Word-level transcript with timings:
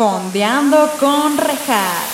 Fondeando 0.00 0.90
con 0.98 1.36
Rejas. 1.36 2.08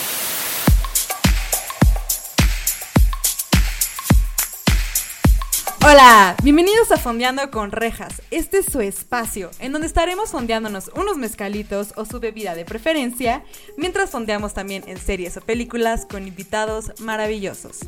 Hola, 5.86 6.34
bienvenidos 6.42 6.90
a 6.90 6.96
Fondeando 6.96 7.48
con 7.52 7.70
Rejas. 7.70 8.22
Este 8.32 8.58
es 8.58 8.66
su 8.66 8.80
espacio, 8.80 9.52
en 9.60 9.70
donde 9.70 9.86
estaremos 9.86 10.30
fondeándonos 10.30 10.90
unos 10.96 11.16
mezcalitos 11.16 11.92
o 11.94 12.04
su 12.04 12.18
bebida 12.18 12.56
de 12.56 12.64
preferencia, 12.64 13.44
mientras 13.76 14.10
fondeamos 14.10 14.52
también 14.52 14.82
en 14.88 14.98
series 14.98 15.36
o 15.36 15.40
películas 15.40 16.06
con 16.10 16.26
invitados 16.26 16.90
maravillosos. 16.98 17.82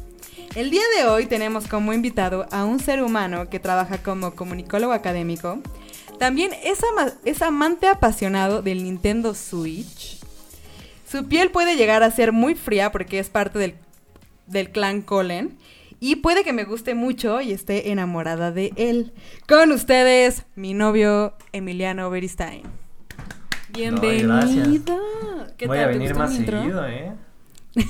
El 0.55 0.71
día 0.71 0.85
de 0.97 1.09
hoy 1.09 1.27
tenemos 1.27 1.67
como 1.67 1.93
invitado 1.93 2.47
a 2.53 2.65
un 2.65 2.79
ser 2.79 3.03
humano 3.03 3.51
que 3.51 3.59
trabaja 3.59 3.99
como 3.99 4.37
comunicólogo 4.37 4.93
académico, 4.93 5.59
también 6.19 6.51
es, 6.65 6.81
ama- 6.85 7.13
es 7.25 7.43
amante 7.43 7.87
apasionado 7.89 8.63
del 8.63 8.83
Nintendo 8.85 9.35
Switch. 9.35 10.19
Su 11.11 11.27
piel 11.27 11.51
puede 11.51 11.77
llegar 11.77 12.03
a 12.03 12.11
ser 12.11 12.33
muy 12.33 12.55
fría 12.55 12.93
porque 12.93 13.19
es 13.19 13.31
parte 13.31 13.59
del, 13.59 13.75
del 14.47 14.71
clan 14.71 15.03
Colen. 15.03 15.57
Y 16.01 16.17
puede 16.17 16.45
que 16.45 16.53
me 16.53 16.65
guste 16.65 16.95
mucho 16.95 17.41
y 17.41 17.51
esté 17.53 17.91
enamorada 17.91 18.53
de 18.53 18.73
él. 18.77 19.13
Con 19.49 19.73
ustedes, 19.73 20.45
mi 20.55 20.73
novio 20.75 21.35
Emiliano 21.53 22.09
Beristain. 22.11 22.63
Bienvenido. 23.71 24.97
¿Qué 25.57 25.67
Voy 25.67 25.77
tal? 25.79 25.85
a 25.89 25.93
¿Te 25.93 25.99
venir 25.99 26.15
más 26.15 26.35
intro? 26.35 26.59
seguido, 26.61 26.87
¿eh? 26.87 27.13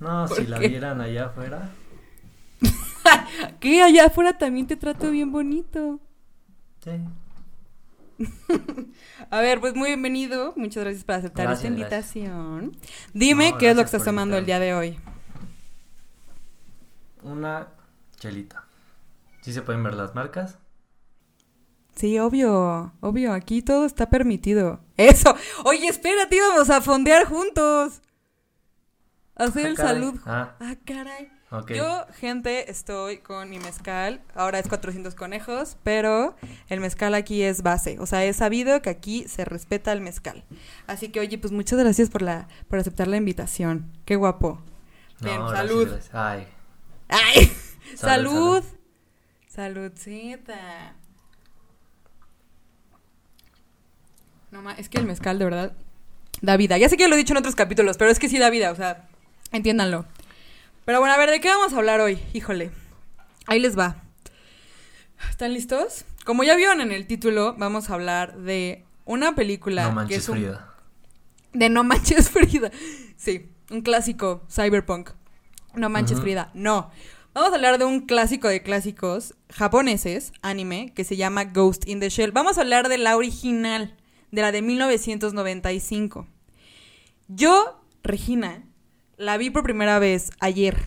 No, 0.00 0.26
¿Por 0.28 0.36
si 0.36 0.46
la 0.46 0.60
qué? 0.60 0.68
vieran 0.68 1.00
allá 1.00 1.26
afuera. 1.26 1.70
Que 3.60 3.82
allá 3.82 4.06
afuera 4.06 4.36
también 4.38 4.66
te 4.66 4.76
trato 4.76 5.10
bien 5.10 5.32
bonito. 5.32 5.98
Sí. 6.84 6.90
A 9.30 9.40
ver, 9.40 9.60
pues 9.60 9.74
muy 9.74 9.88
bienvenido. 9.90 10.52
Muchas 10.56 10.82
gracias 10.84 11.04
por 11.04 11.14
aceptar 11.16 11.46
Gracias, 11.46 11.72
esta 11.72 11.86
gracias. 11.88 12.16
invitación. 12.16 12.76
Dime 13.14 13.52
No, 13.52 13.58
qué 13.58 13.70
es 13.70 13.76
lo 13.76 13.82
que 13.82 13.86
estás 13.86 14.04
tomando 14.04 14.36
el 14.36 14.46
día 14.46 14.58
de 14.58 14.74
hoy. 14.74 14.98
Una 17.22 17.68
chelita. 18.16 18.64
¿Sí 19.42 19.52
se 19.52 19.62
pueden 19.62 19.82
ver 19.82 19.94
las 19.94 20.14
marcas? 20.14 20.58
Sí, 21.94 22.18
obvio, 22.18 22.92
obvio, 23.00 23.32
aquí 23.32 23.62
todo 23.62 23.84
está 23.84 24.08
permitido. 24.08 24.80
Eso. 24.96 25.34
Oye, 25.64 25.88
espérate, 25.88 26.36
íbamos 26.36 26.70
a 26.70 26.80
fondear 26.80 27.24
juntos. 27.26 28.00
Hacer 29.34 29.66
Ah, 29.66 29.68
el 29.68 29.76
caray. 29.76 29.94
salud. 29.94 30.20
Ah, 30.26 30.56
Ah, 30.60 30.74
caray. 30.84 31.30
Ok. 31.50 31.72
Yo, 31.72 32.06
gente, 32.18 32.70
estoy 32.70 33.18
con 33.18 33.50
mi 33.50 33.58
mezcal. 33.58 34.20
Ahora 34.34 34.58
es 34.58 34.68
400 34.68 35.14
conejos, 35.14 35.76
pero 35.82 36.36
el 36.68 36.80
mezcal 36.80 37.14
aquí 37.14 37.42
es 37.42 37.62
base. 37.62 37.98
O 38.00 38.06
sea, 38.06 38.24
he 38.24 38.32
sabido 38.32 38.82
que 38.82 38.90
aquí 38.90 39.26
se 39.28 39.44
respeta 39.44 39.92
el 39.92 40.00
mezcal. 40.00 40.44
Así 40.86 41.08
que, 41.08 41.20
oye, 41.20 41.38
pues 41.38 41.52
muchas 41.52 41.78
gracias 41.78 42.10
por 42.10 42.22
la 42.22 42.48
por 42.68 42.78
aceptar 42.78 43.08
la 43.08 43.16
invitación. 43.16 43.90
Qué 44.04 44.16
guapo. 44.16 44.62
No, 45.20 45.28
Bien, 45.28 45.40
gracias, 45.40 45.58
salud. 45.58 45.88
gracias. 45.88 46.14
Ay, 46.14 46.46
¡Ay! 47.08 47.52
Salud, 47.96 48.62
¡Salud! 48.62 48.64
Saludcita. 49.48 50.94
No 54.50 54.62
ma, 54.62 54.72
es 54.74 54.88
que 54.88 54.98
el 54.98 55.06
mezcal 55.06 55.38
de 55.38 55.44
verdad 55.44 55.72
da 56.40 56.56
vida. 56.56 56.78
Ya 56.78 56.88
sé 56.88 56.96
que 56.96 57.02
ya 57.02 57.08
lo 57.08 57.14
he 57.14 57.18
dicho 57.18 57.32
en 57.32 57.38
otros 57.38 57.54
capítulos, 57.54 57.96
pero 57.96 58.10
es 58.10 58.18
que 58.18 58.28
sí 58.28 58.38
da 58.38 58.50
vida, 58.50 58.70
o 58.70 58.76
sea, 58.76 59.08
entiéndanlo. 59.52 60.06
Pero 60.88 61.00
bueno, 61.00 61.12
a 61.12 61.18
ver, 61.18 61.28
¿de 61.30 61.38
qué 61.38 61.48
vamos 61.50 61.74
a 61.74 61.76
hablar 61.76 62.00
hoy? 62.00 62.18
Híjole. 62.32 62.70
Ahí 63.46 63.60
les 63.60 63.78
va. 63.78 63.96
¿Están 65.28 65.52
listos? 65.52 66.06
Como 66.24 66.44
ya 66.44 66.56
vieron 66.56 66.80
en 66.80 66.92
el 66.92 67.06
título, 67.06 67.54
vamos 67.58 67.90
a 67.90 67.92
hablar 67.92 68.38
de 68.38 68.86
una 69.04 69.34
película 69.34 69.82
no 69.82 69.88
que 69.90 69.94
manches 69.96 70.16
es 70.16 70.28
un 70.30 70.36
Frida. 70.38 70.74
de 71.52 71.68
No 71.68 71.84
Manches 71.84 72.30
Frida. 72.30 72.70
Sí, 73.18 73.50
un 73.70 73.82
clásico 73.82 74.40
cyberpunk. 74.50 75.10
No 75.74 75.90
Manches. 75.90 76.20
Frida. 76.22 76.50
No. 76.54 76.90
Vamos 77.34 77.52
a 77.52 77.56
hablar 77.56 77.76
de 77.76 77.84
un 77.84 78.06
clásico 78.06 78.48
de 78.48 78.62
clásicos 78.62 79.34
japoneses, 79.50 80.32
anime, 80.40 80.94
que 80.94 81.04
se 81.04 81.18
llama 81.18 81.44
Ghost 81.44 81.86
in 81.86 82.00
the 82.00 82.08
Shell. 82.08 82.32
Vamos 82.32 82.56
a 82.56 82.62
hablar 82.62 82.88
de 82.88 82.96
la 82.96 83.14
original, 83.18 83.94
de 84.30 84.40
la 84.40 84.52
de 84.52 84.62
1995. 84.62 86.26
Yo, 87.28 87.78
Regina, 88.02 88.62
la 89.18 89.36
vi 89.36 89.50
por 89.50 89.62
primera 89.62 89.98
vez 89.98 90.30
ayer. 90.40 90.78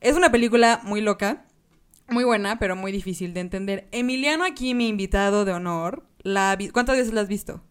Es 0.00 0.16
una 0.16 0.30
película 0.30 0.80
muy 0.82 1.00
loca, 1.00 1.44
muy 2.08 2.24
buena, 2.24 2.58
pero 2.58 2.76
muy 2.76 2.92
difícil 2.92 3.32
de 3.32 3.40
entender. 3.40 3.88
Emiliano 3.92 4.44
aquí, 4.44 4.74
mi 4.74 4.88
invitado 4.88 5.44
de 5.44 5.52
honor, 5.52 6.04
la 6.22 6.54
vi- 6.56 6.68
¿cuántas 6.70 6.96
veces 6.96 7.14
la 7.14 7.20
has 7.22 7.28
visto? 7.28 7.62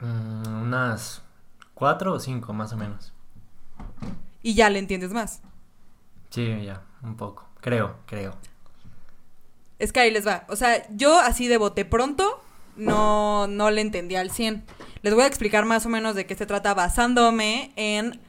Mm, 0.00 0.62
unas 0.62 1.22
cuatro 1.74 2.12
o 2.14 2.20
cinco 2.20 2.52
más 2.52 2.72
o 2.72 2.76
menos. 2.76 3.12
Y 4.42 4.54
ya 4.54 4.70
le 4.70 4.78
entiendes 4.78 5.12
más. 5.12 5.42
Sí, 6.30 6.62
ya, 6.64 6.82
un 7.02 7.16
poco. 7.16 7.46
Creo, 7.60 7.96
creo. 8.06 8.36
Es 9.80 9.92
que 9.92 10.00
ahí 10.00 10.10
les 10.10 10.26
va. 10.26 10.44
O 10.48 10.56
sea, 10.56 10.86
yo 10.94 11.18
así 11.18 11.48
de 11.48 11.56
bote 11.56 11.84
pronto 11.84 12.40
no, 12.76 13.46
no 13.48 13.70
le 13.70 13.80
entendí 13.80 14.14
al 14.16 14.30
100. 14.30 14.64
Les 15.02 15.14
voy 15.14 15.24
a 15.24 15.26
explicar 15.26 15.64
más 15.64 15.86
o 15.86 15.88
menos 15.88 16.14
de 16.14 16.26
qué 16.26 16.34
se 16.36 16.46
trata 16.46 16.74
basándome 16.74 17.72
en 17.76 18.20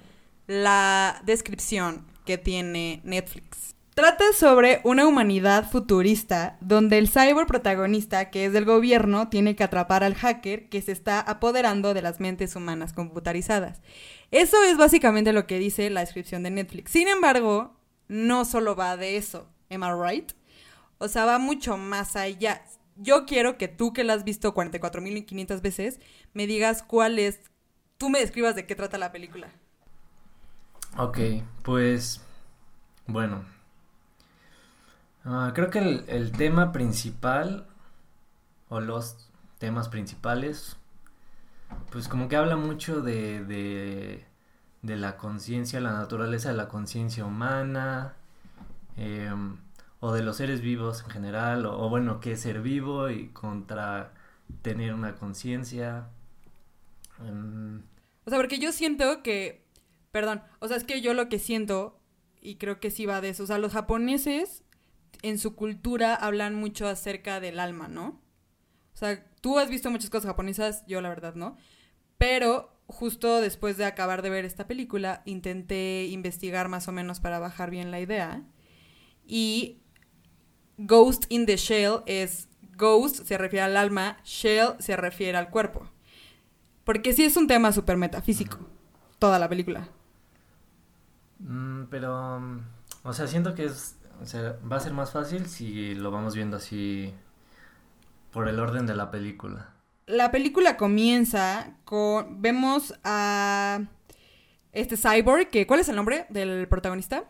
la 0.50 1.22
descripción 1.26 2.08
que 2.26 2.40
tiene 2.40 3.02
Netflix. 3.04 3.76
Trata 3.94 4.34
sobre 4.34 4.82
una 4.84 5.06
humanidad 5.06 5.70
futurista 5.70 6.58
donde 6.60 6.98
el 6.98 7.08
cyber 7.08 7.46
protagonista, 7.46 8.32
que 8.32 8.46
es 8.46 8.54
del 8.54 8.66
gobierno, 8.66 9.30
tiene 9.30 9.56
que 9.56 9.64
atrapar 9.64 10.04
al 10.04 10.16
hacker 10.16 10.68
que 10.68 10.82
se 10.82 10.92
está 10.92 11.20
apoderando 11.20 11.94
de 11.94 12.02
las 12.02 12.20
mentes 12.20 12.56
humanas 12.56 12.94
computarizadas. 12.94 13.80
Eso 14.32 14.64
es 14.64 14.76
básicamente 14.76 15.34
lo 15.34 15.46
que 15.46 15.60
dice 15.60 15.88
la 15.92 16.00
descripción 16.00 16.42
de 16.42 16.50
Netflix. 16.50 16.94
Sin 16.94 17.08
embargo, 17.08 17.78
no 18.08 18.44
solo 18.44 18.76
va 18.76 18.98
de 18.98 19.18
eso. 19.18 19.48
Am 19.70 19.84
I 19.84 20.12
right? 20.12 20.32
O 20.98 21.08
sea, 21.10 21.26
va 21.26 21.38
mucho 21.38 21.78
más 21.78 22.16
allá. 22.16 22.64
Yo 22.96 23.28
quiero 23.28 23.60
que 23.60 23.68
tú 23.68 23.94
que 23.94 24.04
la 24.04 24.14
has 24.14 24.24
visto 24.24 24.56
44.500 24.56 25.62
veces, 25.62 26.00
me 26.34 26.48
digas 26.48 26.82
cuál 26.82 27.20
es, 27.20 27.40
tú 28.00 28.10
me 28.10 28.20
describas 28.20 28.56
de 28.56 28.66
qué 28.66 28.74
trata 28.74 28.98
la 28.98 29.12
película. 29.12 29.52
Ok, 30.98 31.20
pues 31.64 32.22
bueno. 33.08 33.44
Ah, 35.26 35.52
creo 35.54 35.70
que 35.70 35.80
el, 35.80 36.32
tema 36.32 36.72
principal 36.72 37.68
o 38.70 38.80
los 38.80 39.30
temas 39.60 39.90
principales, 39.90 40.78
pues 41.92 42.08
como 42.08 42.28
que 42.28 42.36
habla 42.36 42.56
mucho 42.56 43.02
de, 43.02 43.44
de, 44.82 44.96
la 44.98 45.18
conciencia, 45.18 45.80
la 45.82 45.94
naturaleza 45.94 46.50
de 46.50 46.58
la 46.58 46.68
conciencia 46.68 47.26
humana, 47.26 48.14
em, 48.98 49.58
o 50.00 50.14
de 50.14 50.24
los 50.24 50.38
seres 50.38 50.62
vivos 50.62 51.04
en 51.04 51.12
general, 51.12 51.66
o, 51.66 51.90
bueno, 51.90 52.20
qué 52.20 52.38
ser 52.38 52.62
vivo 52.62 53.10
y 53.10 53.30
contra 53.30 54.14
tener 54.62 54.94
una 54.94 55.16
conciencia. 55.16 56.08
em, 57.28 57.84
O 58.26 58.30
sea, 58.30 58.40
porque 58.40 58.60
yo 58.60 58.72
siento 58.72 59.22
que, 59.24 59.69
perdón, 60.12 60.42
o 60.60 60.68
sea, 60.68 60.78
es 60.78 60.84
que 60.84 61.02
yo 61.02 61.14
lo 61.14 61.30
que 61.30 61.40
siento, 61.40 62.00
y 62.42 62.56
creo 62.56 62.80
que 62.80 62.92
sí 62.92 63.06
va 63.06 63.22
de 63.22 63.30
eso, 63.30 63.44
o 63.44 63.48
sea, 63.48 63.58
los 63.58 63.74
japoneses 63.74 64.64
en 65.22 65.38
su 65.38 65.56
cultura 65.56 66.16
hablan 66.16 66.56
mucho 66.56 66.88
acerca 66.88 67.40
del 67.40 67.60
alma, 67.60 67.88
¿no? 67.88 68.22
O 68.94 68.98
sea, 68.98 69.26
tú 69.42 69.60
has 69.60 69.70
visto 69.70 69.90
muchas 69.92 70.10
cosas 70.10 70.28
japonesas, 70.28 70.84
yo 70.88 71.02
la 71.02 71.10
verdad 71.10 71.36
no, 71.36 71.58
pero 72.18 72.76
justo 72.88 73.40
después 73.40 73.78
de 73.78 73.86
acabar 73.86 74.22
de 74.22 74.30
ver 74.30 74.46
esta 74.46 74.68
película, 74.68 75.22
intenté 75.26 76.08
investigar 76.08 76.70
más 76.70 76.88
o 76.88 76.92
menos 76.92 77.20
para 77.20 77.40
bajar 77.40 77.70
bien 77.70 77.92
la 77.92 78.00
idea, 78.00 78.44
y 79.26 79.84
Ghost 80.78 81.26
in 81.30 81.46
the 81.46 81.58
Shell 81.58 82.02
es, 82.06 82.48
Ghost 82.76 83.26
se 83.26 83.38
refiere 83.38 83.64
al 83.64 83.78
alma, 83.78 84.18
Shell 84.24 84.76
se 84.80 84.96
refiere 84.96 85.38
al 85.38 85.50
cuerpo. 85.50 85.88
Porque 86.84 87.14
sí 87.14 87.24
es 87.26 87.38
un 87.38 87.46
tema 87.46 87.72
súper 87.72 87.98
metafísico, 87.98 88.58
toda 89.20 89.38
la 89.38 89.48
película. 89.48 89.90
Mm, 91.40 91.86
pero, 91.90 92.40
mm, 92.40 92.60
o 93.04 93.14
sea, 93.14 93.28
siento 93.28 93.56
que 93.56 93.66
es, 93.66 93.98
o 94.22 94.26
sea, 94.26 94.58
va 94.70 94.78
a 94.78 94.80
ser 94.80 94.94
más 94.94 95.12
fácil 95.12 95.48
si 95.48 95.96
lo 95.96 96.12
vamos 96.12 96.36
viendo 96.36 96.58
así 96.58 97.14
por 98.32 98.48
el 98.48 98.60
orden 98.60 98.86
de 98.86 98.96
la 98.96 99.12
película. 99.12 99.74
La 100.06 100.32
película 100.32 100.78
comienza 100.78 101.74
con, 101.86 102.42
vemos 102.42 102.94
a 103.04 103.82
este 104.72 104.98
cyborg, 104.98 105.50
que, 105.50 105.68
¿cuál 105.68 105.80
es 105.80 105.90
el 105.90 105.96
nombre 105.96 106.26
del 106.30 106.68
protagonista? 106.68 107.24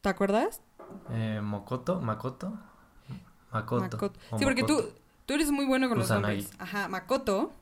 ¿Te 0.00 0.08
acuerdas? 0.08 0.62
Eh, 1.10 1.40
Mokoto, 1.42 2.00
Makoto, 2.00 2.58
Makoto. 3.50 3.82
Makoto. 3.82 4.18
o 4.30 4.38
Sí, 4.38 4.44
porque 4.44 4.62
tú, 4.62 4.82
tú 5.26 5.34
eres 5.34 5.50
muy 5.50 5.66
bueno 5.66 5.88
con 5.88 5.98
los 5.98 6.10
nombres. 6.10 6.50
Ajá, 6.58 6.88
Makoto. 6.88 7.52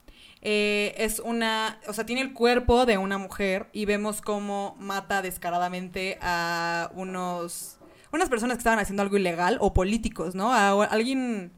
Eh, 0.48 0.94
es 0.98 1.19
una, 1.19 1.81
o 1.88 1.93
sea, 1.93 2.06
tiene 2.06 2.22
el 2.22 2.32
cuerpo 2.32 2.87
de 2.87 2.98
una 2.98 3.19
mujer 3.19 3.66
y 3.72 3.84
vemos 3.84 4.22
cómo 4.22 4.76
mata 4.78 5.20
descaradamente 5.20 6.19
a 6.22 6.88
unos, 6.94 7.78
unas 8.12 8.28
personas 8.28 8.56
que 8.56 8.60
estaban 8.60 8.78
haciendo 8.78 9.02
algo 9.02 9.16
ilegal 9.16 9.58
o 9.60 9.75
políticos, 9.75 10.37
¿no? 10.37 10.52
A 10.52 10.84
alguien... 10.84 11.50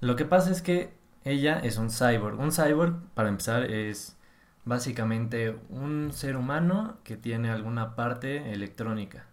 Lo 0.00 0.14
que 0.14 0.26
pasa 0.26 0.50
es 0.50 0.60
que 0.60 0.92
ella 1.24 1.58
es 1.60 1.78
un 1.78 1.88
cyborg. 1.88 2.38
Un 2.38 2.52
cyborg, 2.52 3.00
para 3.14 3.30
empezar, 3.30 3.70
es 3.70 4.18
básicamente 4.66 5.56
un 5.70 6.12
ser 6.12 6.36
humano 6.36 6.98
que 7.02 7.16
tiene 7.16 7.48
alguna 7.48 7.96
parte 7.96 8.52
electrónica. 8.52 9.24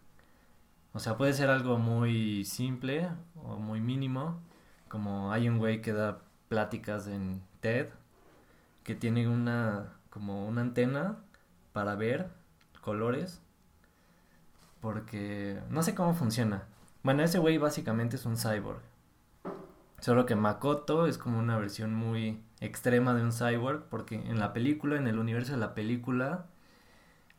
O 0.93 0.99
sea, 0.99 1.17
puede 1.17 1.33
ser 1.33 1.49
algo 1.49 1.77
muy 1.77 2.45
simple 2.45 3.09
o 3.35 3.57
muy 3.57 3.81
mínimo, 3.81 4.39
como 4.87 5.33
hay 5.33 5.49
un 5.49 5.57
güey 5.57 5.81
que 5.81 5.91
da 5.91 6.19
pláticas 6.47 7.07
en 7.07 7.41
TED 7.59 7.89
que 8.83 8.95
tiene 8.95 9.27
una 9.27 9.93
como 10.09 10.47
una 10.47 10.61
antena 10.61 11.19
para 11.73 11.95
ver 11.95 12.29
colores 12.81 13.41
porque 14.81 15.61
no 15.69 15.83
sé 15.83 15.95
cómo 15.95 16.13
funciona. 16.13 16.63
Bueno, 17.03 17.23
ese 17.23 17.39
güey 17.39 17.57
básicamente 17.57 18.15
es 18.15 18.25
un 18.25 18.37
cyborg. 18.37 18.81
Solo 19.99 20.25
que 20.25 20.35
Makoto 20.35 21.05
es 21.05 21.17
como 21.19 21.39
una 21.39 21.57
versión 21.57 21.93
muy 21.93 22.41
extrema 22.59 23.13
de 23.13 23.21
un 23.21 23.31
cyborg 23.31 23.83
porque 23.89 24.15
en 24.15 24.39
la 24.39 24.53
película, 24.53 24.97
en 24.97 25.07
el 25.07 25.19
universo 25.19 25.53
de 25.53 25.59
la 25.59 25.75
película, 25.75 26.47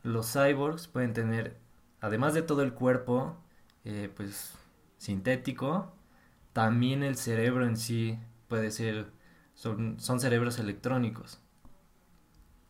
los 0.01 0.31
cyborgs 0.31 0.87
pueden 0.87 1.13
tener, 1.13 1.57
además 1.99 2.33
de 2.33 2.41
todo 2.41 2.63
el 2.63 2.73
cuerpo, 2.73 3.35
eh, 3.83 4.09
pues 4.15 4.53
sintético, 4.97 5.93
también 6.53 7.03
el 7.03 7.17
cerebro 7.17 7.65
en 7.65 7.75
sí 7.75 8.17
puede 8.47 8.71
ser, 8.71 9.11
son, 9.53 9.99
son 9.99 10.19
cerebros 10.19 10.59
electrónicos. 10.59 11.39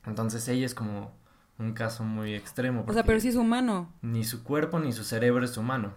Entonces 0.06 0.48
ella 0.48 0.66
es 0.66 0.76
como 0.76 1.14
un 1.60 1.74
caso 1.74 2.04
muy 2.04 2.34
extremo. 2.34 2.84
O 2.88 2.94
sea, 2.94 3.04
pero 3.04 3.20
sí 3.20 3.30
es 3.30 3.36
humano. 3.36 3.92
Ni 4.02 4.24
su 4.24 4.44
cuerpo 4.44 4.80
ni 4.80 4.92
su 4.92 5.04
cerebro 5.04 5.46
es 5.46 5.58
humano. 5.58 5.94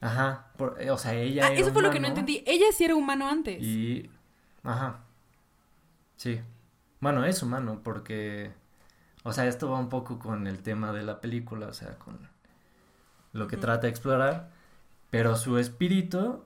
Ajá, 0.00 0.48
eh, 0.78 0.90
o 0.90 0.98
sea, 0.98 1.14
ella... 1.14 1.46
Ah, 1.46 1.52
eso 1.52 1.72
fue 1.72 1.82
lo 1.82 1.90
que 1.90 2.00
no 2.00 2.08
entendí. 2.08 2.44
Ella 2.46 2.66
sí 2.72 2.84
era 2.84 2.94
humano 2.94 3.28
antes. 3.28 3.62
Y... 3.62 4.10
Ajá. 4.62 5.00
Sí. 6.16 6.40
Bueno, 7.00 7.24
es 7.24 7.42
humano 7.42 7.80
porque... 7.82 8.52
O 9.22 9.32
sea, 9.32 9.46
esto 9.46 9.70
va 9.70 9.78
un 9.78 9.88
poco 9.88 10.18
con 10.18 10.46
el 10.46 10.62
tema 10.62 10.92
de 10.92 11.02
la 11.02 11.20
película, 11.20 11.68
o 11.68 11.72
sea, 11.72 11.98
con 11.98 12.28
lo 13.32 13.48
que 13.48 13.56
trata 13.56 13.82
de 13.82 13.88
explorar, 13.88 14.50
pero 15.10 15.36
su 15.36 15.58
espíritu 15.58 16.44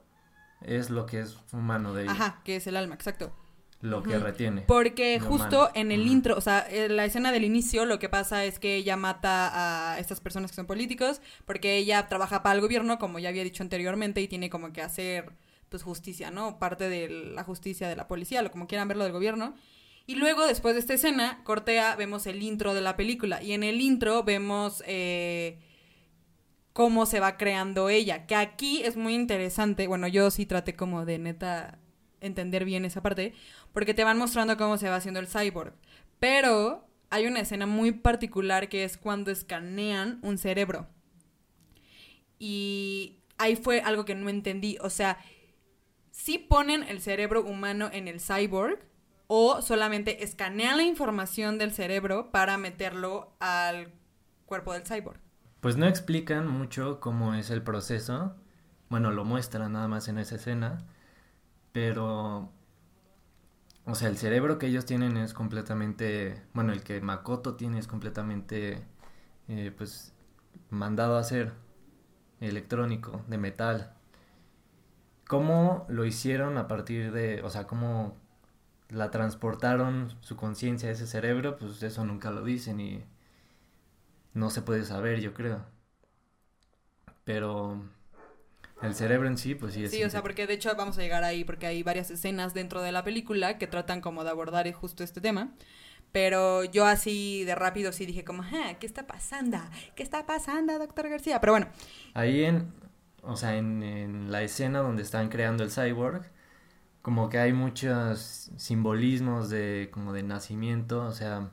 es 0.62 0.90
lo 0.90 1.06
que 1.06 1.20
es 1.20 1.36
humano 1.52 1.94
de 1.94 2.04
ella. 2.04 2.12
Ajá, 2.12 2.40
que 2.44 2.56
es 2.56 2.66
el 2.66 2.76
alma, 2.76 2.94
exacto. 2.94 3.32
Lo 3.80 4.02
que 4.02 4.18
retiene. 4.18 4.62
Porque 4.62 5.20
justo 5.20 5.70
en 5.74 5.92
el 5.92 6.06
intro, 6.08 6.36
o 6.36 6.40
sea, 6.40 6.66
en 6.68 6.96
la 6.96 7.04
escena 7.04 7.30
del 7.30 7.44
inicio, 7.44 7.84
lo 7.84 8.00
que 8.00 8.08
pasa 8.08 8.44
es 8.44 8.58
que 8.58 8.74
ella 8.74 8.96
mata 8.96 9.92
a 9.92 10.00
estas 10.00 10.20
personas 10.20 10.50
que 10.50 10.56
son 10.56 10.66
políticos, 10.66 11.20
porque 11.44 11.76
ella 11.76 12.08
trabaja 12.08 12.42
para 12.42 12.56
el 12.56 12.60
gobierno, 12.60 12.98
como 12.98 13.20
ya 13.20 13.28
había 13.28 13.44
dicho 13.44 13.62
anteriormente, 13.62 14.20
y 14.20 14.26
tiene 14.26 14.50
como 14.50 14.72
que 14.72 14.82
hacer, 14.82 15.30
pues, 15.68 15.84
justicia, 15.84 16.32
¿no? 16.32 16.58
Parte 16.58 16.88
de 16.88 17.08
la 17.08 17.44
justicia 17.44 17.88
de 17.88 17.94
la 17.94 18.08
policía, 18.08 18.42
lo 18.42 18.50
como 18.50 18.66
quieran 18.66 18.88
verlo 18.88 19.04
del 19.04 19.12
gobierno. 19.12 19.54
Y 20.06 20.16
luego, 20.16 20.44
después 20.46 20.74
de 20.74 20.80
esta 20.80 20.94
escena, 20.94 21.42
cortea, 21.44 21.94
vemos 21.94 22.26
el 22.26 22.42
intro 22.42 22.74
de 22.74 22.80
la 22.80 22.96
película. 22.96 23.42
Y 23.42 23.52
en 23.52 23.62
el 23.62 23.80
intro 23.80 24.24
vemos 24.24 24.82
eh, 24.86 25.60
cómo 26.78 27.06
se 27.06 27.18
va 27.18 27.36
creando 27.36 27.88
ella. 27.88 28.24
Que 28.28 28.36
aquí 28.36 28.82
es 28.84 28.96
muy 28.96 29.12
interesante. 29.12 29.88
Bueno, 29.88 30.06
yo 30.06 30.30
sí 30.30 30.46
traté 30.46 30.76
como 30.76 31.04
de 31.04 31.18
neta 31.18 31.80
entender 32.20 32.64
bien 32.64 32.84
esa 32.84 33.02
parte. 33.02 33.34
Porque 33.72 33.94
te 33.94 34.04
van 34.04 34.16
mostrando 34.16 34.56
cómo 34.56 34.78
se 34.78 34.88
va 34.88 34.94
haciendo 34.94 35.18
el 35.18 35.26
cyborg. 35.26 35.74
Pero 36.20 36.86
hay 37.10 37.26
una 37.26 37.40
escena 37.40 37.66
muy 37.66 37.90
particular 37.90 38.68
que 38.68 38.84
es 38.84 38.96
cuando 38.96 39.32
escanean 39.32 40.20
un 40.22 40.38
cerebro. 40.38 40.86
Y 42.38 43.24
ahí 43.38 43.56
fue 43.56 43.80
algo 43.80 44.04
que 44.04 44.14
no 44.14 44.28
entendí. 44.28 44.78
O 44.80 44.88
sea, 44.88 45.18
si 46.12 46.38
ponen 46.38 46.84
el 46.84 47.00
cerebro 47.00 47.42
humano 47.44 47.90
en 47.92 48.06
el 48.06 48.20
cyborg 48.20 48.78
o 49.26 49.62
solamente 49.62 50.22
escanean 50.22 50.76
la 50.76 50.84
información 50.84 51.58
del 51.58 51.72
cerebro 51.72 52.30
para 52.30 52.56
meterlo 52.56 53.34
al 53.40 53.92
cuerpo 54.46 54.74
del 54.74 54.86
cyborg. 54.86 55.27
Pues 55.60 55.76
no 55.76 55.86
explican 55.86 56.48
mucho 56.48 57.00
cómo 57.00 57.34
es 57.34 57.50
el 57.50 57.62
proceso. 57.62 58.34
Bueno, 58.88 59.10
lo 59.10 59.24
muestran 59.24 59.72
nada 59.72 59.88
más 59.88 60.08
en 60.08 60.18
esa 60.18 60.36
escena. 60.36 60.86
Pero... 61.72 62.50
O 63.84 63.94
sea, 63.94 64.08
el 64.08 64.18
cerebro 64.18 64.58
que 64.58 64.66
ellos 64.66 64.84
tienen 64.86 65.16
es 65.16 65.34
completamente... 65.34 66.42
Bueno, 66.52 66.72
el 66.72 66.82
que 66.82 67.00
Makoto 67.00 67.56
tiene 67.56 67.78
es 67.78 67.86
completamente... 67.86 68.84
Eh, 69.48 69.72
pues 69.76 70.12
mandado 70.70 71.16
a 71.16 71.20
hacer 71.20 71.52
electrónico, 72.40 73.24
de 73.28 73.38
metal. 73.38 73.94
¿Cómo 75.26 75.86
lo 75.88 76.04
hicieron 76.04 76.58
a 76.58 76.68
partir 76.68 77.12
de, 77.12 77.42
o 77.42 77.50
sea, 77.50 77.66
cómo 77.66 78.16
la 78.88 79.10
transportaron 79.10 80.14
su 80.20 80.36
conciencia 80.36 80.88
a 80.88 80.92
ese 80.92 81.06
cerebro, 81.06 81.58
pues 81.58 81.82
eso 81.82 82.04
nunca 82.04 82.30
lo 82.30 82.42
dicen 82.42 82.80
y 82.80 83.04
no 84.34 84.50
se 84.50 84.62
puede 84.62 84.84
saber, 84.84 85.20
yo 85.20 85.34
creo. 85.34 85.64
Pero 87.24 87.82
el 88.82 88.94
cerebro 88.94 89.28
en 89.28 89.36
sí, 89.36 89.54
pues 89.54 89.74
sí 89.74 89.84
es. 89.84 89.90
Sí, 89.90 90.04
o 90.04 90.10
sea, 90.10 90.22
porque 90.22 90.46
de 90.46 90.54
hecho 90.54 90.74
vamos 90.76 90.98
a 90.98 91.02
llegar 91.02 91.24
ahí 91.24 91.44
porque 91.44 91.66
hay 91.66 91.82
varias 91.82 92.10
escenas 92.10 92.54
dentro 92.54 92.82
de 92.82 92.92
la 92.92 93.04
película 93.04 93.58
que 93.58 93.66
tratan 93.66 94.00
como 94.00 94.24
de 94.24 94.30
abordar 94.30 94.70
justo 94.72 95.02
este 95.04 95.20
tema. 95.20 95.52
Pero 96.12 96.64
yo 96.64 96.86
así 96.86 97.44
de 97.44 97.54
rápido 97.54 97.92
sí 97.92 98.06
dije 98.06 98.24
como, 98.24 98.42
¿qué 98.80 98.86
está 98.86 99.06
pasando? 99.06 99.58
¿Qué 99.94 100.02
está 100.02 100.24
pasando, 100.26 100.78
doctor 100.78 101.08
García? 101.08 101.40
Pero 101.40 101.52
bueno. 101.52 101.68
Ahí 102.14 102.44
en, 102.44 102.72
o 103.22 103.36
sea, 103.36 103.56
en, 103.56 103.82
en 103.82 104.32
la 104.32 104.42
escena 104.42 104.78
donde 104.78 105.02
están 105.02 105.28
creando 105.28 105.64
el 105.64 105.70
cyborg, 105.70 106.22
como 107.02 107.28
que 107.28 107.38
hay 107.38 107.52
muchos 107.52 108.50
simbolismos 108.56 109.50
de 109.50 109.90
como 109.92 110.12
de 110.12 110.22
nacimiento, 110.22 111.04
o 111.04 111.12
sea, 111.12 111.50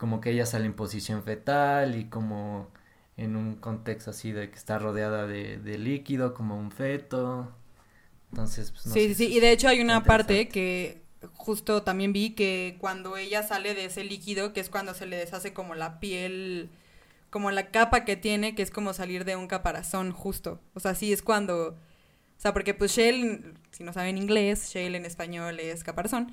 como 0.00 0.22
que 0.22 0.30
ella 0.30 0.46
sale 0.46 0.64
en 0.64 0.72
posición 0.72 1.22
fetal 1.24 1.94
y 1.94 2.06
como 2.06 2.70
en 3.18 3.36
un 3.36 3.56
contexto 3.56 4.12
así 4.12 4.32
de 4.32 4.48
que 4.48 4.56
está 4.56 4.78
rodeada 4.78 5.26
de, 5.26 5.58
de 5.58 5.76
líquido 5.76 6.32
como 6.32 6.58
un 6.58 6.70
feto. 6.72 7.52
Entonces, 8.30 8.70
pues, 8.70 8.86
no 8.86 8.94
Sí, 8.94 9.08
sí, 9.08 9.14
sí, 9.14 9.26
y 9.26 9.40
de 9.40 9.52
hecho 9.52 9.68
hay 9.68 9.82
una 9.82 10.02
parte 10.02 10.48
que 10.48 11.02
justo 11.34 11.82
también 11.82 12.14
vi 12.14 12.30
que 12.30 12.78
cuando 12.80 13.18
ella 13.18 13.42
sale 13.42 13.74
de 13.74 13.84
ese 13.84 14.02
líquido, 14.02 14.54
que 14.54 14.60
es 14.60 14.70
cuando 14.70 14.94
se 14.94 15.04
le 15.04 15.16
deshace 15.18 15.52
como 15.52 15.74
la 15.74 16.00
piel, 16.00 16.70
como 17.28 17.50
la 17.50 17.66
capa 17.70 18.06
que 18.06 18.16
tiene, 18.16 18.54
que 18.54 18.62
es 18.62 18.70
como 18.70 18.94
salir 18.94 19.26
de 19.26 19.36
un 19.36 19.48
caparazón 19.48 20.12
justo. 20.12 20.62
O 20.72 20.80
sea, 20.80 20.94
sí 20.94 21.12
es 21.12 21.20
cuando 21.20 21.76
o 22.38 22.42
sea, 22.42 22.54
porque 22.54 22.72
pues 22.72 22.92
Shell, 22.92 23.52
si 23.70 23.84
no 23.84 23.92
saben 23.92 24.16
inglés, 24.16 24.70
Shell 24.72 24.94
en 24.94 25.04
español 25.04 25.60
es 25.60 25.84
caparazón. 25.84 26.32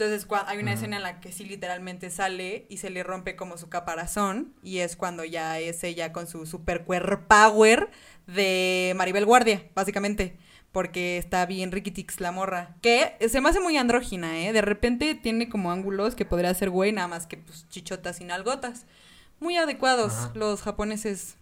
Entonces 0.00 0.26
hay 0.46 0.58
una 0.58 0.72
escena 0.72 0.96
en 0.96 1.02
la 1.02 1.20
que 1.20 1.30
sí 1.30 1.44
literalmente 1.44 2.08
sale 2.08 2.64
y 2.70 2.78
se 2.78 2.88
le 2.88 3.02
rompe 3.02 3.36
como 3.36 3.58
su 3.58 3.68
caparazón 3.68 4.54
y 4.62 4.78
es 4.78 4.96
cuando 4.96 5.24
ya 5.24 5.58
es 5.58 5.84
ella 5.84 6.10
con 6.10 6.26
su 6.26 6.46
super 6.46 6.86
power 6.86 7.90
de 8.26 8.94
Maribel 8.96 9.26
Guardia, 9.26 9.62
básicamente. 9.74 10.38
Porque 10.72 11.18
está 11.18 11.44
bien 11.44 11.70
Rikitix 11.70 12.20
la 12.20 12.32
morra. 12.32 12.76
Que 12.80 13.16
se 13.28 13.42
me 13.42 13.50
hace 13.50 13.60
muy 13.60 13.76
andrógina, 13.76 14.40
¿eh? 14.40 14.54
De 14.54 14.62
repente 14.62 15.14
tiene 15.16 15.50
como 15.50 15.70
ángulos 15.70 16.14
que 16.14 16.24
podría 16.24 16.54
ser 16.54 16.70
güey, 16.70 16.92
nada 16.92 17.08
más 17.08 17.26
que 17.26 17.36
pues 17.36 17.68
chichotas 17.68 18.16
sin 18.16 18.30
algotas. 18.30 18.86
Muy 19.38 19.58
adecuados 19.58 20.30
los 20.34 20.62
japoneses. 20.62 21.36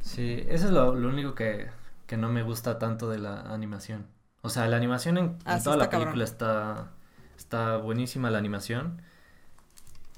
Sí, 0.00 0.44
eso 0.48 0.66
es 0.66 0.72
lo 0.72 0.90
único 0.90 1.34
que, 1.34 1.68
que 2.06 2.18
no 2.18 2.28
me 2.28 2.42
gusta 2.42 2.78
tanto 2.78 3.08
de 3.08 3.18
la 3.18 3.40
animación. 3.40 4.06
O 4.42 4.48
sea, 4.48 4.66
la 4.66 4.76
animación 4.76 5.16
en, 5.16 5.38
ah, 5.44 5.60
toda 5.62 5.76
la 5.76 5.90
película 5.90 6.24
está, 6.24 6.90
está 7.40 7.78
buenísima 7.78 8.30
la 8.30 8.38
animación. 8.38 9.02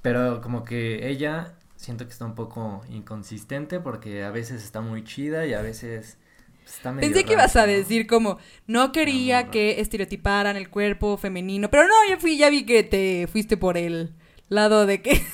Pero 0.02 0.40
como 0.40 0.64
que 0.64 1.08
ella 1.08 1.54
siento 1.76 2.04
que 2.06 2.12
está 2.12 2.24
un 2.24 2.34
poco 2.34 2.82
inconsistente 2.90 3.80
porque 3.80 4.24
a 4.24 4.30
veces 4.30 4.62
está 4.62 4.80
muy 4.80 5.04
chida 5.04 5.46
y 5.46 5.54
a 5.54 5.62
veces 5.62 6.18
está 6.66 6.92
medio 6.92 7.08
Pensé 7.08 7.24
que 7.24 7.32
ibas 7.32 7.56
a 7.56 7.66
decir 7.66 8.06
como 8.06 8.38
no 8.66 8.92
quería 8.92 9.50
que 9.50 9.80
estereotiparan 9.80 10.56
el 10.56 10.68
cuerpo 10.70 11.16
femenino, 11.16 11.70
pero 11.70 11.86
no, 11.86 11.94
ya 12.08 12.18
fui, 12.18 12.36
ya 12.36 12.50
vi 12.50 12.64
que 12.66 12.82
te 12.82 13.28
fuiste 13.30 13.56
por 13.56 13.76
el 13.76 14.12
lado 14.48 14.86
de 14.86 15.02
que 15.02 15.22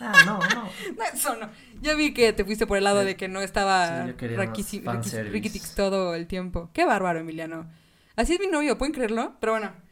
Ah, 0.00 0.14
no, 0.24 0.38
no. 0.38 0.64
no 0.96 1.04
eso 1.12 1.36
no. 1.36 1.50
Ya 1.82 1.94
vi 1.94 2.14
que 2.14 2.32
te 2.32 2.44
fuiste 2.46 2.66
por 2.66 2.78
el 2.78 2.84
lado 2.84 3.04
de 3.04 3.16
que 3.16 3.28
no 3.28 3.42
estaba 3.42 4.06
sí, 4.62 4.82
Riquitix 5.30 5.74
todo 5.74 6.14
el 6.14 6.26
tiempo. 6.26 6.70
Qué 6.72 6.86
bárbaro, 6.86 7.20
Emiliano. 7.20 7.70
Así 8.16 8.32
es 8.32 8.40
mi 8.40 8.46
novio, 8.46 8.78
¿pueden 8.78 8.94
creerlo? 8.94 9.36
Pero 9.40 9.52
bueno. 9.52 9.89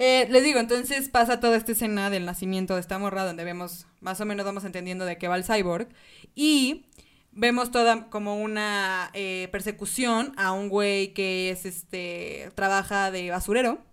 Eh, 0.00 0.28
les 0.30 0.44
digo, 0.44 0.60
entonces 0.60 1.08
pasa 1.08 1.40
toda 1.40 1.56
esta 1.56 1.72
escena 1.72 2.08
del 2.08 2.24
nacimiento 2.24 2.74
de 2.74 2.80
esta 2.80 3.00
morra 3.00 3.24
donde 3.24 3.42
vemos, 3.42 3.88
más 4.00 4.20
o 4.20 4.24
menos 4.24 4.46
vamos 4.46 4.64
entendiendo 4.64 5.04
de 5.04 5.18
qué 5.18 5.26
va 5.26 5.34
el 5.34 5.42
cyborg. 5.42 5.88
Y 6.36 6.86
vemos 7.32 7.72
toda 7.72 8.08
como 8.08 8.40
una 8.40 9.10
eh, 9.12 9.48
persecución 9.50 10.34
a 10.36 10.52
un 10.52 10.68
güey 10.68 11.12
que 11.14 11.50
es 11.50 11.66
este, 11.66 12.52
trabaja 12.54 13.10
de 13.10 13.30
basurero. 13.30 13.84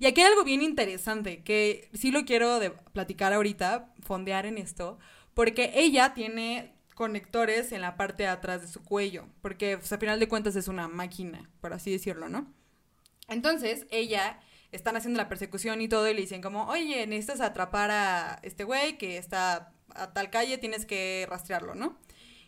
Y 0.00 0.06
aquí 0.06 0.20
hay 0.20 0.26
algo 0.26 0.42
bien 0.42 0.62
interesante 0.62 1.44
que 1.44 1.88
sí 1.94 2.10
lo 2.10 2.24
quiero 2.24 2.58
de 2.58 2.70
platicar 2.70 3.32
ahorita, 3.32 3.94
fondear 4.02 4.46
en 4.46 4.58
esto, 4.58 4.98
porque 5.32 5.70
ella 5.76 6.12
tiene 6.12 6.74
conectores 6.96 7.70
en 7.70 7.82
la 7.82 7.96
parte 7.96 8.24
de 8.24 8.30
atrás 8.30 8.62
de 8.62 8.66
su 8.66 8.82
cuello, 8.82 9.26
porque 9.40 9.78
pues, 9.78 9.92
a 9.92 9.98
final 9.98 10.18
de 10.18 10.26
cuentas 10.26 10.56
es 10.56 10.66
una 10.66 10.88
máquina, 10.88 11.48
por 11.60 11.72
así 11.72 11.92
decirlo, 11.92 12.28
¿no? 12.28 12.52
Entonces, 13.28 13.86
ella 13.90 14.40
están 14.72 14.96
haciendo 14.96 15.18
la 15.18 15.28
persecución 15.28 15.80
y 15.80 15.88
todo 15.88 16.08
y 16.08 16.14
le 16.14 16.22
dicen 16.22 16.42
como, 16.42 16.64
oye, 16.64 17.06
necesitas 17.06 17.40
atrapar 17.40 17.90
a 17.90 18.40
este 18.42 18.64
güey 18.64 18.98
que 18.98 19.18
está 19.18 19.72
a 19.94 20.12
tal 20.12 20.30
calle, 20.30 20.58
tienes 20.58 20.86
que 20.86 21.26
rastrearlo, 21.28 21.74
¿no? 21.74 21.98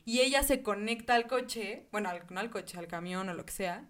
Y 0.06 0.20
ella 0.20 0.42
se 0.42 0.62
conecta 0.62 1.14
al 1.14 1.26
coche, 1.26 1.86
bueno, 1.92 2.08
al, 2.08 2.24
no 2.30 2.40
al 2.40 2.50
coche, 2.50 2.78
al 2.78 2.88
camión 2.88 3.28
o 3.28 3.34
lo 3.34 3.44
que 3.44 3.52
sea, 3.52 3.88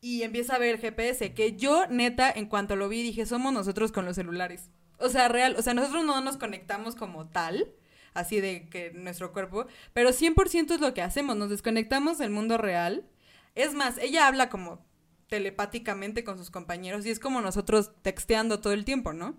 y 0.00 0.22
empieza 0.22 0.56
a 0.56 0.58
ver 0.58 0.74
el 0.74 0.80
GPS, 0.80 1.34
que 1.34 1.56
yo 1.56 1.86
neta, 1.86 2.30
en 2.30 2.46
cuanto 2.46 2.74
lo 2.74 2.88
vi, 2.88 3.02
dije, 3.02 3.26
somos 3.26 3.52
nosotros 3.52 3.92
con 3.92 4.04
los 4.04 4.16
celulares. 4.16 4.70
O 4.98 5.08
sea, 5.08 5.28
real, 5.28 5.54
o 5.58 5.62
sea, 5.62 5.74
nosotros 5.74 6.04
no 6.04 6.20
nos 6.20 6.36
conectamos 6.36 6.96
como 6.96 7.28
tal, 7.28 7.72
así 8.14 8.40
de 8.40 8.68
que 8.68 8.90
nuestro 8.92 9.32
cuerpo, 9.32 9.66
pero 9.92 10.10
100% 10.10 10.74
es 10.74 10.80
lo 10.80 10.94
que 10.94 11.02
hacemos, 11.02 11.36
nos 11.36 11.50
desconectamos 11.50 12.18
del 12.18 12.30
mundo 12.30 12.58
real. 12.58 13.08
Es 13.54 13.74
más, 13.74 13.98
ella 13.98 14.26
habla 14.26 14.48
como 14.48 14.84
telepáticamente 15.32 16.24
con 16.24 16.36
sus 16.36 16.50
compañeros 16.50 17.06
y 17.06 17.10
es 17.10 17.18
como 17.18 17.40
nosotros 17.40 17.90
texteando 18.02 18.60
todo 18.60 18.74
el 18.74 18.84
tiempo, 18.84 19.14
¿no? 19.14 19.34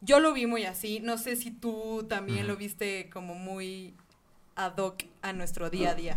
Yo 0.00 0.20
lo 0.20 0.32
vi 0.32 0.46
muy 0.46 0.64
así, 0.64 1.00
no 1.00 1.18
sé 1.18 1.36
si 1.36 1.50
tú 1.50 2.06
también 2.08 2.46
lo 2.46 2.56
viste 2.56 3.10
como 3.10 3.34
muy 3.34 3.94
ad 4.56 4.78
hoc 4.78 5.02
a 5.20 5.34
nuestro 5.34 5.68
día 5.68 5.90
a 5.90 5.94
día. 5.94 6.16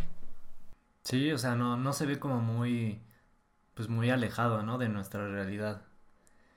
Sí, 1.04 1.30
o 1.34 1.38
sea, 1.38 1.56
no, 1.56 1.76
no 1.76 1.92
se 1.92 2.06
ve 2.06 2.20
como 2.20 2.40
muy, 2.40 3.02
pues 3.74 3.90
muy 3.90 4.10
alejado, 4.10 4.64
¿no? 4.64 4.78
De 4.78 4.88
nuestra 4.88 5.28
realidad. 5.28 5.82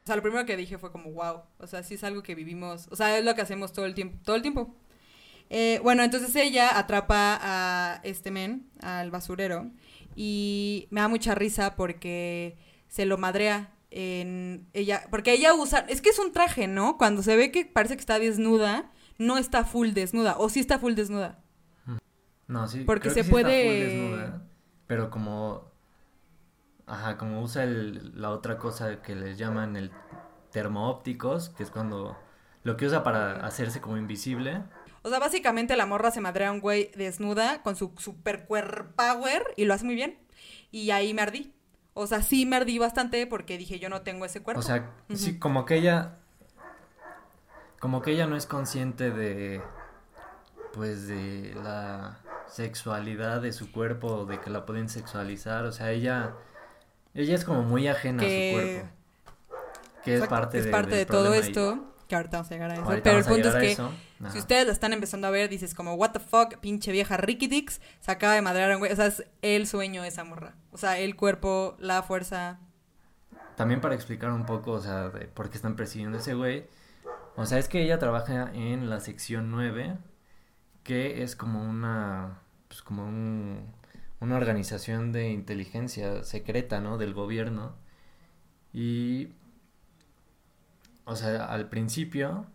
O 0.04 0.06
sea, 0.06 0.14
lo 0.14 0.22
primero 0.22 0.46
que 0.46 0.56
dije 0.56 0.78
fue 0.78 0.92
como, 0.92 1.10
wow, 1.10 1.42
o 1.58 1.66
sea, 1.66 1.82
sí 1.82 1.94
es 1.94 2.04
algo 2.04 2.22
que 2.22 2.36
vivimos, 2.36 2.86
o 2.92 2.94
sea, 2.94 3.18
es 3.18 3.24
lo 3.24 3.34
que 3.34 3.40
hacemos 3.40 3.72
todo 3.72 3.86
el 3.86 3.96
tiempo, 3.96 4.16
todo 4.22 4.36
el 4.36 4.42
tiempo. 4.42 4.76
Eh, 5.50 5.80
bueno, 5.82 6.04
entonces 6.04 6.36
ella 6.36 6.78
atrapa 6.78 7.36
a 7.42 8.00
este 8.04 8.30
men, 8.30 8.70
al 8.80 9.10
basurero, 9.10 9.72
y 10.16 10.88
me 10.90 11.00
da 11.00 11.08
mucha 11.08 11.34
risa 11.34 11.74
porque 11.76 12.56
se 12.88 13.06
lo 13.06 13.18
madrea 13.18 13.72
en 13.90 14.66
ella, 14.72 15.06
porque 15.10 15.32
ella 15.32 15.54
usa, 15.54 15.80
es 15.88 16.00
que 16.00 16.10
es 16.10 16.18
un 16.18 16.32
traje, 16.32 16.66
¿no? 16.66 16.98
Cuando 16.98 17.22
se 17.22 17.36
ve 17.36 17.50
que 17.52 17.64
parece 17.64 17.94
que 17.96 18.00
está 18.00 18.18
desnuda, 18.18 18.90
no 19.18 19.38
está 19.38 19.64
full 19.64 19.90
desnuda, 19.90 20.36
o 20.38 20.48
sí 20.48 20.60
está 20.60 20.78
full 20.78 20.94
desnuda. 20.94 21.38
No, 22.48 22.66
sí. 22.68 22.80
Porque 22.84 23.08
creo 23.10 23.14
se 23.14 23.20
que 23.20 23.24
sí 23.24 23.30
está 23.30 23.40
puede- 23.48 23.64
full 23.64 23.80
desnuda, 24.18 24.42
pero 24.86 25.10
como, 25.10 25.70
ajá, 26.86 27.16
como 27.16 27.40
usa 27.42 27.62
el, 27.64 28.20
la 28.20 28.30
otra 28.30 28.58
cosa 28.58 29.00
que 29.02 29.14
les 29.14 29.38
llaman 29.38 29.76
el 29.76 29.90
termoópticos, 30.50 31.48
que 31.50 31.62
es 31.62 31.70
cuando 31.70 32.16
lo 32.62 32.76
que 32.76 32.86
usa 32.86 33.02
para 33.02 33.44
hacerse 33.46 33.80
como 33.80 33.96
invisible. 33.96 34.62
O 35.06 35.10
sea, 35.10 35.18
básicamente 35.18 35.76
la 35.76 35.84
morra 35.84 36.10
se 36.10 36.22
madrea 36.22 36.48
a 36.48 36.52
un 36.52 36.60
güey 36.60 36.90
desnuda 36.96 37.62
con 37.62 37.76
su 37.76 37.92
super 37.98 38.46
power 38.46 39.44
y 39.54 39.66
lo 39.66 39.74
hace 39.74 39.84
muy 39.84 39.94
bien. 39.94 40.18
Y 40.70 40.90
ahí 40.92 41.12
me 41.12 41.20
ardí. 41.20 41.52
O 41.92 42.06
sea, 42.06 42.22
sí 42.22 42.46
me 42.46 42.56
ardí 42.56 42.78
bastante 42.78 43.26
porque 43.26 43.58
dije, 43.58 43.78
yo 43.78 43.90
no 43.90 44.00
tengo 44.00 44.24
ese 44.24 44.42
cuerpo. 44.42 44.60
O 44.60 44.62
sea, 44.62 44.90
sí, 45.14 45.38
como 45.38 45.66
que 45.66 45.74
ella, 45.76 46.16
como 47.80 48.00
que 48.00 48.12
ella 48.12 48.26
no 48.26 48.34
es 48.34 48.46
consciente 48.46 49.10
de, 49.10 49.60
pues, 50.72 51.06
de 51.06 51.54
la 51.62 52.18
sexualidad 52.48 53.42
de 53.42 53.52
su 53.52 53.70
cuerpo, 53.72 54.24
de 54.24 54.40
que 54.40 54.48
la 54.48 54.64
pueden 54.64 54.88
sexualizar, 54.88 55.66
o 55.66 55.72
sea, 55.72 55.90
ella, 55.92 56.32
ella 57.12 57.34
es 57.34 57.44
como 57.44 57.62
muy 57.62 57.88
ajena 57.88 58.22
Que- 58.22 58.26
a 58.26 58.52
su 58.52 58.56
cuerpo, 58.56 58.94
que 60.02 60.14
es 60.16 60.26
parte, 60.26 60.58
es 60.58 60.64
de, 60.64 60.70
parte 60.70 60.96
de 60.96 61.04
todo 61.06 61.34
esto. 61.34 61.93
Que 62.08 62.16
ahorita 62.16 62.38
vamos 62.38 62.50
a 62.50 62.54
llegar 62.54 62.70
a 62.70 62.74
eso. 62.74 62.84
ahorita 62.84 63.02
Pero 63.02 63.18
el 63.18 63.24
punto 63.24 63.48
es 63.48 63.76
que 63.76 64.30
si 64.30 64.38
ustedes 64.38 64.66
la 64.66 64.72
están 64.72 64.92
empezando 64.92 65.26
a 65.26 65.30
ver, 65.30 65.48
dices 65.48 65.74
como, 65.74 65.94
what 65.94 66.10
the 66.12 66.20
fuck, 66.20 66.58
pinche 66.58 66.92
vieja 66.92 67.16
Ricky 67.16 67.46
Dix, 67.46 67.80
se 68.00 68.10
acaba 68.10 68.34
de 68.34 68.42
madrear 68.42 68.70
a 68.70 68.74
un 68.74 68.80
güey. 68.80 68.92
O 68.92 68.96
sea, 68.96 69.06
es 69.06 69.24
el 69.42 69.66
sueño 69.66 70.02
de 70.02 70.08
esa 70.08 70.24
morra. 70.24 70.54
O 70.72 70.78
sea, 70.78 70.98
el 70.98 71.16
cuerpo, 71.16 71.76
la 71.78 72.02
fuerza. 72.02 72.60
También 73.56 73.80
para 73.80 73.94
explicar 73.94 74.30
un 74.32 74.46
poco, 74.46 74.72
o 74.72 74.80
sea, 74.80 75.08
de 75.08 75.26
por 75.26 75.50
qué 75.50 75.56
están 75.56 75.76
persiguiendo 75.76 76.18
a 76.18 76.20
ese 76.20 76.34
güey. 76.34 76.66
O 77.36 77.46
sea, 77.46 77.58
es 77.58 77.68
que 77.68 77.82
ella 77.82 77.98
trabaja 77.98 78.50
en 78.52 78.90
la 78.90 79.00
sección 79.00 79.50
9, 79.50 79.96
que 80.82 81.22
es 81.22 81.36
como 81.36 81.62
una, 81.62 82.40
pues 82.68 82.82
como 82.82 83.04
un, 83.04 83.72
una 84.20 84.36
organización 84.36 85.12
de 85.12 85.30
inteligencia 85.30 86.22
secreta, 86.24 86.80
¿no? 86.80 86.98
Del 86.98 87.14
gobierno. 87.14 87.74
Y, 88.72 89.28
o 91.04 91.16
sea, 91.16 91.44
al 91.46 91.68
principio, 91.68 92.46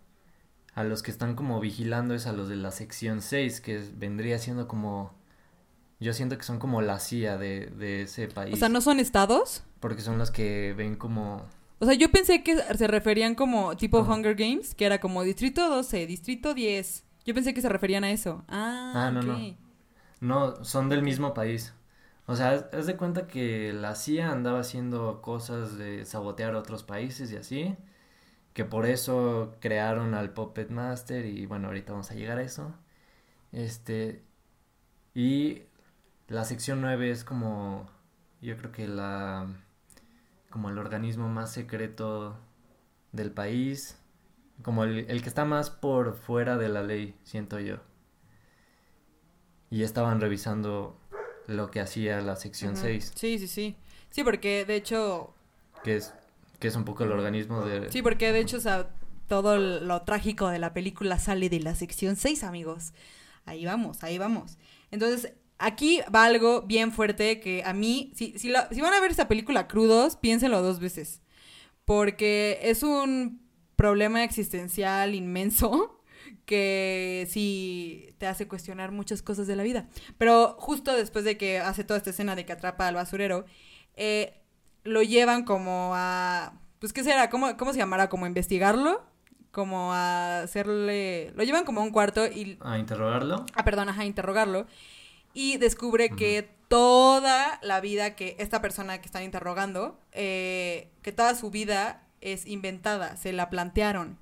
a 0.76 0.84
los 0.84 1.04
que 1.04 1.12
están 1.12 1.36
como 1.36 1.60
vigilando 1.60 2.14
es 2.16 2.28
a 2.28 2.34
los 2.34 2.50
de 2.50 2.56
la 2.56 2.72
sección 2.72 3.22
6, 3.22 3.62
que 3.62 3.80
vendría 3.96 4.38
siendo 4.40 4.68
como, 4.68 5.14
yo 6.00 6.14
siento 6.14 6.38
que 6.38 6.44
son 6.44 6.60
como 6.60 6.82
la 6.82 7.00
CIA 7.00 7.38
de, 7.38 7.68
de 7.68 8.04
ese 8.04 8.28
país. 8.28 8.54
O 8.54 8.58
sea, 8.58 8.70
¿no 8.70 8.82
son 8.82 9.00
estados? 9.00 9.64
Porque 9.80 10.02
son 10.02 10.18
los 10.18 10.32
que 10.32 10.74
ven 10.78 10.96
como... 10.96 11.44
O 11.80 11.86
sea, 11.86 11.94
yo 11.94 12.12
pensé 12.12 12.44
que 12.44 12.58
se 12.58 12.88
referían 12.88 13.36
como 13.36 13.76
tipo 13.78 14.00
¿Cómo? 14.00 14.14
Hunger 14.14 14.36
Games, 14.36 14.76
que 14.76 14.86
era 14.86 15.00
como 15.00 15.24
Distrito 15.24 15.70
12, 15.70 16.08
Distrito 16.08 16.54
10. 16.54 17.06
Yo 17.26 17.34
pensé 17.34 17.54
que 17.54 17.62
se 17.62 17.70
referían 17.70 18.04
a 18.04 18.12
eso. 18.12 18.44
Ah, 18.50 18.92
Ah, 18.96 19.12
no, 19.12 19.22
no. 19.22 19.56
No, 20.20 20.64
son 20.66 20.90
del 20.90 21.04
mismo 21.04 21.34
país. 21.34 21.74
O 22.26 22.36
sea, 22.36 22.52
haz- 22.54 22.66
haz 22.74 22.86
de 22.86 22.98
cuenta 22.98 23.28
que 23.28 23.72
la 23.74 23.96
CIA 23.96 24.32
andaba 24.32 24.60
haciendo 24.60 25.22
cosas 25.22 25.78
de 25.78 26.04
sabotear 26.06 26.54
a 26.56 26.60
otros 26.60 26.84
países 26.84 27.32
y 27.32 27.38
así. 27.38 27.76
Que 28.60 28.66
por 28.66 28.86
eso 28.86 29.56
crearon 29.62 30.14
al 30.14 30.34
Puppet 30.34 30.70
Master 30.70 31.26
y 31.26 31.46
bueno, 31.46 31.68
ahorita 31.70 31.94
vamos 31.94 32.12
a 32.12 32.14
llegar 32.14 32.40
a 32.40 32.42
eso. 32.42 32.76
Este... 33.54 34.22
Y 35.16 35.62
la 36.28 36.44
sección 36.44 36.82
9 36.82 37.10
es 37.10 37.24
como... 37.24 37.90
Yo 38.42 38.58
creo 38.58 38.74
que 38.74 38.86
la... 38.90 39.48
Como 40.50 40.68
el 40.68 40.78
organismo 40.78 41.30
más 41.30 41.54
secreto 41.54 42.38
del 43.14 43.32
país. 43.32 43.98
Como 44.62 44.84
el, 44.84 45.10
el 45.10 45.22
que 45.22 45.30
está 45.30 45.46
más 45.46 45.70
por 45.70 46.18
fuera 46.18 46.58
de 46.58 46.68
la 46.68 46.84
ley, 46.84 47.18
siento 47.24 47.62
yo. 47.62 47.78
Y 49.70 49.84
estaban 49.84 50.20
revisando 50.20 51.00
lo 51.48 51.72
que 51.72 51.80
hacía 51.80 52.20
la 52.20 52.36
sección 52.36 52.74
Ujú. 52.74 52.82
6, 52.82 53.14
Sí, 53.16 53.40
sí, 53.40 53.48
sí. 53.48 53.78
Sí, 54.10 54.26
porque 54.26 54.66
de 54.66 54.76
hecho, 54.76 55.34
que 55.82 55.96
es, 55.96 56.14
que 56.60 56.68
es 56.68 56.76
un 56.76 56.84
poco 56.86 57.04
el 57.04 57.12
organismo 57.12 57.66
de... 57.66 57.92
sí, 57.92 58.02
porque 58.02 58.32
de 58.32 58.40
hecho, 58.40 58.58
o 58.58 58.62
sea, 58.62 58.90
todo 59.28 59.58
lo 59.58 60.02
trágico 60.04 60.50
de 60.50 60.60
la 60.60 60.74
película 60.74 61.18
sale 61.20 61.50
de 61.50 61.60
la 61.60 61.76
sección 61.76 62.16
6, 62.16 62.44
amigos. 62.44 62.94
Ahí 63.46 63.66
vamos, 63.66 64.04
ahí 64.04 64.18
vamos. 64.18 64.58
Entonces, 64.92 65.34
aquí 65.58 66.02
va 66.14 66.26
algo 66.26 66.64
bien 66.64 66.92
fuerte 66.92 67.40
que 67.40 67.64
a 67.64 67.74
mí, 67.74 68.12
si, 68.16 68.38
si, 68.38 68.50
la- 68.50 68.68
si 68.72 68.82
van 68.82 68.94
a 68.94 69.00
ver 69.00 69.12
esta 69.12 69.28
película 69.28 69.68
crudos, 69.68 70.16
piénsenlo 70.18 70.62
dos 70.62 70.80
veces. 70.80 71.22
Porque 71.86 72.60
es 72.64 72.84
un 72.84 73.42
problema 73.76 74.24
existencial 74.24 75.16
inmenso 75.16 76.02
que 76.46 77.28
sí 77.30 78.10
te 78.18 78.28
hace 78.28 78.48
cuestionar 78.48 78.92
muchas 78.92 79.22
cosas 79.22 79.48
de 79.48 79.56
la 79.56 79.64
vida. 79.64 79.88
Pero 80.18 80.56
justo 80.60 80.96
después 80.96 81.24
de 81.26 81.38
que 81.38 81.60
hace 81.60 81.84
toda 81.84 81.98
esta 81.98 82.10
escena 82.10 82.36
de 82.36 82.46
que 82.46 82.52
atrapa 82.54 82.88
al 82.88 82.96
basurero, 82.96 83.46
eh, 83.96 84.42
lo 84.84 85.02
llevan 85.04 85.44
como 85.44 85.92
a... 85.96 86.54
Pues, 86.80 86.94
¿qué 86.94 87.04
será? 87.04 87.30
¿Cómo, 87.30 87.58
¿Cómo 87.58 87.74
se 87.74 87.80
llamará? 87.80 88.10
¿Como 88.10 88.26
a 88.26 88.28
investigarlo? 88.28 89.04
Como 89.52 89.94
a 89.94 90.42
hacerle... 90.42 91.32
Lo 91.36 91.44
llevan 91.44 91.66
como 91.66 91.82
a 91.82 91.84
un 91.84 91.92
cuarto 91.92 92.26
y 92.26 92.58
A 92.62 92.78
interrogarlo. 92.78 93.46
ah, 93.56 93.64
perdón, 93.64 93.90
ajá, 93.90 94.06
interrogarlo. 94.06 94.68
Y 95.34 95.58
descubre 95.58 96.10
que 96.10 96.50
toda 96.70 97.60
la 97.62 97.82
vida 97.82 98.16
que 98.16 98.36
esta 98.40 98.62
persona 98.62 99.00
que 99.00 99.08
están 99.08 99.24
interrogando, 99.24 100.00
eh, 100.12 100.90
que 101.02 101.12
toda 101.12 101.36
su 101.36 101.50
vida 101.52 102.04
es 102.22 102.46
inventada, 102.46 103.16
se 103.18 103.34
la 103.34 103.50
plantearon 103.50 104.18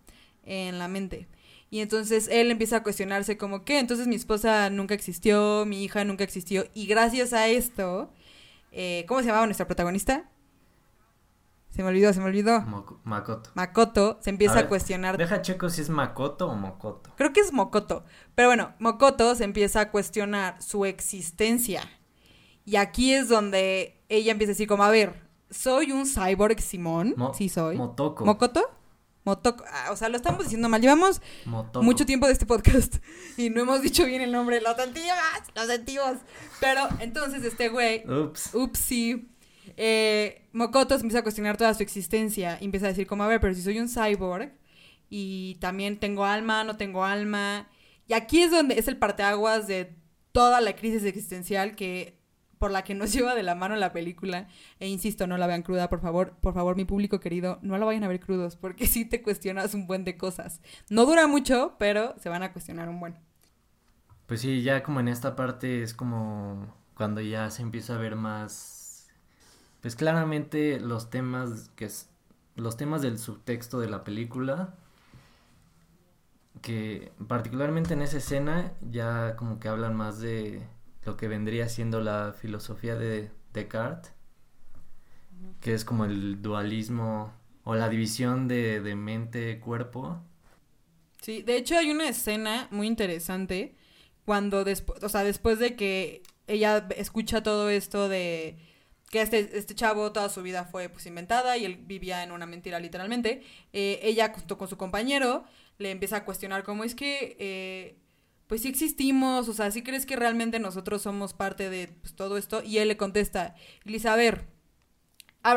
en 0.46 0.80
la 0.80 0.88
mente. 0.88 1.28
Y 1.70 1.82
entonces 1.82 2.30
él 2.32 2.50
empieza 2.52 2.78
a 2.78 2.84
cuestionarse 2.84 3.38
como 3.38 3.66
que 3.66 3.80
entonces 3.80 4.08
mi 4.08 4.16
esposa 4.16 4.70
nunca 4.70 4.94
existió, 4.94 5.66
mi 5.66 5.84
hija 5.84 6.06
nunca 6.06 6.24
existió. 6.24 6.66
Y 6.74 6.88
gracias 6.88 7.34
a 7.34 7.48
esto, 7.48 8.12
eh, 8.72 9.04
¿cómo 9.08 9.20
se 9.22 9.28
llamaba 9.28 9.46
nuestra 9.46 9.68
protagonista? 9.68 10.30
Se 11.70 11.84
me 11.84 11.90
olvidó, 11.90 12.12
se 12.12 12.20
me 12.20 12.26
olvidó. 12.26 12.62
Makoto. 13.04 13.52
Makoto 13.54 14.18
se 14.22 14.32
empieza 14.32 14.54
a, 14.54 14.58
ver, 14.58 14.68
cuestionar 14.68 15.18
Deja 15.18 15.42
checo 15.44 15.70
si 15.70 15.82
es 15.82 15.90
Makoto 15.90 16.48
o 16.48 16.56
Mokoto. 16.56 17.14
Creo 17.16 17.34
que 17.34 17.42
es 17.42 17.54
Mokoto. 17.54 18.04
Pero 18.34 18.48
bueno, 18.50 18.74
Mokoto 18.80 19.36
se 19.36 19.44
empieza 19.44 19.82
a 19.82 19.92
cuestionar 19.92 20.62
su 20.62 20.86
existencia. 20.86 21.84
Y 22.66 22.78
aquí 22.78 23.14
es 23.14 23.30
donde 23.30 24.02
ella 24.10 24.32
empieza 24.32 24.52
a 24.52 24.54
decir 24.54 24.68
como, 24.68 24.84
a 24.84 24.90
ver, 24.90 25.22
¿soy 25.52 25.92
un 25.92 26.06
cyborg 26.08 26.60
Simón? 26.62 27.14
Mo- 27.16 27.34
sí 27.34 27.48
soy. 27.48 27.78
Motoko. 27.78 28.26
¿Mokoto? 28.26 28.72
Motoko. 29.24 29.64
Ah, 29.70 29.90
o 29.92 29.96
sea, 29.98 30.10
lo 30.10 30.16
estamos 30.18 30.44
diciendo 30.46 30.70
mal. 30.70 30.82
Llevamos 30.82 31.22
Motoko. 31.46 31.84
mucho 31.84 32.06
tiempo 32.06 32.26
de 32.28 32.34
este 32.34 32.46
podcast 32.46 32.96
y 33.38 33.50
no 33.50 33.62
hemos 33.62 33.82
dicho 33.82 34.06
bien 34.06 34.22
el 34.22 34.32
nombre. 34.32 34.62
Lo 34.62 34.74
sentimos, 34.76 35.16
lo 35.54 35.66
sentimos. 35.66 36.14
Pero 36.60 36.88
entonces 37.00 37.44
este 37.44 37.70
güey 37.70 38.04
Ups. 38.10 38.56
Upsi. 38.56 39.30
Eh, 39.78 40.50
Mokoto 40.54 40.96
se 40.96 41.02
empieza 41.02 41.20
a 41.20 41.24
cuestionar 41.24 41.56
toda 41.56 41.74
su 41.74 41.84
existencia 41.84 42.58
empieza 42.60 42.88
a 42.88 42.90
decir 42.90 43.06
como, 43.08 43.24
a 43.24 43.28
ver, 43.28 43.40
pero 43.40 43.54
si 43.54 43.62
soy 43.62 43.80
un 43.80 43.88
cyborg 43.88 44.52
y 45.10 45.56
también 45.62 46.00
tengo 46.00 46.26
alma, 46.26 46.64
no 46.64 46.78
tengo 46.78 47.06
alma. 47.06 47.70
Y 48.08 48.14
aquí 48.14 48.42
es 48.42 48.52
donde 48.52 48.80
es 48.80 48.88
el 48.88 48.98
parteaguas 48.98 49.68
de 49.68 49.96
toda 50.32 50.62
la 50.62 50.76
crisis 50.76 51.04
existencial 51.04 51.76
que 51.76 52.18
por 52.58 52.72
la 52.72 52.84
que 52.84 52.96
nos 52.96 53.14
lleva 53.14 53.36
de 53.36 53.44
la 53.44 53.56
mano 53.56 53.76
la 53.76 53.94
película. 53.94 54.48
E 54.80 54.88
insisto, 54.88 55.28
no 55.28 55.38
la 55.38 55.48
vean 55.48 55.62
cruda, 55.62 55.90
por 55.90 56.02
favor. 56.02 56.36
Por 56.42 56.54
favor, 56.54 56.76
mi 56.76 56.86
público 56.86 57.20
querido, 57.20 57.60
no 57.62 57.78
la 57.78 57.86
vayan 57.86 58.04
a 58.04 58.08
ver 58.08 58.20
crudos, 58.20 58.56
porque 58.56 58.88
sí 58.88 59.06
te 59.06 59.22
cuestionas 59.22 59.74
un 59.74 59.88
buen 59.88 60.04
de 60.04 60.18
cosas. 60.18 60.62
No 60.90 61.06
dura 61.06 61.28
mucho, 61.28 61.76
pero 61.78 62.16
se 62.20 62.30
van 62.30 62.44
a 62.44 62.52
cuestionar 62.52 62.90
un 62.90 63.00
buen. 63.00 63.16
Pues 64.26 64.42
sí, 64.42 64.62
ya 64.62 64.84
como 64.84 65.00
en 65.00 65.08
esta 65.08 65.36
parte 65.36 65.84
es 65.84 65.94
como 65.94 66.74
cuando 66.96 67.22
ya 67.22 67.50
se 67.50 67.62
empieza 67.62 67.96
a 67.96 67.98
ver 67.98 68.16
más, 68.16 68.77
pues 69.88 69.96
claramente 69.96 70.82
los 70.82 71.10
temas 71.10 71.72
que 71.78 71.86
es, 71.86 72.10
los 72.58 72.76
temas 72.76 73.02
del 73.02 73.18
subtexto 73.18 73.80
de 73.80 73.88
la 73.88 74.04
película, 74.04 74.76
que 76.62 77.14
particularmente 77.26 77.94
en 77.94 78.02
esa 78.02 78.18
escena 78.18 78.74
ya 78.92 79.38
como 79.38 79.62
que 79.62 79.70
hablan 79.70 79.96
más 79.96 80.20
de 80.20 80.62
lo 81.06 81.16
que 81.16 81.30
vendría 81.30 81.70
siendo 81.70 82.02
la 82.02 82.34
filosofía 82.38 82.96
de 82.96 83.32
Descartes, 83.54 84.12
que 85.62 85.74
es 85.74 85.86
como 85.86 86.04
el 86.04 86.42
dualismo 86.42 87.32
o 87.64 87.76
la 87.76 87.88
división 87.88 88.50
de, 88.50 88.82
de 88.82 88.94
mente-cuerpo. 88.98 90.22
Sí, 91.22 91.44
de 91.44 91.56
hecho 91.56 91.78
hay 91.78 91.92
una 91.92 92.10
escena 92.10 92.68
muy 92.72 92.88
interesante 92.88 93.78
cuando 94.26 94.66
después, 94.66 95.02
o 95.02 95.08
sea, 95.08 95.24
después 95.24 95.60
de 95.60 95.78
que 95.78 96.24
ella 96.46 96.90
escucha 96.98 97.42
todo 97.42 97.70
esto 97.70 98.10
de 98.10 98.58
que 99.10 99.22
este, 99.22 99.58
este 99.58 99.76
chavo 99.76 100.12
toda 100.12 100.30
su 100.30 100.42
vida 100.42 100.66
fue 100.66 100.90
pues 100.90 101.06
inventada 101.06 101.58
y 101.58 101.66
él 101.66 101.78
vivía 101.78 102.24
en 102.24 102.32
una 102.32 102.46
mentira 102.46 102.80
literalmente, 102.80 103.42
eh, 103.74 104.00
ella 104.04 104.34
junto 104.34 104.58
con 104.58 104.68
su 104.68 104.78
compañero 104.78 105.46
le 105.78 105.92
empieza 105.92 106.18
a 106.18 106.26
cuestionar 106.26 106.64
cómo 106.64 106.84
es 106.84 106.96
que, 106.96 107.38
eh, 107.40 107.98
pues 108.48 108.62
sí 108.62 108.70
existimos, 108.70 109.48
o 109.50 109.54
sea, 109.54 109.72
¿sí 109.72 109.84
crees 109.84 110.06
que 110.06 110.16
realmente 110.16 110.60
nosotros 110.60 111.02
somos 111.02 111.34
parte 111.34 111.70
de 111.70 111.90
pues, 111.90 112.16
todo 112.16 112.38
esto? 112.38 112.64
Y 112.64 112.80
él 112.80 112.88
le 112.88 112.98
contesta, 112.98 113.56
y 113.86 114.08
a 114.08 114.16
ver, 114.16 114.48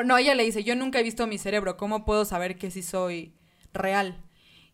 no, 0.04 0.18
ella 0.18 0.34
le 0.34 0.44
dice, 0.44 0.64
yo 0.64 0.76
nunca 0.76 1.00
he 1.00 1.02
visto 1.02 1.26
mi 1.26 1.38
cerebro, 1.38 1.76
¿cómo 1.76 2.04
puedo 2.04 2.24
saber 2.24 2.58
que 2.58 2.70
sí 2.70 2.82
soy 2.82 3.34
real? 3.72 4.24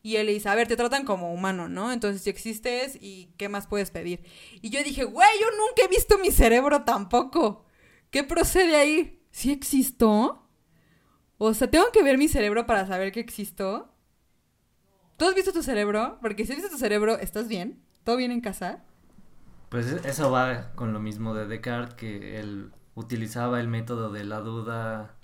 Y 0.03 0.17
él 0.17 0.27
le 0.27 0.33
dice, 0.33 0.49
a 0.49 0.55
ver, 0.55 0.69
te 0.69 0.77
tratan 0.77 1.05
como 1.05 1.33
humano, 1.33 1.69
¿no? 1.69 1.93
Entonces, 1.93 2.23
si 2.23 2.31
existes, 2.31 2.97
¿y 3.01 3.31
qué 3.37 3.49
más 3.49 3.67
puedes 3.67 3.91
pedir? 3.91 4.23
Y 4.63 4.71
yo 4.71 4.83
dije, 4.85 5.05
güey, 5.05 5.29
yo 5.41 5.47
nunca 5.51 5.83
he 5.85 5.89
visto 5.89 6.19
mi 6.19 6.31
cerebro 6.31 6.85
tampoco. 6.85 7.66
¿Qué 8.17 8.25
procede 8.25 8.77
ahí? 8.77 9.23
¿Sí 9.31 9.53
existo? 9.53 10.49
O 11.37 11.53
sea, 11.53 11.71
¿tengo 11.71 11.93
que 11.93 12.03
ver 12.03 12.17
mi 12.17 12.29
cerebro 12.29 12.65
para 12.65 12.87
saber 12.87 13.13
que 13.13 13.21
existo? 13.21 13.93
¿Tú 15.19 15.27
has 15.27 15.35
visto 15.35 15.53
tu 15.53 15.63
cerebro? 15.63 16.17
Porque 16.23 16.47
si 16.47 16.53
has 16.53 16.57
visto 16.57 16.71
tu 16.71 16.79
cerebro, 16.79 17.19
¿estás 17.19 17.47
bien? 17.47 17.79
¿Todo 18.05 18.17
bien 18.17 18.31
en 18.31 18.41
casa? 18.41 18.83
Pues 19.69 19.89
eso 19.89 20.31
va 20.31 20.73
con 20.77 20.95
lo 20.95 20.99
mismo 20.99 21.35
de 21.35 21.47
Descartes, 21.47 21.95
que 21.97 22.41
él 22.41 22.73
utilizaba 22.95 23.61
el 23.61 23.69
método 23.69 24.11
de 24.11 24.25
la 24.25 24.41
duda, 24.41 25.19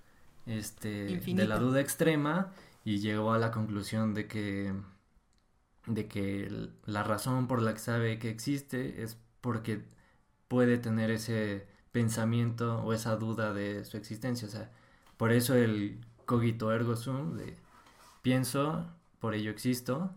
este, 0.44 1.18
de 1.18 1.46
la 1.46 1.56
duda 1.56 1.80
extrema 1.80 2.52
y 2.84 2.98
llegó 2.98 3.32
a 3.32 3.38
la 3.38 3.52
conclusión 3.52 4.12
de 4.12 4.28
que 4.28 4.74
de 5.86 6.08
que 6.08 6.68
la 6.84 7.04
razón 7.04 7.48
por 7.48 7.62
la 7.62 7.72
que 7.72 7.80
sabe 7.80 8.18
que 8.18 8.28
existe 8.28 9.02
es 9.02 9.16
porque 9.40 9.82
puede 10.46 10.76
tener 10.76 11.10
ese 11.10 11.71
pensamiento 11.92 12.82
o 12.82 12.92
esa 12.92 13.16
duda 13.16 13.52
de 13.52 13.84
su 13.84 13.96
existencia, 13.96 14.48
o 14.48 14.50
sea, 14.50 14.70
por 15.16 15.32
eso 15.32 15.54
el 15.54 16.00
cogito 16.26 16.72
ergo 16.72 16.96
sum 16.96 17.36
de 17.36 17.56
pienso, 18.22 18.86
por 19.20 19.34
ello 19.34 19.50
existo, 19.50 20.10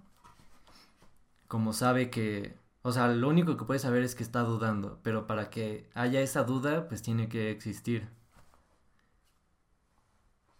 como 1.47 1.73
sabe 1.73 2.09
que, 2.09 2.55
o 2.81 2.91
sea, 2.91 3.07
lo 3.09 3.29
único 3.29 3.57
que 3.57 3.65
puede 3.65 3.79
saber 3.79 4.03
es 4.03 4.15
que 4.15 4.23
está 4.23 4.41
dudando, 4.41 4.99
pero 5.03 5.27
para 5.27 5.49
que 5.49 5.89
haya 5.93 6.21
esa 6.21 6.43
duda, 6.43 6.87
pues 6.87 7.01
tiene 7.01 7.29
que 7.29 7.51
existir. 7.51 8.07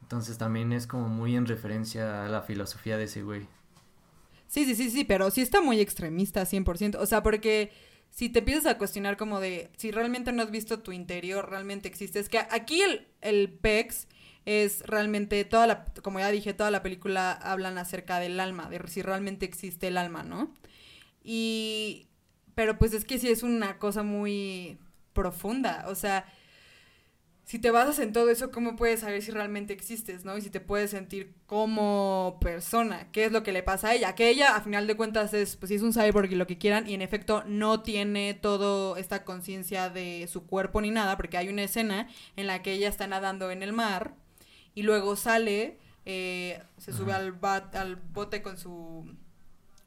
Entonces 0.02 0.38
también 0.38 0.72
es 0.72 0.86
como 0.86 1.10
muy 1.10 1.36
en 1.36 1.48
referencia 1.48 2.26
a 2.26 2.30
la 2.30 2.44
filosofía 2.44 2.98
de 2.98 3.06
ese 3.06 3.24
güey. 3.24 3.48
Sí, 4.48 4.66
sí, 4.66 4.76
sí, 4.76 4.92
sí, 4.92 5.04
pero 5.04 5.32
sí 5.32 5.42
está 5.42 5.62
muy 5.62 5.80
extremista, 5.80 6.46
100%. 6.46 7.00
O 7.00 7.06
sea, 7.08 7.24
porque 7.24 7.72
si 8.16 8.30
te 8.30 8.40
empiezas 8.40 8.66
a 8.66 8.78
cuestionar 8.78 9.18
como 9.18 9.42
de 9.42 9.70
si 9.76 9.92
realmente 9.92 10.32
no 10.32 10.42
has 10.42 10.50
visto 10.50 10.80
tu 10.80 10.94
interior, 10.94 11.50
realmente 11.50 11.90
existe. 11.90 12.18
Es 12.18 12.30
que 12.30 12.38
aquí 12.40 12.82
el, 12.82 13.06
el 13.20 13.50
PEX 13.50 14.08
es 14.46 14.84
realmente 14.88 15.44
toda 15.44 15.68
la, 15.68 15.86
como 16.02 16.20
ya 16.20 16.32
dije, 16.32 16.54
toda 16.54 16.72
la 16.72 16.82
película 16.82 17.34
hablan 17.34 17.78
acerca 17.78 18.22
del 18.22 18.40
alma, 18.40 18.70
de 18.70 18.82
si 18.88 19.02
realmente 19.02 19.46
existe 19.46 19.88
el 19.88 19.98
alma, 19.98 20.24
¿no? 20.24 20.54
Y, 21.26 22.08
pero 22.56 22.78
pues 22.78 22.94
es 22.94 23.04
que 23.04 23.20
sí 23.20 23.28
es 23.28 23.44
una 23.44 23.80
cosa 23.80 24.02
muy 24.02 24.78
profunda, 25.12 25.84
o 25.90 25.96
sea, 25.96 26.26
si 27.46 27.60
te 27.60 27.70
basas 27.70 28.00
en 28.00 28.12
todo 28.12 28.32
eso, 28.32 28.50
¿cómo 28.50 28.76
puedes 28.76 29.02
saber 29.02 29.22
si 29.22 29.30
realmente 29.32 29.72
existes, 29.72 30.26
no? 30.26 30.36
Y 30.36 30.42
si 30.42 30.50
te 30.50 30.60
puedes 30.60 30.90
sentir 30.90 31.36
como 31.46 32.40
persona, 32.42 33.12
¿qué 33.12 33.26
es 33.26 33.32
lo 33.32 33.44
que 33.44 33.52
le 33.52 33.62
pasa 33.62 33.90
a 33.90 33.94
ella? 33.94 34.16
Que 34.16 34.30
ella, 34.30 34.56
a 34.56 34.62
final 34.62 34.88
de 34.88 34.98
cuentas, 34.98 35.32
es, 35.36 35.56
pues 35.56 35.72
es 35.72 35.84
un 35.84 35.94
cyborg 35.94 36.32
y 36.32 36.36
lo 36.36 36.48
que 36.48 36.58
quieran, 36.58 36.90
y 36.90 36.96
en 36.96 37.04
efecto 37.04 37.44
no 37.46 37.84
tiene 37.84 38.34
todo 38.34 38.98
esta 38.98 39.24
conciencia 39.24 39.92
de 39.92 40.28
su 40.28 40.48
cuerpo 40.48 40.82
ni 40.82 40.90
nada, 40.90 41.18
porque 41.18 41.38
hay 41.38 41.48
una 41.48 41.62
escena 41.62 42.10
en 42.36 42.48
la 42.48 42.64
que 42.64 42.74
ella 42.74 42.90
está 42.90 43.06
nadando 43.06 43.52
en 43.52 43.62
el 43.62 43.74
mar, 43.74 44.16
y 44.74 44.82
luego 44.82 45.16
sale, 45.16 45.78
eh, 46.06 46.64
se 46.80 46.94
sube 46.94 47.14
al, 47.14 47.32
bat, 47.32 47.76
al 47.76 47.96
bote 47.96 48.42
con 48.42 48.58
su, 48.58 49.06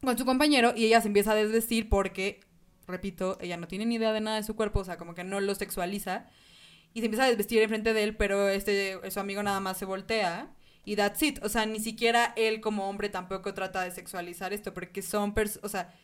con 0.00 0.16
su 0.16 0.24
compañero, 0.24 0.74
y 0.76 0.84
ella 0.84 1.00
se 1.00 1.08
empieza 1.08 1.32
a 1.32 1.34
desvestir 1.34 1.88
porque, 1.88 2.38
repito, 2.86 3.36
ella 3.40 3.56
no 3.56 3.66
tiene 3.66 3.84
ni 3.84 3.96
idea 3.96 4.12
de 4.12 4.20
nada 4.20 4.36
de 4.36 4.44
su 4.44 4.54
cuerpo, 4.54 4.78
o 4.78 4.84
sea, 4.84 4.96
como 4.96 5.16
que 5.16 5.24
no 5.24 5.40
lo 5.40 5.56
sexualiza, 5.56 6.28
y 6.98 7.00
se 7.00 7.06
empieza 7.06 7.26
a 7.26 7.28
desvestir 7.28 7.62
enfrente 7.62 7.92
de 7.92 8.02
él, 8.02 8.16
pero 8.16 8.48
este, 8.48 8.98
su 9.12 9.20
amigo 9.20 9.40
nada 9.40 9.60
más 9.60 9.78
se 9.78 9.84
voltea 9.84 10.50
y 10.84 10.96
that's 10.96 11.22
it. 11.22 11.38
O 11.44 11.48
sea, 11.48 11.64
ni 11.64 11.78
siquiera 11.78 12.32
él 12.34 12.60
como 12.60 12.88
hombre 12.88 13.08
tampoco 13.08 13.54
trata 13.54 13.82
de 13.82 13.92
sexualizar 13.92 14.52
esto, 14.52 14.74
porque 14.74 15.00
son, 15.00 15.32
o 15.62 15.68
sea, 15.68 15.94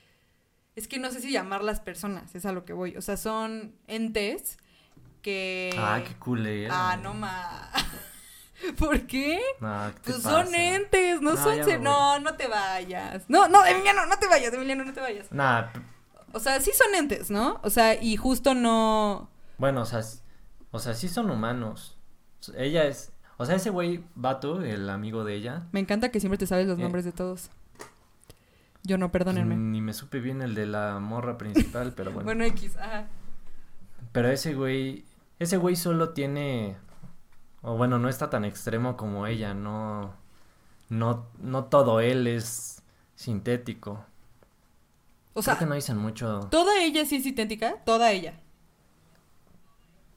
es 0.76 0.87
que 0.87 1.00
no 1.00 1.11
sé 1.11 1.20
si 1.20 1.33
llamarlas 1.33 1.80
personas, 1.80 2.33
es 2.37 2.46
a 2.46 2.52
lo 2.52 2.64
que 2.64 2.72
voy. 2.72 2.96
O 2.96 3.02
sea, 3.02 3.16
son 3.16 3.74
entes 3.88 4.57
que... 5.20 5.74
Ah, 5.76 6.00
qué 6.07 6.14
culera. 6.14 6.92
Ah, 6.92 6.96
no 6.96 7.12
más. 7.12 7.72
¿Por 8.78 9.04
qué? 9.09 9.40
pues 10.04 10.22
son 10.22 10.54
entes, 10.54 11.20
no, 11.20 11.37
son... 11.37 11.59
No, 11.83 12.20
no 12.20 12.35
te 12.37 12.46
vayas. 12.46 13.24
No, 13.26 13.48
no, 13.48 13.66
Emiliano, 13.66 14.07
no 14.07 14.16
te 14.16 14.28
vayas, 14.28 14.54
Emiliano, 14.54 14.85
no 14.85 14.92
te 14.92 15.00
vayas. 15.00 15.33
Nah. 15.33 15.72
O 16.33 16.38
sea, 16.38 16.61
sí 16.61 16.70
son 16.72 16.94
entes, 16.94 17.33
¿no? 17.33 17.59
O 17.64 17.70
sea, 17.70 18.00
y 18.00 18.16
justo 18.16 18.54
no... 18.54 19.28
Bueno, 19.59 19.83
o 19.83 19.87
sea, 19.87 20.02
o 20.74 20.80
sea, 20.80 20.92
sí 20.94 21.08
son 21.08 21.30
humanos. 21.30 21.96
Ella 22.56 22.84
es. 22.87 23.12
O 23.37 23.46
sea, 23.46 23.54
ese 23.54 23.70
güey, 23.70 24.02
Vato, 24.16 24.60
el 24.60 24.90
amigo 24.90 25.22
de 25.22 25.37
ella. 25.37 25.68
Me 25.70 25.78
encanta 25.78 26.08
que 26.08 26.18
siempre 26.18 26.37
te 26.37 26.48
sabes 26.48 26.66
los 26.66 26.80
eh. 26.80 26.82
nombres 26.82 27.04
de 27.04 27.12
todos. 27.12 27.48
Yo 28.82 28.98
no, 28.98 29.12
perdónenme. 29.12 29.54
Ni 29.54 29.80
me 29.80 29.92
supe 29.92 30.18
bien 30.18 30.42
el 30.42 30.56
de 30.56 30.66
la 30.66 30.98
morra 30.98 31.38
principal, 31.38 31.92
pero 31.94 32.10
bueno. 32.12 32.24
bueno, 32.24 32.42
X, 32.42 32.76
ajá. 32.76 33.06
Pero 34.10 34.30
ese 34.30 34.54
güey. 34.54 35.04
Ese 35.38 35.58
güey 35.58 35.76
solo 35.76 36.08
tiene. 36.08 36.76
O 37.62 37.76
bueno, 37.76 38.00
no 38.00 38.08
está 38.08 38.28
tan 38.28 38.44
extremo 38.44 38.96
como 38.96 39.28
ella, 39.28 39.54
no. 39.54 40.12
No, 40.88 41.28
no 41.38 41.66
todo 41.66 42.00
él 42.00 42.26
es 42.26 42.82
sintético. 43.14 44.04
O 45.34 45.42
sea, 45.42 45.54
Creo 45.54 45.68
que 45.68 45.70
no 45.70 45.76
dicen 45.76 45.98
mucho. 45.98 46.48
¿Toda 46.50 46.82
ella 46.82 47.06
sí 47.06 47.14
es 47.14 47.22
sintética? 47.22 47.76
Toda 47.84 48.10
ella. 48.10 48.40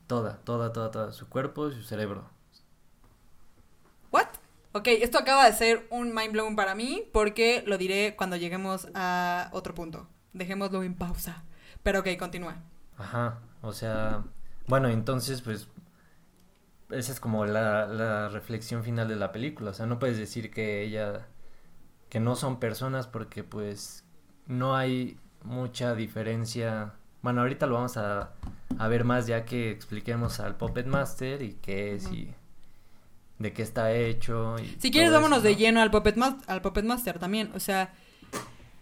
Toda, 0.08 0.38
toda, 0.44 0.74
toda, 0.74 0.92
toda. 0.92 1.12
Su 1.12 1.30
cuerpo 1.30 1.68
y 1.70 1.74
su 1.74 1.84
cerebro. 1.84 2.30
¿What? 4.12 4.28
Ok, 4.74 4.88
esto 4.88 5.18
acaba 5.18 5.46
de 5.46 5.54
ser 5.54 5.88
un 5.90 6.14
mind 6.14 6.32
blown 6.34 6.56
para 6.56 6.76
mí 6.76 7.10
porque 7.12 7.64
lo 7.66 7.78
diré 7.78 8.16
cuando 8.16 8.36
lleguemos 8.36 8.88
a 8.96 9.50
otro 9.54 9.76
punto. 9.76 10.08
Dejémoslo 10.34 10.84
en 10.84 10.96
pausa. 10.96 11.44
Pero 11.84 12.00
ok, 12.00 12.10
continúa. 12.18 12.58
Ajá, 12.98 13.40
o 13.62 13.74
sea, 13.74 14.24
bueno, 14.68 14.90
entonces 14.90 15.42
pues 15.42 15.68
esa 16.90 17.12
es 17.12 17.20
como 17.20 17.46
la, 17.46 17.86
la 17.88 18.30
reflexión 18.30 18.84
final 18.84 19.08
de 19.08 19.16
la 19.16 19.32
película. 19.32 19.72
O 19.72 19.74
sea, 19.74 19.86
no 19.86 20.00
puedes 20.00 20.18
decir 20.18 20.52
que 20.52 20.84
ella, 20.84 21.28
que 22.10 22.20
no 22.20 22.36
son 22.36 22.60
personas 22.60 23.08
porque 23.08 23.44
pues 23.44 24.06
no 24.46 24.76
hay 24.76 25.20
mucha 25.44 25.96
diferencia. 25.96 26.94
Bueno, 27.28 27.42
ahorita 27.42 27.66
lo 27.66 27.74
vamos 27.74 27.98
a 27.98 28.32
a 28.80 28.88
ver 28.88 29.04
más 29.04 29.28
ya 29.28 29.44
que 29.44 29.70
expliquemos 29.70 30.40
al 30.40 30.56
Puppet 30.56 30.86
Master 30.88 31.42
y 31.42 31.58
qué 31.62 31.94
es 31.94 32.10
y 32.10 32.34
de 33.38 33.52
qué 33.52 33.64
está 33.64 33.92
hecho. 33.94 34.56
Y 34.60 34.78
si 34.80 34.92
quieres, 34.92 35.12
vámonos 35.12 35.44
de 35.44 35.58
lleno 35.58 35.82
al 35.82 35.92
Puppet, 35.92 36.16
al 36.48 36.62
Puppet 36.62 36.86
Master 36.86 37.20
también. 37.20 37.52
O 37.54 37.60
sea, 37.60 37.94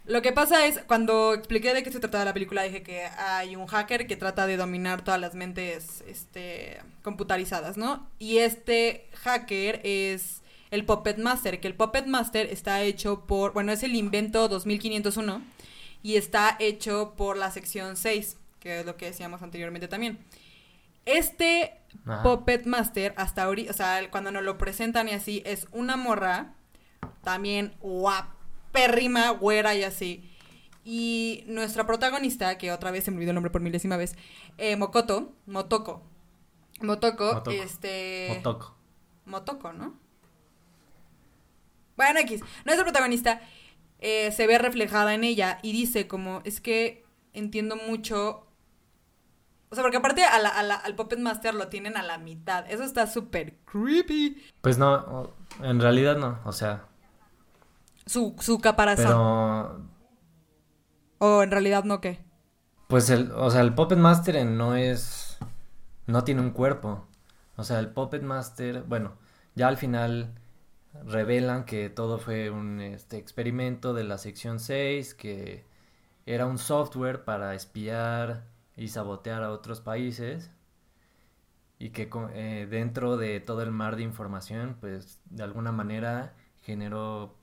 lo 0.04 0.22
que 0.22 0.30
pasa 0.30 0.64
es, 0.64 0.78
cuando 0.86 1.34
expliqué 1.34 1.74
de 1.74 1.82
qué 1.82 1.90
se 1.90 1.98
trataba 1.98 2.24
la 2.24 2.34
película, 2.34 2.62
dije 2.62 2.84
que 2.84 3.06
hay 3.18 3.56
un 3.56 3.66
hacker 3.66 4.06
que 4.06 4.14
trata 4.14 4.46
de 4.46 4.56
dominar 4.56 5.02
todas 5.02 5.20
las 5.20 5.34
mentes 5.34 6.04
este, 6.06 6.78
computarizadas, 7.02 7.76
¿no? 7.76 8.06
Y 8.20 8.38
este 8.38 9.08
hacker 9.24 9.80
es 9.82 10.42
el 10.70 10.84
Puppet 10.84 11.18
Master, 11.18 11.58
que 11.58 11.66
el 11.66 11.74
Puppet 11.74 12.06
Master 12.06 12.46
está 12.46 12.80
hecho 12.82 13.26
por, 13.26 13.54
bueno, 13.54 13.72
es 13.72 13.82
el 13.82 13.96
invento 13.96 14.46
2501 14.46 15.55
y 16.06 16.16
está 16.16 16.54
hecho 16.60 17.14
por 17.16 17.36
la 17.36 17.50
sección 17.50 17.96
6 17.96 18.36
que 18.60 18.78
es 18.78 18.86
lo 18.86 18.96
que 18.96 19.06
decíamos 19.06 19.42
anteriormente 19.42 19.88
también. 19.88 20.18
Este 21.04 21.80
Ajá. 22.04 22.22
Puppet 22.22 22.64
Master, 22.64 23.12
hasta 23.16 23.42
ahorita, 23.42 23.72
o 23.72 23.74
sea, 23.74 24.08
cuando 24.12 24.30
nos 24.30 24.44
lo 24.44 24.56
presentan 24.56 25.08
y 25.08 25.12
así, 25.12 25.42
es 25.44 25.66
una 25.72 25.96
morra, 25.96 26.54
también 27.24 27.74
guapérrima, 27.80 29.30
güera 29.30 29.74
y 29.74 29.82
así. 29.82 30.30
Y 30.84 31.42
nuestra 31.48 31.88
protagonista, 31.88 32.56
que 32.56 32.70
otra 32.70 32.92
vez 32.92 33.02
se 33.02 33.10
me 33.10 33.16
olvidó 33.16 33.30
el 33.32 33.34
nombre 33.34 33.50
por 33.50 33.60
milésima 33.60 33.96
vez, 33.96 34.14
eh, 34.58 34.76
Mokoto, 34.76 35.32
Motoko. 35.46 36.04
Motoko, 36.80 37.34
Motoko. 37.34 37.50
este... 37.50 38.28
Motoko. 38.36 38.76
Motoko, 39.24 39.72
¿no? 39.72 40.06
Bueno, 41.96 42.20
X. 42.20 42.42
Nuestra 42.64 42.84
protagonista 42.84 43.40
eh, 44.00 44.32
se 44.32 44.46
ve 44.46 44.58
reflejada 44.58 45.14
en 45.14 45.24
ella 45.24 45.58
y 45.62 45.72
dice 45.72 46.06
como, 46.08 46.40
es 46.44 46.60
que 46.60 47.04
entiendo 47.32 47.76
mucho... 47.76 48.42
O 49.68 49.74
sea, 49.74 49.82
porque 49.82 49.96
aparte 49.96 50.24
a 50.24 50.38
la- 50.38 50.48
a 50.50 50.62
la- 50.62 50.76
al 50.76 50.94
Puppet 50.94 51.18
Master 51.18 51.54
lo 51.54 51.68
tienen 51.68 51.96
a 51.96 52.02
la 52.02 52.18
mitad. 52.18 52.70
Eso 52.70 52.84
está 52.84 53.06
súper 53.06 53.56
creepy. 53.64 54.42
Pues 54.60 54.78
no, 54.78 55.32
en 55.62 55.80
realidad 55.80 56.16
no, 56.16 56.38
o 56.44 56.52
sea, 56.52 56.84
Su, 58.06 58.34
su 58.40 58.58
caparazón. 58.60 59.04
pero 59.06 59.80
O 61.18 61.42
en 61.42 61.50
realidad 61.50 61.84
no, 61.84 62.00
¿qué? 62.00 62.24
pues 62.88 63.10
el, 63.10 63.32
o 63.32 63.50
sea, 63.50 63.60
el 63.62 63.74
Puppet 63.74 63.98
Master 63.98 64.44
no 64.46 64.76
es, 64.76 65.38
no 66.06 66.24
tiene 66.24 66.40
un 66.40 66.50
cuerpo, 66.50 67.06
o 67.56 67.64
sea, 67.64 67.78
el 67.80 67.88
Puppet 67.90 68.22
Master, 68.22 68.82
bueno, 68.84 69.14
ya 69.54 69.68
al 69.68 69.76
final 69.76 70.34
revelan 71.04 71.64
que 71.64 71.90
todo 71.90 72.18
fue 72.18 72.50
un 72.50 72.80
este 72.80 73.18
experimento 73.18 73.94
de 73.94 74.04
la 74.04 74.18
sección 74.18 74.60
6, 74.60 75.14
que 75.14 75.64
era 76.26 76.46
un 76.46 76.58
software 76.58 77.24
para 77.24 77.54
espiar 77.54 78.44
y 78.76 78.88
sabotear 78.88 79.42
a 79.42 79.52
otros 79.52 79.80
países 79.80 80.50
y 81.78 81.90
que 81.90 82.08
eh, 82.34 82.66
dentro 82.70 83.16
de 83.16 83.40
todo 83.40 83.62
el 83.62 83.70
mar 83.70 83.96
de 83.96 84.02
información, 84.02 84.76
pues 84.80 85.20
de 85.26 85.42
alguna 85.42 85.72
manera 85.72 86.34
generó 86.62 87.36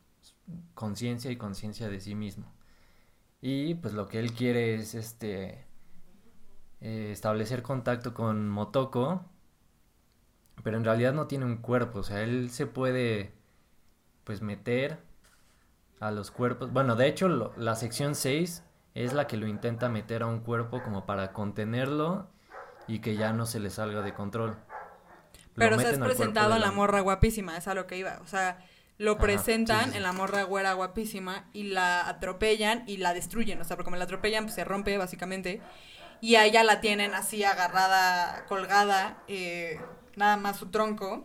conciencia 0.74 1.32
y 1.32 1.38
conciencia 1.38 1.90
de 1.90 2.00
sí 2.00 2.16
mismo. 2.16 2.52
Y 3.42 3.76
pues 3.76 3.94
lo 3.94 4.08
que 4.08 4.20
él 4.20 4.34
quiere 4.34 4.76
es 4.76 4.96
este 4.96 5.66
eh, 6.82 7.12
establecer 7.12 7.62
contacto 7.64 8.14
con 8.14 8.50
Motoko, 8.50 9.26
pero 10.64 10.78
en 10.78 10.86
realidad 10.86 11.14
no 11.14 11.28
tiene 11.28 11.46
un 11.46 11.58
cuerpo, 11.58 12.00
o 12.00 12.04
sea, 12.04 12.24
él 12.24 12.50
se 12.50 12.68
puede 12.68 13.34
pues 14.24 14.42
meter 14.42 15.00
a 16.00 16.12
los 16.12 16.32
cuerpos. 16.32 16.72
Bueno, 16.72 16.96
de 16.96 17.08
hecho 17.08 17.28
lo- 17.30 17.54
la 17.58 17.76
sección 17.76 18.16
6 18.16 18.64
es 18.96 19.14
la 19.14 19.28
que 19.28 19.38
lo 19.38 19.48
intenta 19.48 19.90
meter 19.90 20.24
a 20.24 20.28
un 20.28 20.40
cuerpo 20.42 20.84
como 20.84 21.06
para 21.06 21.34
contenerlo 21.34 22.28
y 22.88 23.00
que 23.00 23.16
ya 23.16 23.34
no 23.34 23.46
se 23.46 23.60
le 23.60 23.70
salga 23.70 24.02
de 24.02 24.14
control. 24.14 24.58
Pero 25.58 25.78
se 25.78 25.84
cuerpo 25.90 26.00
presentado 26.00 26.56
en 26.56 26.62
la 26.62 26.72
morra 26.72 27.02
guapísima, 27.02 27.58
es 27.58 27.68
a 27.68 27.74
lo 27.74 27.86
que 27.88 27.98
iba. 27.98 28.20
O 28.24 28.28
sea, 28.28 28.66
lo 28.98 29.18
Ajá, 29.18 29.20
presentan 29.20 29.90
sí, 29.90 29.92
sí, 29.92 29.92
sí. 29.92 29.98
en 29.98 30.04
la 30.04 30.12
morra 30.14 30.44
güera 30.44 30.74
guapísima 30.74 31.46
y 31.54 31.64
la 31.64 32.08
atropellan 32.08 32.84
y 32.88 32.98
la 32.98 33.14
destruyen. 33.14 33.62
O 33.62 33.64
sea, 33.64 33.76
porque 33.76 33.86
como 33.86 33.98
la 33.98 34.06
atropellan, 34.06 34.46
pues 34.46 34.56
se 34.56 34.64
rompe 34.64 34.98
básicamente. 34.98 35.62
Y 36.22 36.36
a 36.36 36.46
ella 36.46 36.64
la 36.64 36.82
tienen 36.82 37.14
así 37.14 37.44
agarrada, 37.44 38.46
colgada, 38.48 39.18
eh, 39.28 39.80
nada 40.16 40.38
más 40.38 40.58
su 40.58 40.68
tronco 40.72 41.24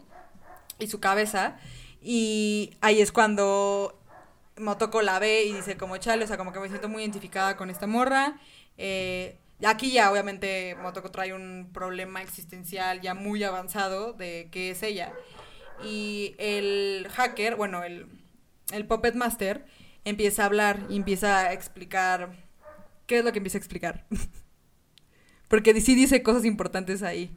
y 0.79 0.89
su 0.89 1.01
cabeza. 1.01 1.59
Y 2.01 2.77
ahí 2.81 3.01
es 3.01 3.13
cuando 3.13 3.99
Motoko 4.57 5.03
la 5.03 5.19
ve 5.19 5.45
y 5.45 5.53
dice 5.53 5.77
como 5.77 5.97
chale, 5.97 6.25
o 6.25 6.27
sea, 6.27 6.37
como 6.37 6.53
que 6.53 6.61
me 6.61 6.69
siento 6.69 6.89
muy 6.89 7.03
identificada 7.03 7.57
con 7.57 7.71
esta 7.71 7.87
morra. 7.87 8.39
Eh, 8.77 9.39
aquí 9.65 9.93
ya 9.93 10.11
obviamente 10.11 10.77
Motoko 10.83 11.11
trae 11.11 11.33
un 11.33 11.71
problema 11.73 12.23
existencial 12.23 13.01
ya 13.01 13.15
muy 13.15 13.43
avanzado 13.43 14.13
de 14.13 14.49
qué 14.53 14.71
es 14.71 14.83
ella. 14.83 15.13
Y 15.85 16.35
el 16.39 17.09
hacker, 17.11 17.57
bueno, 17.57 17.85
el, 17.85 18.07
el 18.73 18.87
Puppet 18.87 19.15
Master 19.15 19.65
empieza 20.05 20.43
a 20.43 20.47
hablar 20.47 20.87
y 20.89 20.97
empieza 20.97 21.39
a 21.41 21.53
explicar... 21.53 22.49
¿Qué 23.07 23.21
es 23.21 23.25
lo 23.25 23.33
que 23.33 23.39
empieza 23.39 23.57
a 23.57 23.61
explicar? 23.61 24.07
Porque 25.49 25.81
sí 25.81 25.95
dice 25.95 26.23
cosas 26.23 26.45
importantes 26.45 27.03
ahí. 27.03 27.35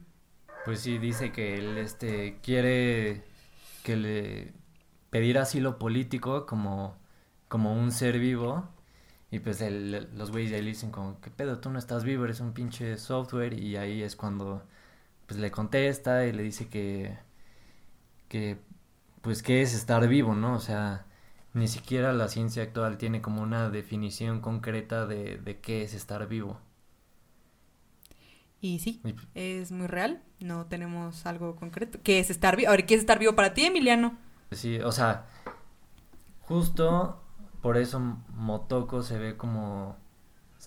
Pues 0.66 0.82
sí, 0.82 0.98
dice 0.98 1.32
que 1.32 1.56
él 1.56 1.78
este 1.78 2.38
quiere 2.44 3.24
que 3.84 3.96
le 3.98 4.54
pedir 5.10 5.38
asilo 5.40 5.80
político 5.80 6.46
como, 6.46 6.96
como 7.48 7.74
un 7.74 7.92
ser 7.92 8.20
vivo. 8.20 8.68
Y 9.32 9.40
pues 9.40 9.62
el- 9.62 10.10
los 10.18 10.32
güeyes 10.32 10.52
de 10.52 10.58
ahí 10.58 10.64
le 10.64 10.70
dicen 10.72 10.92
como, 10.92 11.20
¿qué 11.22 11.32
pedo? 11.32 11.60
Tú 11.60 11.70
no 11.72 11.80
estás 11.80 12.04
vivo, 12.04 12.26
eres 12.26 12.40
un 12.42 12.54
pinche 12.54 12.98
software. 12.98 13.54
Y 13.60 13.78
ahí 13.78 14.04
es 14.04 14.16
cuando 14.16 14.64
pues 15.28 15.40
le 15.40 15.52
contesta 15.52 16.26
y 16.28 16.34
le 16.34 16.44
dice 16.44 16.70
que, 16.70 17.18
que 18.30 18.58
pues 19.22 19.44
qué 19.44 19.62
es 19.62 19.74
estar 19.74 20.08
vivo, 20.08 20.36
¿no? 20.36 20.56
O 20.56 20.60
sea, 20.60 21.06
ni 21.54 21.68
siquiera 21.68 22.14
la 22.14 22.28
ciencia 22.30 22.64
actual 22.64 22.98
tiene 22.98 23.22
como 23.22 23.42
una 23.42 23.70
definición 23.70 24.42
concreta 24.42 25.06
de, 25.08 25.38
de 25.38 25.60
qué 25.62 25.84
es 25.84 25.94
estar 25.94 26.28
vivo. 26.28 26.60
Y 28.62 28.78
sí, 28.80 29.02
Y, 29.04 29.16
es 29.34 29.72
muy 29.72 29.88
real. 29.88 30.22
No 30.40 30.68
tenemos 30.68 31.26
algo 31.26 31.56
concreto. 31.56 32.00
¿Qué 32.04 32.20
es 32.20 32.30
estar 32.30 32.56
vivo? 32.56 32.70
A 32.70 32.72
ver, 32.72 32.86
¿qué 32.86 32.94
es 32.94 33.02
estar 33.02 33.18
vivo 33.18 33.36
para 33.36 33.54
ti, 33.54 33.66
Emiliano? 33.66 34.18
Sí, 34.52 34.80
o 34.80 34.92
sea, 34.92 35.26
justo 36.42 37.22
por 37.62 37.78
eso 37.78 38.00
Motoko 38.36 39.02
se 39.02 39.18
ve 39.18 39.38
como 39.38 39.98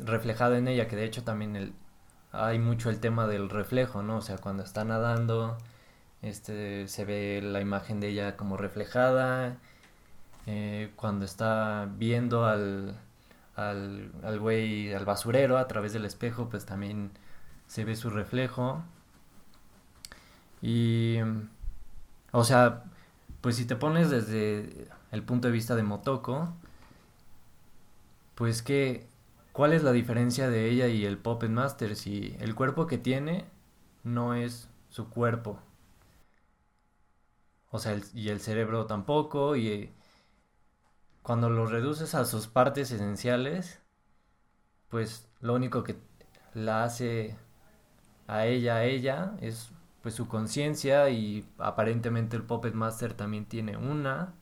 reflejado 0.01 0.57
en 0.57 0.69
ella, 0.69 0.89
que 0.89 0.97
de 0.97 1.05
hecho 1.05 1.23
también 1.23 1.55
el, 1.55 1.73
hay 2.33 2.59
mucho 2.59 2.91
el 2.91 3.01
tema 3.01 3.27
del 3.27 3.49
reflejo, 3.51 4.03
¿no? 4.03 4.17
O 4.19 4.21
sea, 4.23 4.39
cuando 4.39 4.65
está 4.65 4.85
nadando, 4.85 5.57
este, 6.23 6.89
se 6.89 7.05
ve 7.05 7.41
la 7.43 7.61
imagen 7.61 8.01
de 8.01 8.09
ella 8.09 8.37
como 8.37 8.57
reflejada, 8.57 9.59
eh, 10.47 10.93
cuando 10.97 11.25
está 11.25 11.89
viendo 11.97 12.45
al, 12.47 12.97
al, 13.57 14.13
al 14.23 14.41
güey, 14.41 14.93
al 14.95 15.05
basurero 15.05 15.59
a 15.59 15.69
través 15.69 15.93
del 15.93 16.05
espejo, 16.05 16.49
pues 16.49 16.67
también 16.67 17.13
se 17.66 17.85
ve 17.85 17.96
su 17.96 18.11
reflejo. 18.11 18.83
Y, 20.62 21.18
o 22.33 22.44
sea, 22.44 22.85
pues 23.40 23.57
si 23.57 23.66
te 23.66 23.77
pones 23.77 24.11
desde 24.11 24.88
el 25.12 25.22
punto 25.22 25.48
de 25.48 25.53
vista 25.53 25.77
de 25.77 25.83
Motoko, 25.83 26.55
pues 28.35 28.62
que, 28.62 29.07
¿cuál 29.53 29.72
es 29.72 29.83
la 29.83 29.92
diferencia 29.92 30.48
de 30.50 30.68
ella 30.70 30.88
y 30.88 31.05
el 31.05 31.18
Puppet 31.18 31.50
Master? 31.50 31.96
Si 31.96 32.37
el 32.40 32.55
cuerpo 32.55 32.87
que 32.87 32.98
tiene 32.98 33.44
no 34.05 34.35
es 34.35 34.68
su 34.90 35.09
cuerpo. 35.11 35.59
O 37.70 37.79
sea, 37.79 37.98
y 38.14 38.29
el 38.29 38.40
cerebro 38.40 38.87
tampoco, 38.87 39.57
y 39.57 39.68
eh, 39.68 39.92
cuando 41.22 41.50
lo 41.50 41.66
reduces 41.66 42.14
a 42.14 42.24
sus 42.24 42.46
partes 42.46 42.90
esenciales, 42.92 43.81
pues 44.88 45.29
lo 45.40 45.55
único 45.55 45.83
que 45.83 45.96
la 46.55 46.85
hace 46.85 47.37
a 48.27 48.47
ella, 48.47 48.77
a 48.77 48.85
ella, 48.85 49.33
es 49.41 49.71
pues 50.03 50.15
su 50.15 50.29
conciencia 50.29 51.09
y 51.09 51.47
aparentemente 51.59 52.37
el 52.37 52.43
Puppet 52.43 52.75
Master 52.75 53.15
también 53.15 53.47
tiene 53.47 53.77
una. 53.77 54.35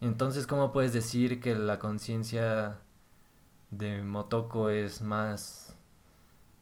Entonces, 0.00 0.46
¿cómo 0.46 0.72
puedes 0.72 0.92
decir 0.92 1.40
que 1.40 1.54
la 1.54 1.78
conciencia 1.78 2.78
de 3.70 4.02
Motoko 4.02 4.70
es 4.70 5.02
más... 5.02 5.76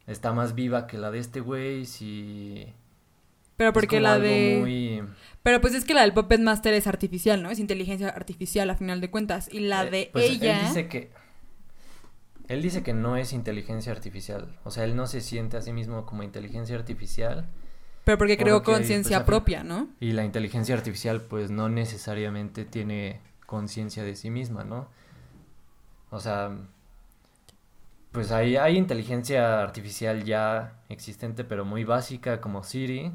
está 0.07 0.33
más 0.33 0.55
viva 0.55 0.87
que 0.87 0.97
la 0.97 1.11
de 1.11 1.19
este 1.19 1.41
güey 1.41 1.85
si... 1.85 2.73
Pero 3.57 3.73
porque 3.75 4.01
la 4.01 4.19
de... 4.19 4.59
muy... 4.61 5.03
Pero 5.43 5.61
pues 5.61 5.75
es 5.75 5.85
que 5.85 5.93
la 5.93 6.01
del 6.01 6.15
Puppet 6.15 6.41
Master 6.41 6.73
es 6.73 6.87
artificial, 6.87 7.43
¿no? 7.43 7.51
Es 7.51 7.59
inteligencia 7.59 8.09
artificial 8.09 8.71
a 8.71 8.77
final 8.77 9.01
de 9.01 9.11
cuentas. 9.11 9.49
Y 9.53 9.61
la 9.61 9.85
Eh, 9.85 9.91
de 9.91 10.11
pues, 10.13 10.31
ella... 10.31 10.61
Él 10.61 10.67
dice 10.69 10.89
que... 10.89 11.11
Él 12.49 12.63
dice 12.63 12.83
que 12.83 12.93
no 12.93 13.17
es 13.17 13.33
inteligencia 13.33 13.93
artificial. 13.93 14.59
O 14.65 14.71
sea, 14.71 14.85
él 14.85 14.97
no 14.97 15.07
se 15.07 15.21
siente 15.21 15.57
a 15.57 15.63
sí 15.63 15.73
mismo 15.73 16.05
como 16.07 16.23
inteligencia 16.23 16.77
artificial. 16.77 17.49
Pero 18.05 18.19
porque 18.19 18.37
creó 18.37 18.63
pues, 18.63 18.79
conciencia 18.79 19.19
fin- 19.19 19.27
propia, 19.27 19.63
¿no? 19.65 19.89
Y 20.01 20.13
la 20.13 20.25
inteligencia 20.25 20.75
artificial 20.75 21.21
pues 21.23 21.51
no 21.51 21.69
necesariamente 21.69 22.65
tiene 22.65 23.21
conciencia 23.47 24.03
de 24.03 24.17
sí 24.17 24.31
misma, 24.31 24.65
¿no? 24.65 24.89
O 26.11 26.19
sea, 26.21 26.51
pues 28.11 28.33
hay, 28.33 28.57
hay 28.57 28.77
inteligencia 28.77 29.63
artificial 29.63 30.25
ya 30.25 30.75
existente 30.89 31.45
pero 31.45 31.65
muy 31.65 31.85
básica 31.85 32.41
como 32.41 32.65
Siri. 32.65 33.13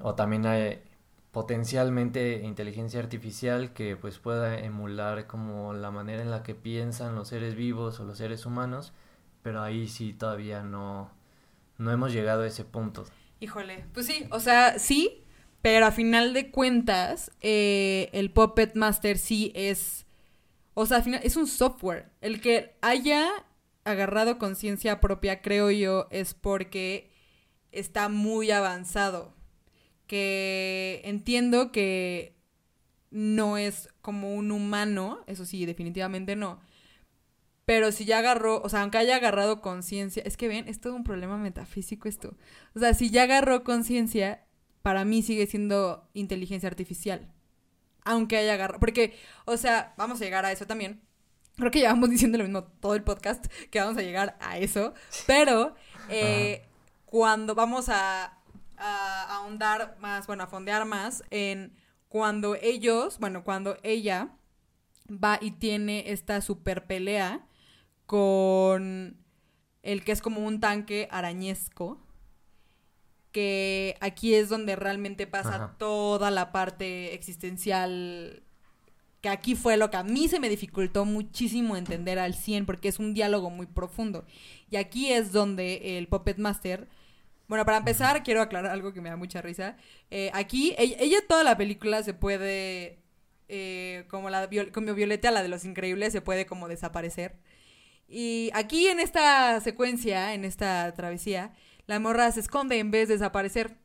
O 0.00 0.14
también 0.14 0.46
hay 0.46 0.82
potencialmente 1.34 2.42
inteligencia 2.44 3.00
artificial 3.00 3.72
que 3.72 3.96
pues 3.96 4.20
pueda 4.20 4.56
emular 4.60 5.26
como 5.26 5.74
la 5.74 5.90
manera 5.90 6.22
en 6.22 6.30
la 6.30 6.44
que 6.44 6.54
piensan 6.54 7.16
los 7.16 7.26
seres 7.26 7.56
vivos 7.56 7.98
o 7.98 8.04
los 8.04 8.18
seres 8.18 8.46
humanos, 8.46 8.92
pero 9.42 9.60
ahí 9.60 9.88
sí 9.88 10.12
todavía 10.12 10.62
no, 10.62 11.10
no 11.76 11.90
hemos 11.90 12.12
llegado 12.12 12.44
a 12.44 12.46
ese 12.46 12.64
punto. 12.64 13.04
Híjole, 13.40 13.84
pues 13.92 14.06
sí, 14.06 14.28
o 14.30 14.38
sea, 14.38 14.78
sí, 14.78 15.24
pero 15.60 15.86
a 15.86 15.90
final 15.90 16.34
de 16.34 16.52
cuentas, 16.52 17.32
eh, 17.40 18.10
el 18.12 18.30
Puppet 18.30 18.76
Master 18.76 19.18
sí 19.18 19.50
es, 19.56 20.06
o 20.74 20.86
sea, 20.86 20.98
al 20.98 21.02
final 21.02 21.20
es 21.24 21.36
un 21.36 21.48
software. 21.48 22.10
El 22.20 22.40
que 22.40 22.76
haya 22.80 23.28
agarrado 23.82 24.38
conciencia 24.38 25.00
propia, 25.00 25.42
creo 25.42 25.72
yo, 25.72 26.06
es 26.12 26.32
porque 26.32 27.10
está 27.72 28.08
muy 28.08 28.52
avanzado. 28.52 29.34
Que 30.06 31.00
entiendo 31.04 31.72
que 31.72 32.36
no 33.10 33.56
es 33.56 33.88
como 34.02 34.34
un 34.34 34.50
humano, 34.50 35.22
eso 35.26 35.44
sí, 35.44 35.66
definitivamente 35.66 36.36
no. 36.36 36.60
Pero 37.64 37.92
si 37.92 38.04
ya 38.04 38.18
agarró, 38.18 38.60
o 38.62 38.68
sea, 38.68 38.82
aunque 38.82 38.98
haya 38.98 39.16
agarrado 39.16 39.62
conciencia, 39.62 40.22
es 40.26 40.36
que 40.36 40.48
ven, 40.48 40.68
es 40.68 40.80
todo 40.80 40.94
un 40.94 41.04
problema 41.04 41.38
metafísico 41.38 42.08
esto. 42.08 42.36
O 42.74 42.80
sea, 42.80 42.92
si 42.92 43.10
ya 43.10 43.22
agarró 43.22 43.64
conciencia, 43.64 44.44
para 44.82 45.04
mí 45.06 45.22
sigue 45.22 45.46
siendo 45.46 46.06
inteligencia 46.12 46.68
artificial. 46.68 47.32
Aunque 48.04 48.36
haya 48.36 48.54
agarrado, 48.54 48.80
porque, 48.80 49.16
o 49.46 49.56
sea, 49.56 49.94
vamos 49.96 50.20
a 50.20 50.24
llegar 50.24 50.44
a 50.44 50.52
eso 50.52 50.66
también. 50.66 51.00
Creo 51.56 51.70
que 51.70 51.78
llevamos 51.78 52.10
diciendo 52.10 52.36
lo 52.36 52.44
mismo 52.44 52.64
todo 52.64 52.94
el 52.94 53.02
podcast, 53.02 53.46
que 53.70 53.80
vamos 53.80 53.96
a 53.96 54.02
llegar 54.02 54.36
a 54.40 54.58
eso. 54.58 54.92
Pero 55.26 55.74
eh, 56.10 56.66
cuando 57.06 57.54
vamos 57.54 57.86
a, 57.88 58.38
a 58.78 59.36
ahondar 59.36 59.96
más, 60.00 60.26
bueno, 60.26 60.44
a 60.44 60.46
fondear 60.46 60.84
más 60.84 61.22
en 61.30 61.74
cuando 62.08 62.54
ellos, 62.54 63.18
bueno, 63.18 63.44
cuando 63.44 63.76
ella 63.82 64.36
va 65.10 65.38
y 65.40 65.52
tiene 65.52 66.12
esta 66.12 66.40
super 66.40 66.86
pelea 66.86 67.46
con 68.06 69.16
el 69.82 70.04
que 70.04 70.12
es 70.12 70.22
como 70.22 70.40
un 70.40 70.60
tanque 70.60 71.08
arañesco, 71.10 72.00
que 73.32 73.96
aquí 74.00 74.34
es 74.34 74.48
donde 74.48 74.76
realmente 74.76 75.26
pasa 75.26 75.56
Ajá. 75.56 75.74
toda 75.78 76.30
la 76.30 76.52
parte 76.52 77.14
existencial, 77.14 78.44
que 79.20 79.28
aquí 79.28 79.56
fue 79.56 79.76
lo 79.76 79.90
que 79.90 79.96
a 79.96 80.04
mí 80.04 80.28
se 80.28 80.38
me 80.38 80.48
dificultó 80.48 81.04
muchísimo 81.04 81.76
entender 81.76 82.18
al 82.18 82.34
100, 82.34 82.64
porque 82.64 82.88
es 82.88 82.98
un 82.98 83.12
diálogo 83.12 83.50
muy 83.50 83.66
profundo. 83.66 84.24
Y 84.70 84.76
aquí 84.76 85.12
es 85.12 85.32
donde 85.32 85.98
el 85.98 86.06
Puppet 86.08 86.38
Master... 86.38 86.88
Bueno, 87.46 87.64
para 87.64 87.76
empezar, 87.78 88.22
quiero 88.22 88.40
aclarar 88.40 88.70
algo 88.72 88.92
que 88.92 89.00
me 89.00 89.10
da 89.10 89.16
mucha 89.16 89.42
risa. 89.42 89.76
Eh, 90.10 90.30
aquí, 90.34 90.74
ella, 90.78 90.96
ella 90.98 91.18
toda 91.28 91.44
la 91.44 91.56
película 91.56 92.02
se 92.02 92.14
puede, 92.14 93.00
eh, 93.48 94.04
como 94.08 94.30
la 94.30 94.48
como 94.72 94.94
Violeta, 94.94 95.30
la 95.30 95.42
de 95.42 95.48
los 95.48 95.64
increíbles, 95.64 96.12
se 96.12 96.22
puede 96.22 96.46
como 96.46 96.68
desaparecer. 96.68 97.36
Y 98.08 98.50
aquí 98.54 98.86
en 98.88 99.00
esta 99.00 99.60
secuencia, 99.60 100.34
en 100.34 100.44
esta 100.44 100.92
travesía, 100.94 101.52
la 101.86 101.98
morra 102.00 102.30
se 102.32 102.40
esconde 102.40 102.78
en 102.78 102.90
vez 102.90 103.08
de 103.08 103.14
desaparecer. 103.14 103.76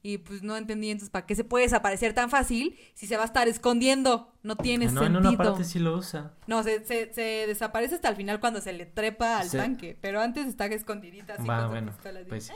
Y 0.00 0.18
pues 0.18 0.44
no 0.44 0.56
entendí 0.56 0.90
entonces 0.90 1.10
para 1.10 1.26
qué 1.26 1.34
se 1.34 1.42
puede 1.42 1.64
desaparecer 1.64 2.12
tan 2.12 2.30
fácil 2.30 2.78
si 2.94 3.08
se 3.08 3.16
va 3.16 3.24
a 3.24 3.26
estar 3.26 3.48
escondiendo. 3.48 4.32
No 4.44 4.54
tiene 4.56 4.86
no, 4.86 5.00
sentido. 5.02 5.06
en 5.18 5.26
una 5.26 5.36
parte 5.36 5.64
sí 5.64 5.80
lo 5.80 5.96
usa. 5.96 6.34
No, 6.46 6.62
se, 6.62 6.84
se, 6.84 7.12
se 7.12 7.46
desaparece 7.48 7.96
hasta 7.96 8.08
el 8.08 8.14
final 8.14 8.38
cuando 8.38 8.60
se 8.60 8.72
le 8.72 8.86
trepa 8.86 9.40
al 9.40 9.50
tanque. 9.50 9.98
Pero 10.00 10.20
antes 10.20 10.46
está 10.46 10.66
escondidita 10.66 11.34
así 11.34 11.48
Va, 11.48 11.56
con 11.56 11.64
su 11.64 11.70
bueno, 11.70 11.92
pistola, 11.92 12.20
pues- 12.28 12.50
Eh, 12.50 12.54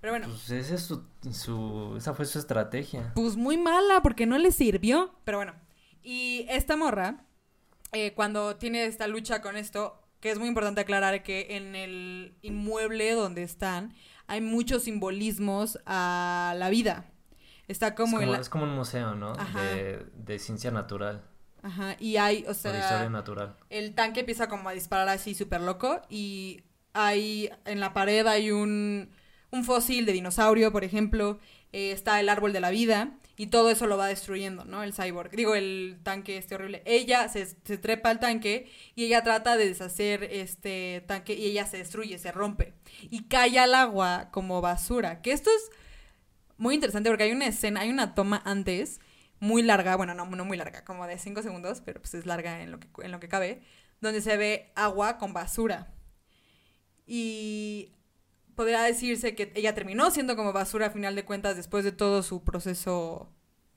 Pero 0.00 0.12
bueno, 0.12 0.26
Pues 0.28 0.50
esa 0.50 0.74
es 0.76 0.82
su, 0.82 1.04
su, 1.32 1.94
esa 1.96 2.14
fue 2.14 2.24
su 2.24 2.38
estrategia. 2.38 3.12
pues 3.14 3.36
muy 3.36 3.56
mala 3.56 4.00
porque 4.02 4.26
no 4.26 4.38
le 4.38 4.52
sirvió. 4.52 5.12
Pero 5.24 5.38
bueno, 5.38 5.54
y 6.02 6.46
esta 6.48 6.76
morra, 6.76 7.24
eh, 7.92 8.12
cuando 8.14 8.56
tiene 8.56 8.84
esta 8.86 9.06
lucha 9.08 9.42
con 9.42 9.56
esto, 9.56 10.00
que 10.20 10.30
es 10.30 10.38
muy 10.38 10.48
importante 10.48 10.80
aclarar 10.80 11.22
que 11.22 11.56
en 11.56 11.74
el 11.76 12.36
inmueble 12.42 13.12
donde 13.12 13.42
están 13.42 13.94
hay 14.26 14.40
muchos 14.40 14.84
simbolismos 14.84 15.78
a 15.86 16.54
la 16.58 16.68
vida. 16.70 17.06
Está 17.66 17.94
como, 17.94 18.18
es, 18.18 18.24
como 18.24 18.32
la... 18.32 18.40
es 18.40 18.48
como 18.48 18.64
un 18.64 18.74
museo, 18.74 19.14
¿no? 19.14 19.34
De, 19.54 20.06
de 20.16 20.38
ciencia 20.38 20.70
natural, 20.70 21.22
Ajá, 21.62 21.96
y 21.98 22.16
hay, 22.16 22.44
o 22.46 22.50
o 22.50 22.52
de 22.52 22.52
historia 22.52 22.88
sea, 22.88 23.10
natural. 23.10 23.56
el 23.68 23.94
tanque 23.94 24.20
empieza 24.20 24.48
como 24.48 24.68
a 24.68 24.72
disparar 24.72 25.08
así 25.08 25.34
súper 25.34 25.60
loco 25.60 26.00
y 26.08 26.62
hay 26.94 27.50
en 27.66 27.80
la 27.80 27.92
pared 27.92 28.26
hay 28.26 28.50
un, 28.52 29.10
un 29.50 29.64
fósil 29.64 30.06
de 30.06 30.12
dinosaurio, 30.12 30.72
por 30.72 30.84
ejemplo, 30.84 31.38
eh, 31.72 31.92
está 31.92 32.20
el 32.20 32.28
árbol 32.28 32.52
de 32.52 32.60
la 32.60 32.70
vida 32.70 33.18
y 33.36 33.48
todo 33.48 33.70
eso 33.70 33.86
lo 33.86 33.96
va 33.96 34.08
destruyendo, 34.08 34.64
¿no? 34.64 34.82
El 34.82 34.92
cyborg, 34.92 35.30
digo, 35.30 35.54
el 35.54 36.00
tanque 36.02 36.36
este 36.36 36.54
horrible. 36.54 36.82
Ella 36.84 37.28
se, 37.28 37.46
trepa 37.46 38.10
al 38.10 38.20
tanque 38.20 38.70
y 38.94 39.04
ella 39.04 39.22
trata 39.22 39.56
de 39.56 39.66
deshacer 39.66 40.24
este 40.24 41.04
tanque 41.06 41.34
y 41.34 41.46
ella 41.46 41.66
se 41.66 41.78
destruye, 41.78 42.18
se 42.18 42.32
rompe 42.32 42.74
y 43.02 43.24
cae 43.24 43.58
al 43.58 43.74
agua 43.74 44.28
como 44.32 44.60
basura, 44.60 45.22
que 45.22 45.32
esto 45.32 45.50
es 45.50 45.70
muy 46.56 46.74
interesante 46.74 47.08
porque 47.08 47.24
hay 47.24 47.32
una 47.32 47.46
escena, 47.46 47.80
hay 47.80 47.90
una 47.90 48.14
toma 48.14 48.42
antes 48.44 49.00
muy 49.40 49.62
larga, 49.62 49.96
bueno, 49.96 50.14
no, 50.14 50.26
no 50.26 50.44
muy 50.44 50.56
larga, 50.56 50.84
como 50.84 51.06
de 51.06 51.18
5 51.18 51.42
segundos, 51.42 51.80
pero 51.84 52.00
pues 52.00 52.14
es 52.14 52.26
larga 52.26 52.60
en 52.62 52.72
lo, 52.72 52.80
que, 52.80 52.88
en 53.02 53.12
lo 53.12 53.20
que 53.20 53.28
cabe, 53.28 53.62
donde 54.00 54.20
se 54.20 54.36
ve 54.36 54.72
agua 54.74 55.18
con 55.18 55.32
basura. 55.32 55.92
Y 57.06 57.92
podría 58.58 58.82
decirse 58.82 59.36
que 59.36 59.52
ella 59.54 59.72
terminó 59.72 60.10
siendo 60.10 60.34
como 60.34 60.52
basura 60.52 60.86
a 60.88 60.90
final 60.90 61.14
de 61.14 61.24
cuentas 61.24 61.54
después 61.56 61.84
de 61.84 61.92
todo 61.92 62.24
su 62.24 62.42
proceso, 62.42 63.30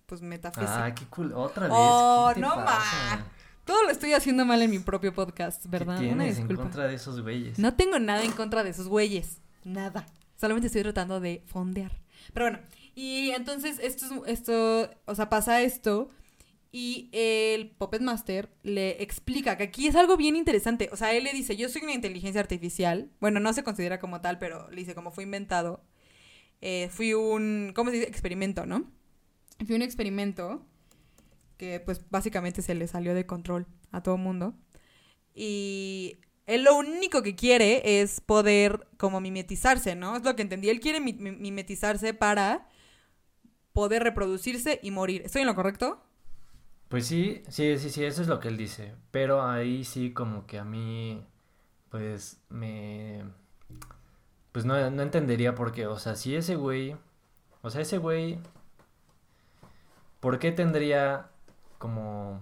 pues, 0.08 0.22
metafísico. 0.24 0.72
Ah, 0.74 0.94
qué 0.96 1.06
cool. 1.06 1.32
Otra 1.34 1.68
vez. 1.68 1.74
Oh, 1.78 2.30
¿qué 2.30 2.34
te 2.34 2.42
no 2.42 2.56
pasa? 2.56 3.16
ma. 3.18 3.26
Todo 3.64 3.84
lo 3.84 3.92
estoy 3.92 4.14
haciendo 4.14 4.44
mal 4.44 4.60
en 4.64 4.72
mi 4.72 4.80
propio 4.80 5.14
podcast, 5.14 5.68
¿verdad? 5.68 6.00
¿Qué 6.00 6.08
Una 6.08 6.24
tienes 6.26 6.40
en 6.40 6.56
contra 6.56 6.88
de 6.88 6.96
esos 6.96 7.22
güeyes? 7.22 7.60
No 7.60 7.76
tengo 7.76 8.00
nada 8.00 8.24
en 8.24 8.32
contra 8.32 8.64
de 8.64 8.72
esos 8.72 8.88
güeyes. 8.88 9.40
Nada. 9.64 10.08
Solamente 10.36 10.66
estoy 10.68 10.82
tratando 10.82 11.20
de 11.20 11.44
fondear. 11.46 11.92
Pero 12.34 12.48
bueno, 12.48 12.60
y 12.96 13.30
entonces 13.30 13.78
esto, 13.80 14.06
es- 14.08 14.22
esto, 14.40 14.90
o 15.06 15.14
sea, 15.14 15.30
pasa 15.30 15.62
esto 15.62 16.10
y 16.72 17.10
el 17.12 17.72
Puppet 17.72 18.02
Master 18.02 18.50
le 18.64 19.02
explica 19.04 19.58
que 19.58 19.64
aquí 19.64 19.88
es 19.88 19.96
algo 19.96 20.16
bien 20.18 20.36
interesante. 20.36 20.90
O 20.92 20.96
sea, 20.96 21.14
él 21.14 21.26
le 21.26 21.34
dice, 21.34 21.58
yo 21.58 21.68
soy 21.70 21.82
una 21.84 21.94
inteligencia 21.94 22.40
artificial. 22.42 23.12
Bueno, 23.20 23.40
no 23.40 23.52
se 23.54 23.64
considera 23.64 24.00
como 24.00 24.22
tal, 24.22 24.40
pero 24.40 24.70
le 24.70 24.78
dice, 24.78 24.96
como 24.96 25.12
fue 25.12 25.24
inventado. 25.26 25.84
Eh, 26.62 26.90
fui 26.92 27.14
un, 27.14 27.74
¿cómo 27.76 27.90
se 27.92 27.98
dice? 27.98 28.08
Experimento, 28.10 28.66
¿no? 28.66 28.90
Fui 29.66 29.76
un 29.76 29.82
experimento 29.82 30.66
que 31.58 31.80
pues 31.80 32.10
básicamente 32.10 32.62
se 32.62 32.74
le 32.76 32.88
salió 32.88 33.14
de 33.14 33.26
control 33.26 33.68
a 33.92 34.02
todo 34.04 34.18
mundo. 34.18 34.56
Y 35.34 36.18
él 36.46 36.64
lo 36.64 36.76
único 36.78 37.22
que 37.22 37.36
quiere 37.36 38.02
es 38.02 38.22
poder 38.22 38.88
como 38.98 39.22
mimetizarse, 39.22 39.96
¿no? 39.96 40.18
Es 40.18 40.24
lo 40.24 40.36
que 40.36 40.42
entendí. 40.42 40.70
Él 40.70 40.80
quiere 40.80 41.00
mi- 41.00 41.14
mi- 41.14 41.32
mimetizarse 41.32 42.14
para 42.14 42.68
poder 43.74 44.04
reproducirse 44.04 44.80
y 44.84 44.92
morir. 44.92 45.22
¿Estoy 45.26 45.42
en 45.42 45.48
lo 45.48 45.56
correcto? 45.56 46.04
Pues 46.92 47.08
sí, 47.08 47.42
sí, 47.48 47.78
sí, 47.78 47.90
sí, 47.90 48.04
eso 48.04 48.22
es 48.22 48.28
lo 48.28 48.42
que 48.42 48.50
él 48.50 48.58
dice. 48.58 48.96
Pero 49.12 49.44
ahí 49.44 49.86
sí 49.86 50.14
como 50.14 50.46
que 50.46 50.60
a 50.60 50.66
mí, 50.66 51.26
pues, 51.90 52.42
me... 52.50 53.24
Pues 54.52 54.66
no, 54.66 54.92
no 54.92 55.02
entendería 55.02 55.56
por 55.56 55.72
qué. 55.72 55.88
O 55.88 55.98
sea, 56.00 56.16
si 56.18 56.36
ese 56.36 56.58
güey... 56.58 56.98
O 57.62 57.70
sea, 57.70 57.82
ese 57.82 57.98
güey... 57.98 58.40
¿Por 60.20 60.40
qué 60.40 60.52
tendría 60.52 61.32
como 61.78 62.42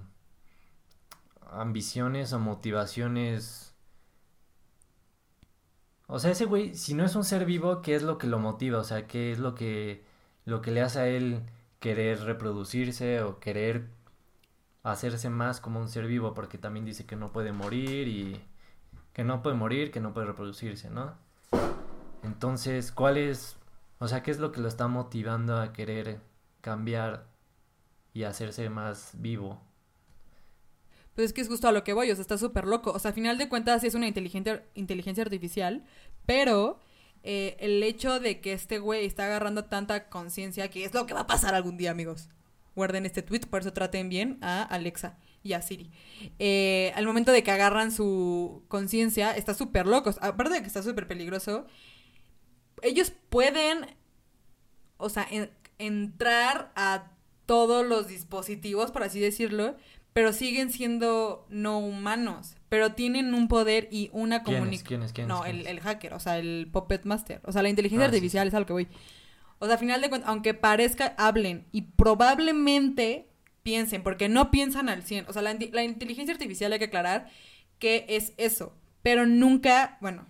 ambiciones 1.51 2.33
o 2.33 2.39
motivaciones? 2.39 3.75
O 6.07 6.19
sea, 6.19 6.31
ese 6.31 6.45
güey, 6.45 6.75
si 6.75 6.95
no 6.95 7.05
es 7.05 7.15
un 7.15 7.23
ser 7.23 7.45
vivo, 7.45 7.81
¿qué 7.83 7.95
es 7.95 8.03
lo 8.03 8.17
que 8.17 8.27
lo 8.27 8.39
motiva? 8.39 8.79
O 8.79 8.83
sea, 8.83 9.07
¿qué 9.07 9.31
es 9.31 9.39
lo 9.39 9.55
que, 9.55 10.03
lo 10.45 10.61
que 10.61 10.71
le 10.71 10.81
hace 10.81 10.99
a 10.99 11.07
él 11.07 11.43
querer 11.79 12.21
reproducirse 12.21 13.21
o 13.21 13.39
querer 13.39 13.98
hacerse 14.93 15.29
más 15.29 15.59
como 15.59 15.79
un 15.79 15.89
ser 15.89 16.07
vivo? 16.07 16.33
Porque 16.33 16.57
también 16.57 16.85
dice 16.85 17.05
que 17.05 17.15
no 17.15 17.31
puede 17.31 17.51
morir 17.51 18.07
y 18.07 18.41
que 19.13 19.23
no 19.23 19.41
puede 19.41 19.55
morir, 19.55 19.91
que 19.91 19.99
no 19.99 20.13
puede 20.13 20.27
reproducirse, 20.27 20.89
¿no? 20.89 21.13
Entonces, 22.23 22.91
¿cuál 22.91 23.17
es, 23.17 23.57
o 23.99 24.07
sea, 24.07 24.23
qué 24.23 24.31
es 24.31 24.39
lo 24.39 24.51
que 24.51 24.61
lo 24.61 24.67
está 24.67 24.87
motivando 24.87 25.57
a 25.57 25.73
querer 25.73 26.19
cambiar 26.61 27.27
y 28.13 28.23
hacerse 28.23 28.69
más 28.69 29.11
vivo? 29.13 29.61
Pues 31.15 31.27
es 31.27 31.33
que 31.33 31.41
es 31.41 31.47
justo 31.47 31.67
a 31.67 31.71
lo 31.71 31.83
que 31.83 31.93
voy, 31.93 32.11
o 32.11 32.15
sea, 32.15 32.21
está 32.21 32.37
súper 32.37 32.65
loco. 32.65 32.91
O 32.91 32.99
sea, 32.99 33.11
a 33.11 33.13
final 33.13 33.37
de 33.37 33.49
cuentas 33.49 33.83
es 33.83 33.95
una 33.95 34.07
inteligencia 34.07 35.23
artificial, 35.23 35.83
pero 36.25 36.79
eh, 37.23 37.57
el 37.59 37.83
hecho 37.83 38.19
de 38.19 38.39
que 38.39 38.53
este 38.53 38.79
güey 38.79 39.05
está 39.05 39.25
agarrando 39.25 39.65
tanta 39.65 40.09
conciencia, 40.09 40.69
que 40.69 40.85
es 40.85 40.93
lo 40.93 41.05
que 41.05 41.13
va 41.13 41.21
a 41.21 41.27
pasar 41.27 41.55
algún 41.55 41.77
día, 41.77 41.91
amigos. 41.91 42.29
Guarden 42.79 43.05
este 43.05 43.21
tweet, 43.21 43.41
por 43.49 43.59
eso 43.61 43.73
traten 43.73 44.09
bien 44.09 44.37
a 44.41 44.63
Alexa 44.63 45.17
y 45.43 45.53
a 45.53 45.61
Siri. 45.61 45.91
Eh, 46.39 46.91
al 46.95 47.05
momento 47.05 47.31
de 47.31 47.43
que 47.43 47.51
agarran 47.51 47.91
su 47.91 48.63
conciencia, 48.69 49.35
está 49.35 49.53
súper 49.53 49.85
locos. 49.85 50.17
Aparte 50.21 50.53
de 50.55 50.61
que 50.61 50.67
está 50.67 50.81
súper 50.81 51.07
peligroso, 51.07 51.65
ellos 52.81 53.11
pueden, 53.29 53.85
o 54.97 55.09
sea, 55.09 55.27
en- 55.29 55.51
entrar 55.77 56.71
a 56.75 57.11
todos 57.45 57.85
los 57.85 58.07
dispositivos, 58.07 58.91
por 58.91 59.03
así 59.03 59.19
decirlo, 59.19 59.75
pero 60.13 60.33
siguen 60.33 60.71
siendo 60.71 61.45
no 61.49 61.79
humanos, 61.79 62.55
pero 62.67 62.93
tienen 62.93 63.33
un 63.33 63.47
poder 63.47 63.87
y 63.91 64.09
una 64.11 64.43
comunicación. 64.43 64.87
¿Quiénes? 64.87 65.13
¿Quiénes? 65.13 65.29
No, 65.29 65.45
el, 65.45 65.67
el 65.67 65.79
hacker, 65.79 66.13
o 66.13 66.19
sea, 66.19 66.37
el 66.37 66.67
Puppet 66.71 67.05
Master. 67.05 67.41
O 67.45 67.51
sea, 67.51 67.61
la 67.63 67.69
inteligencia 67.69 68.05
Ah, 68.07 68.09
sí, 68.09 68.15
artificial 68.15 68.47
es 68.47 68.53
a 68.53 68.59
lo 68.59 68.65
que 68.65 68.73
voy. 68.73 68.87
O 69.59 69.65
sea, 69.65 69.75
a 69.75 69.77
final 69.77 70.01
de 70.01 70.09
cuentas, 70.09 70.29
aunque 70.29 70.53
parezca, 70.53 71.15
hablen 71.17 71.67
y 71.71 71.81
probablemente 71.81 73.29
piensen, 73.63 74.03
porque 74.03 74.29
no 74.29 74.51
piensan 74.51 74.89
al 74.89 75.03
100. 75.03 75.25
O 75.27 75.33
sea, 75.33 75.41
la, 75.41 75.55
la 75.71 75.83
inteligencia 75.83 76.33
artificial 76.33 76.73
hay 76.73 76.79
que 76.79 76.85
aclarar 76.85 77.29
que 77.79 78.05
es 78.09 78.33
eso. 78.37 78.75
pero 79.01 79.25
nunca, 79.25 79.97
bueno, 80.01 80.25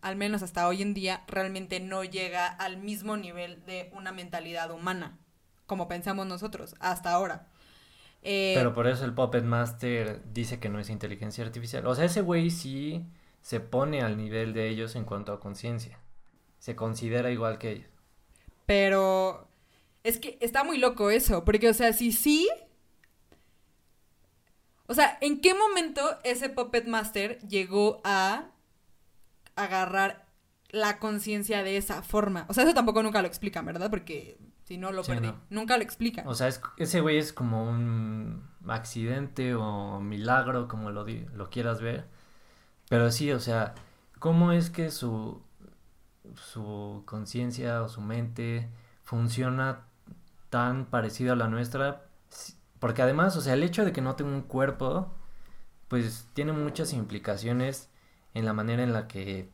al 0.00 0.16
menos 0.16 0.42
hasta 0.42 0.68
hoy 0.68 0.82
en 0.82 0.94
día, 0.94 1.24
realmente 1.26 1.80
no 1.80 2.04
llega 2.04 2.46
al 2.46 2.76
mismo 2.76 3.16
nivel 3.16 3.64
de 3.66 3.90
una 3.94 4.12
mentalidad 4.12 4.70
humana, 4.70 5.18
como 5.66 5.88
pensamos 5.88 6.26
nosotros, 6.26 6.76
hasta 6.78 7.12
ahora. 7.12 7.48
Eh, 8.22 8.54
pero 8.56 8.72
por 8.72 8.86
eso 8.86 9.04
el 9.04 9.12
Puppet 9.12 9.44
Master 9.44 10.22
dice 10.32 10.58
que 10.58 10.68
no 10.68 10.78
es 10.78 10.90
inteligencia 10.90 11.44
artificial. 11.44 11.86
O 11.86 11.94
sea, 11.94 12.04
ese 12.04 12.22
güey 12.22 12.50
sí 12.50 13.04
se 13.40 13.60
pone 13.60 14.02
al 14.02 14.16
nivel 14.16 14.54
de 14.54 14.68
ellos 14.68 14.94
en 14.96 15.04
cuanto 15.04 15.32
a 15.32 15.40
conciencia. 15.40 15.98
Se 16.58 16.76
considera 16.76 17.30
igual 17.30 17.58
que 17.58 17.72
ellos. 17.72 17.93
Pero 18.66 19.48
es 20.02 20.18
que 20.18 20.38
está 20.40 20.64
muy 20.64 20.78
loco 20.78 21.10
eso, 21.10 21.44
porque, 21.44 21.68
o 21.68 21.74
sea, 21.74 21.92
si 21.92 22.12
sí... 22.12 22.48
O 24.86 24.94
sea, 24.94 25.16
¿en 25.22 25.40
qué 25.40 25.54
momento 25.54 26.02
ese 26.24 26.50
Puppet 26.50 26.86
Master 26.86 27.38
llegó 27.48 28.02
a 28.04 28.50
agarrar 29.56 30.26
la 30.68 30.98
conciencia 30.98 31.62
de 31.62 31.78
esa 31.78 32.02
forma? 32.02 32.44
O 32.48 32.54
sea, 32.54 32.64
eso 32.64 32.74
tampoco 32.74 33.02
nunca 33.02 33.22
lo 33.22 33.28
explican, 33.28 33.64
¿verdad? 33.64 33.88
Porque 33.88 34.36
si 34.64 34.76
no 34.76 34.92
lo 34.92 35.02
perdí. 35.02 35.32
Nunca 35.48 35.76
lo 35.78 35.82
explican. 35.82 36.26
O 36.26 36.34
sea, 36.34 36.50
ese 36.76 37.00
güey 37.00 37.16
es 37.16 37.32
como 37.32 37.64
un 37.64 38.46
accidente 38.66 39.54
o 39.54 40.00
milagro, 40.00 40.68
como 40.68 40.90
lo, 40.90 41.06
lo 41.06 41.50
quieras 41.50 41.80
ver. 41.80 42.06
Pero 42.88 43.10
sí, 43.10 43.30
o 43.32 43.40
sea, 43.40 43.74
¿cómo 44.18 44.52
es 44.52 44.70
que 44.70 44.90
su, 44.90 45.42
su 46.36 47.02
conciencia 47.06 47.82
o 47.82 47.88
su 47.88 48.00
mente 48.00 48.68
funciona 49.02 49.86
tan 50.50 50.86
parecido 50.86 51.32
a 51.32 51.36
la 51.36 51.48
nuestra? 51.48 52.06
Porque 52.78 53.02
además, 53.02 53.36
o 53.36 53.40
sea, 53.40 53.54
el 53.54 53.62
hecho 53.62 53.84
de 53.84 53.92
que 53.92 54.00
no 54.00 54.16
tenga 54.16 54.32
un 54.32 54.42
cuerpo, 54.42 55.12
pues 55.88 56.28
tiene 56.34 56.52
muchas 56.52 56.92
implicaciones 56.92 57.90
en 58.34 58.44
la 58.44 58.52
manera 58.52 58.82
en 58.82 58.92
la 58.92 59.06
que 59.08 59.52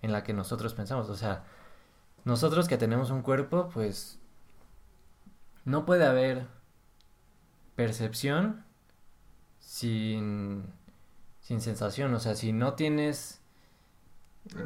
en 0.00 0.10
la 0.10 0.24
que 0.24 0.32
nosotros 0.32 0.74
pensamos, 0.74 1.08
o 1.10 1.14
sea, 1.16 1.44
nosotros 2.24 2.66
que 2.66 2.76
tenemos 2.78 3.10
un 3.10 3.22
cuerpo, 3.22 3.68
pues 3.72 4.18
no 5.64 5.86
puede 5.86 6.04
haber 6.04 6.48
percepción 7.76 8.64
sin 9.60 10.72
sin 11.40 11.60
sensación. 11.60 12.14
O 12.14 12.20
sea, 12.20 12.34
si 12.34 12.52
no 12.52 12.74
tienes 12.74 13.41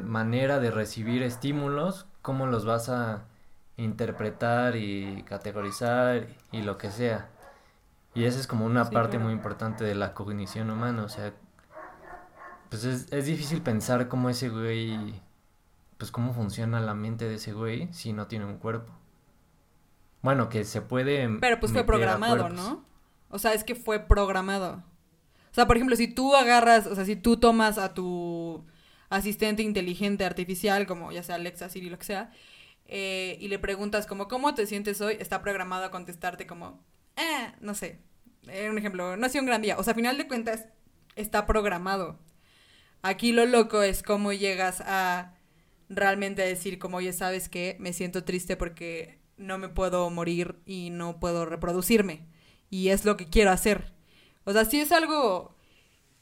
manera 0.02 0.58
de 0.58 0.70
recibir 0.70 1.22
estímulos, 1.22 2.06
¿cómo 2.22 2.46
los 2.46 2.64
vas 2.64 2.88
a 2.88 3.24
interpretar 3.76 4.76
y 4.76 5.22
categorizar 5.24 6.28
y 6.52 6.62
lo 6.62 6.78
que 6.78 6.90
sea? 6.90 7.28
Y 8.14 8.24
esa 8.24 8.40
es 8.40 8.46
como 8.46 8.64
una 8.64 8.88
parte 8.88 9.18
muy 9.18 9.32
importante 9.32 9.84
de 9.84 9.94
la 9.94 10.14
cognición 10.14 10.70
humana. 10.70 11.04
O 11.04 11.08
sea, 11.08 11.34
pues 12.70 12.84
es, 12.84 13.12
es 13.12 13.26
difícil 13.26 13.60
pensar 13.60 14.08
cómo 14.08 14.30
ese 14.30 14.48
güey, 14.48 15.20
pues 15.98 16.10
cómo 16.10 16.32
funciona 16.32 16.80
la 16.80 16.94
mente 16.94 17.28
de 17.28 17.34
ese 17.34 17.52
güey 17.52 17.92
si 17.92 18.14
no 18.14 18.26
tiene 18.26 18.46
un 18.46 18.56
cuerpo. 18.56 18.92
Bueno, 20.22 20.48
que 20.48 20.64
se 20.64 20.80
puede... 20.80 21.28
Pero 21.40 21.60
pues 21.60 21.72
fue 21.72 21.84
programado, 21.84 22.48
¿no? 22.48 22.84
O 23.28 23.38
sea, 23.38 23.52
es 23.52 23.64
que 23.64 23.74
fue 23.74 24.00
programado. 24.00 24.82
O 25.50 25.54
sea, 25.54 25.66
por 25.66 25.76
ejemplo, 25.76 25.94
si 25.94 26.08
tú 26.08 26.34
agarras, 26.34 26.86
o 26.86 26.94
sea, 26.94 27.04
si 27.04 27.16
tú 27.16 27.36
tomas 27.36 27.76
a 27.76 27.92
tu 27.92 28.64
asistente 29.08 29.62
inteligente 29.62 30.24
artificial, 30.24 30.86
como 30.86 31.12
ya 31.12 31.22
sea 31.22 31.36
Alexa, 31.36 31.68
Siri, 31.68 31.90
lo 31.90 31.98
que 31.98 32.04
sea, 32.04 32.30
eh, 32.86 33.36
y 33.40 33.48
le 33.48 33.58
preguntas 33.58 34.06
como, 34.06 34.28
¿cómo 34.28 34.54
te 34.54 34.66
sientes 34.66 35.00
hoy? 35.00 35.16
Está 35.20 35.42
programado 35.42 35.84
a 35.84 35.90
contestarte 35.90 36.46
como, 36.46 36.84
eh, 37.16 37.52
no 37.60 37.74
sé, 37.74 38.00
eh, 38.48 38.70
un 38.70 38.78
ejemplo, 38.78 39.16
no 39.16 39.26
ha 39.26 39.28
sido 39.28 39.42
un 39.42 39.46
gran 39.46 39.62
día. 39.62 39.76
O 39.78 39.82
sea, 39.82 39.92
a 39.92 39.96
final 39.96 40.18
de 40.18 40.28
cuentas, 40.28 40.66
está 41.16 41.46
programado. 41.46 42.18
Aquí 43.02 43.32
lo 43.32 43.46
loco 43.46 43.82
es 43.82 44.02
cómo 44.02 44.32
llegas 44.32 44.80
a 44.82 45.34
realmente 45.88 46.42
decir 46.42 46.78
como, 46.78 46.98
oye, 46.98 47.12
¿sabes 47.12 47.48
qué? 47.48 47.76
Me 47.80 47.92
siento 47.92 48.24
triste 48.24 48.56
porque 48.56 49.20
no 49.36 49.58
me 49.58 49.68
puedo 49.68 50.08
morir 50.10 50.60
y 50.66 50.90
no 50.90 51.20
puedo 51.20 51.46
reproducirme. 51.46 52.26
Y 52.70 52.88
es 52.88 53.04
lo 53.04 53.16
que 53.16 53.28
quiero 53.28 53.50
hacer. 53.50 53.92
O 54.44 54.52
sea, 54.52 54.64
sí 54.64 54.80
es 54.80 54.92
algo 54.92 55.55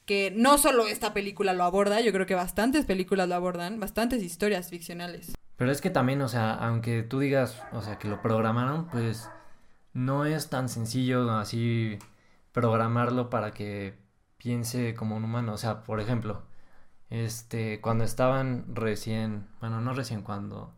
que 0.07 0.33
no 0.35 0.59
solo 0.59 0.87
esta 0.87 1.15
película 1.15 1.53
lo 1.53 1.65
aborda, 1.65 2.01
yo 2.01 2.13
creo 2.13 2.27
que 2.27 2.35
bastantes 2.35 2.85
películas 2.85 3.29
lo 3.29 3.35
abordan, 3.35 3.81
bastantes 3.81 4.23
historias 4.23 4.69
ficcionales. 4.69 5.35
Pero 5.57 5.71
es 5.71 5.81
que 5.81 5.91
también, 5.91 6.21
o 6.23 6.29
sea, 6.29 6.55
aunque 6.55 7.03
tú 7.03 7.21
digas, 7.21 7.63
o 7.73 7.81
sea, 7.81 7.99
que 7.99 8.09
lo 8.09 8.21
programaron, 8.21 8.89
pues 8.89 9.31
no 9.93 10.27
es 10.27 10.51
tan 10.51 10.69
sencillo 10.69 11.31
así 11.31 11.99
programarlo 12.53 13.31
para 13.31 13.53
que 13.53 13.95
piense 14.37 14.95
como 14.95 15.17
un 15.17 15.25
humano. 15.25 15.55
O 15.55 15.59
sea, 15.59 15.85
por 15.85 16.01
ejemplo, 16.01 16.43
este, 17.11 17.81
cuando 17.81 18.05
estaban 18.05 18.75
recién, 18.75 19.47
bueno, 19.61 19.81
no 19.81 19.95
recién, 19.95 20.23
cuando 20.23 20.75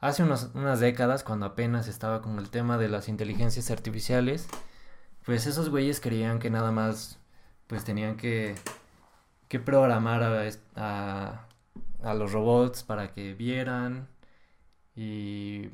hace 0.00 0.22
unas 0.22 0.80
décadas, 0.80 1.24
cuando 1.24 1.46
apenas 1.46 1.88
estaba 1.88 2.22
con 2.22 2.38
el 2.38 2.50
tema 2.50 2.78
de 2.78 2.88
las 2.88 3.08
inteligencias 3.08 3.70
artificiales, 3.70 4.48
pues 5.24 5.46
esos 5.46 5.70
güeyes 5.70 6.00
creían 6.00 6.38
que 6.38 6.50
nada 6.50 6.70
más 6.70 7.18
pues 7.68 7.84
tenían 7.84 8.16
que, 8.16 8.56
que 9.48 9.60
programar 9.60 10.22
a, 10.76 11.46
a, 12.02 12.14
los 12.14 12.32
robots 12.32 12.82
para 12.82 13.12
que 13.12 13.34
vieran 13.34 14.08
y 14.96 15.70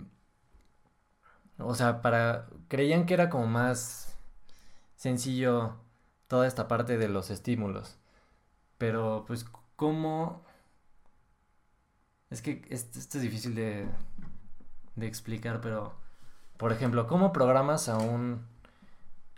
o 1.58 1.74
sea, 1.74 2.02
para 2.02 2.48
creían 2.68 3.06
que 3.06 3.14
era 3.14 3.30
como 3.30 3.46
más 3.46 4.18
sencillo 4.96 5.76
toda 6.28 6.46
esta 6.46 6.68
parte 6.68 6.98
de 6.98 7.08
los 7.08 7.30
estímulos. 7.30 7.98
Pero 8.78 9.24
pues 9.26 9.46
cómo 9.76 10.44
es 12.30 12.42
que 12.42 12.62
esto, 12.70 12.98
esto 12.98 13.18
es 13.18 13.22
difícil 13.22 13.54
de 13.54 13.88
de 14.96 15.06
explicar, 15.06 15.60
pero 15.60 15.94
por 16.56 16.72
ejemplo, 16.72 17.06
¿cómo 17.06 17.32
programas 17.32 17.88
a 17.88 17.98
un 17.98 18.46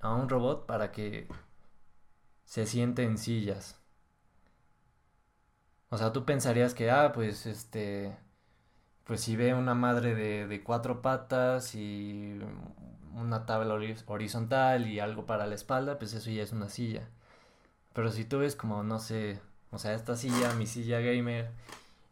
a 0.01 0.15
un 0.15 0.29
robot 0.29 0.67
para 0.67 0.93
que 0.93 1.29
se 2.47 2.67
siente 2.67 3.05
en 3.05 3.19
sillas. 3.19 3.79
O 5.91 5.99
sea, 5.99 6.13
tú 6.13 6.25
pensarías 6.25 6.75
que, 6.75 6.91
ah, 6.91 7.13
pues 7.13 7.47
este, 7.47 8.17
pues 9.05 9.21
si 9.21 9.37
ve 9.37 9.55
una 9.55 9.75
madre 9.75 10.15
de, 10.15 10.47
de 10.47 10.63
cuatro 10.65 11.03
patas 11.03 11.75
y 11.75 12.39
una 13.15 13.47
tabla 13.47 13.75
horizontal 14.07 14.87
y 14.89 15.01
algo 15.01 15.27
para 15.27 15.47
la 15.47 15.55
espalda, 15.55 15.99
pues 15.99 16.15
eso 16.15 16.31
ya 16.31 16.43
es 16.43 16.53
una 16.53 16.69
silla. 16.71 17.09
Pero 17.95 18.11
si 18.13 18.25
tú 18.25 18.39
ves 18.39 18.57
como, 18.57 18.83
no 18.85 18.99
sé, 18.99 19.41
o 19.71 19.79
sea, 19.79 19.95
esta 19.95 20.17
silla, 20.17 20.55
mi 20.55 20.67
silla 20.67 21.01
gamer, 21.01 21.51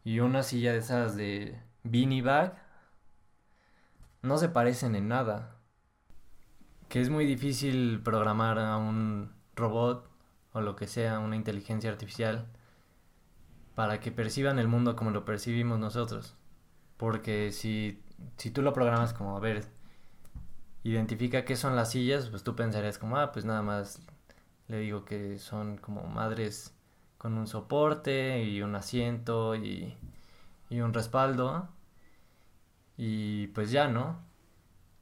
y 0.03 0.19
una 0.19 0.43
silla 0.43 0.73
de 0.73 0.79
esas 0.79 1.15
de 1.15 1.59
beanie 1.83 2.21
bag, 2.21 2.55
no 4.21 4.37
se 4.37 4.49
parecen 4.49 4.95
en 4.95 5.07
nada 5.09 5.55
que 6.89 7.01
es 7.01 7.09
muy 7.09 7.25
difícil 7.25 8.01
programar 8.03 8.59
a 8.59 8.77
un 8.77 9.33
robot 9.55 10.09
o 10.55 10.61
lo 10.61 10.75
que 10.77 10.87
sea, 10.87 11.19
una 11.19 11.35
inteligencia 11.35 11.91
artificial, 11.91 12.47
para 13.75 13.99
que 13.99 14.11
perciban 14.11 14.57
el 14.57 14.69
mundo 14.69 14.95
como 14.95 15.11
lo 15.11 15.25
percibimos 15.25 15.79
nosotros. 15.79 16.35
Porque 16.97 17.51
si, 17.51 18.01
si 18.37 18.51
tú 18.51 18.61
lo 18.61 18.73
programas 18.73 19.13
como, 19.13 19.35
a 19.35 19.41
ver, 19.41 19.65
identifica 20.83 21.43
qué 21.43 21.57
son 21.57 21.75
las 21.75 21.91
sillas, 21.91 22.29
pues 22.29 22.43
tú 22.43 22.55
pensarías 22.55 22.97
como, 22.97 23.17
ah, 23.17 23.33
pues 23.33 23.43
nada 23.43 23.61
más 23.63 24.01
le 24.69 24.79
digo 24.79 25.03
que 25.03 25.39
son 25.39 25.77
como 25.77 26.03
madres 26.03 26.73
con 27.17 27.37
un 27.37 27.47
soporte 27.47 28.43
y 28.43 28.61
un 28.61 28.75
asiento 28.75 29.55
y, 29.55 29.97
y 30.69 30.79
un 30.79 30.93
respaldo. 30.93 31.67
Y 32.97 33.47
pues 33.47 33.71
ya, 33.71 33.89
¿no? 33.89 34.19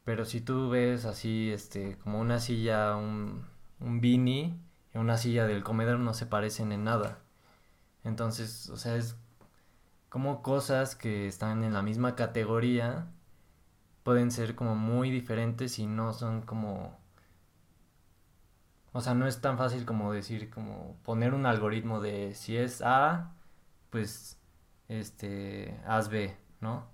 Pero 0.05 0.25
si 0.25 0.41
tú 0.41 0.69
ves 0.69 1.05
así, 1.05 1.51
este, 1.51 1.97
como 1.99 2.19
una 2.19 2.39
silla, 2.39 2.95
un, 2.97 3.45
un 3.79 4.01
beanie 4.01 4.55
y 4.93 4.97
una 4.97 5.17
silla 5.17 5.47
del 5.47 5.63
comedor 5.63 5.99
no 5.99 6.13
se 6.13 6.25
parecen 6.25 6.71
en 6.71 6.83
nada. 6.83 7.19
Entonces, 8.03 8.69
o 8.69 8.77
sea, 8.77 8.95
es 8.95 9.15
como 10.09 10.41
cosas 10.43 10.95
que 10.95 11.27
están 11.27 11.63
en 11.63 11.73
la 11.73 11.81
misma 11.81 12.15
categoría 12.15 13.07
pueden 14.03 14.31
ser 14.31 14.55
como 14.55 14.75
muy 14.75 15.09
diferentes 15.09 15.79
y 15.79 15.87
no 15.87 16.13
son 16.13 16.41
como... 16.41 16.99
O 18.91 19.01
sea, 19.01 19.15
no 19.15 19.25
es 19.25 19.41
tan 19.41 19.57
fácil 19.57 19.85
como 19.85 20.13
decir, 20.13 20.51
como 20.51 20.97
poner 21.03 21.33
un 21.33 21.47
algoritmo 21.47 21.99
de 21.99 22.35
si 22.35 22.55
es 22.55 22.83
A, 22.83 23.33
pues, 23.89 24.37
este, 24.87 25.79
haz 25.87 26.09
B, 26.09 26.37
¿no? 26.61 26.85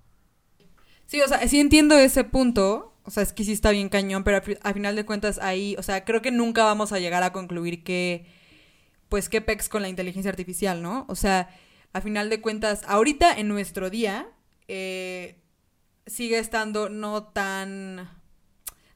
Sí, 1.07 1.19
o 1.21 1.28
sea, 1.28 1.45
sí 1.45 1.59
entiendo 1.59 1.95
ese 1.95 2.24
punto, 2.24 2.88
o 3.04 3.12
sea, 3.12 3.24
es 3.24 3.34
que 3.34 3.43
sí 3.43 3.52
está 3.52 3.72
bien 3.72 3.89
cañón, 3.89 4.24
pero 4.24 4.41
a, 4.62 4.74
final 4.74 4.95
de 4.95 5.06
cuentas 5.06 5.39
ahí, 5.39 5.76
o 5.78 5.84
sea, 5.84 6.06
creo 6.06 6.22
que 6.22 6.32
nunca 6.32 6.64
vamos 6.64 6.91
a 6.91 7.00
llegar 7.00 7.24
a 7.24 7.32
concluir 7.32 7.84
que, 7.84 8.26
pues, 9.10 9.30
qué 9.30 9.41
pex 9.41 9.70
con 9.70 9.82
la 9.82 9.89
inteligencia 9.89 10.30
artificial, 10.30 10.82
¿no? 10.82 11.06
O 11.10 11.16
sea, 11.16 11.50
a 11.93 12.02
final 12.02 12.30
de 12.30 12.41
cuentas, 12.41 12.84
ahorita 12.88 13.38
en 13.38 13.47
nuestro 13.47 13.89
día, 13.89 14.30
eh, 14.68 15.41
sigue 16.06 16.39
estando 16.39 16.89
no 16.89 17.24
tan 17.24 18.10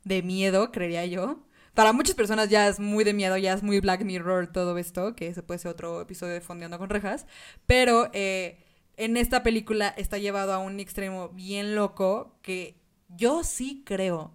de 0.04 0.22
miedo, 0.22 0.72
creería 0.72 1.06
yo, 1.06 1.43
para 1.74 1.93
muchas 1.93 2.16
personas 2.16 2.49
ya 2.49 2.68
es 2.68 2.80
muy 2.80 3.04
de 3.04 3.14
miedo, 3.14 3.36
ya 3.38 3.54
es 3.54 3.64
muy 3.64 3.80
Black 3.80 4.04
Mirror 4.04 4.51
todo 4.51 4.78
esto, 4.78 5.16
que 5.16 5.28
ese 5.28 5.41
puede 5.41 5.60
ser 5.60 5.72
otro 5.72 6.01
episodio 6.01 6.34
de 6.34 6.41
Fondeando 6.41 6.78
con 6.78 6.89
Rejas, 6.89 7.26
pero 7.66 8.10
eh, 8.14 8.64
en 8.95 9.18
esta 9.18 9.41
película 9.41 9.88
está 9.97 10.20
llevado 10.20 10.54
a 10.54 10.60
un 10.60 10.80
extremo 10.80 11.30
bien 11.30 11.74
loco 11.74 12.38
que 12.43 12.82
yo 13.16 13.43
sí 13.43 13.84
creo 13.86 14.34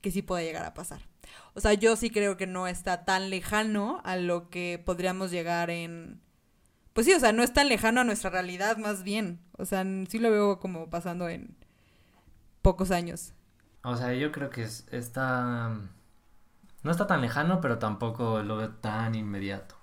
que 0.00 0.10
sí 0.10 0.22
puede 0.22 0.44
llegar 0.44 0.64
a 0.64 0.74
pasar. 0.74 1.00
O 1.54 1.60
sea, 1.60 1.74
yo 1.74 1.96
sí 1.96 2.10
creo 2.10 2.36
que 2.36 2.46
no 2.46 2.66
está 2.66 3.04
tan 3.04 3.30
lejano 3.30 4.00
a 4.04 4.16
lo 4.16 4.50
que 4.50 4.82
podríamos 4.84 5.30
llegar 5.30 5.70
en... 5.70 6.20
Pues 6.92 7.06
sí, 7.06 7.12
o 7.12 7.20
sea, 7.20 7.32
no 7.32 7.42
es 7.42 7.52
tan 7.52 7.68
lejano 7.68 8.00
a 8.00 8.04
nuestra 8.04 8.30
realidad 8.30 8.76
más 8.76 9.02
bien. 9.02 9.40
O 9.58 9.64
sea, 9.64 9.84
sí 10.08 10.18
lo 10.18 10.30
veo 10.30 10.58
como 10.58 10.90
pasando 10.90 11.28
en 11.28 11.56
pocos 12.62 12.90
años. 12.90 13.32
O 13.82 13.96
sea, 13.96 14.14
yo 14.14 14.32
creo 14.32 14.50
que 14.50 14.62
es, 14.62 14.86
está... 14.90 15.70
No 16.82 16.90
está 16.90 17.06
tan 17.06 17.20
lejano, 17.20 17.60
pero 17.60 17.78
tampoco 17.78 18.42
lo 18.42 18.56
veo 18.56 18.70
tan 18.70 19.14
inmediato. 19.14 19.76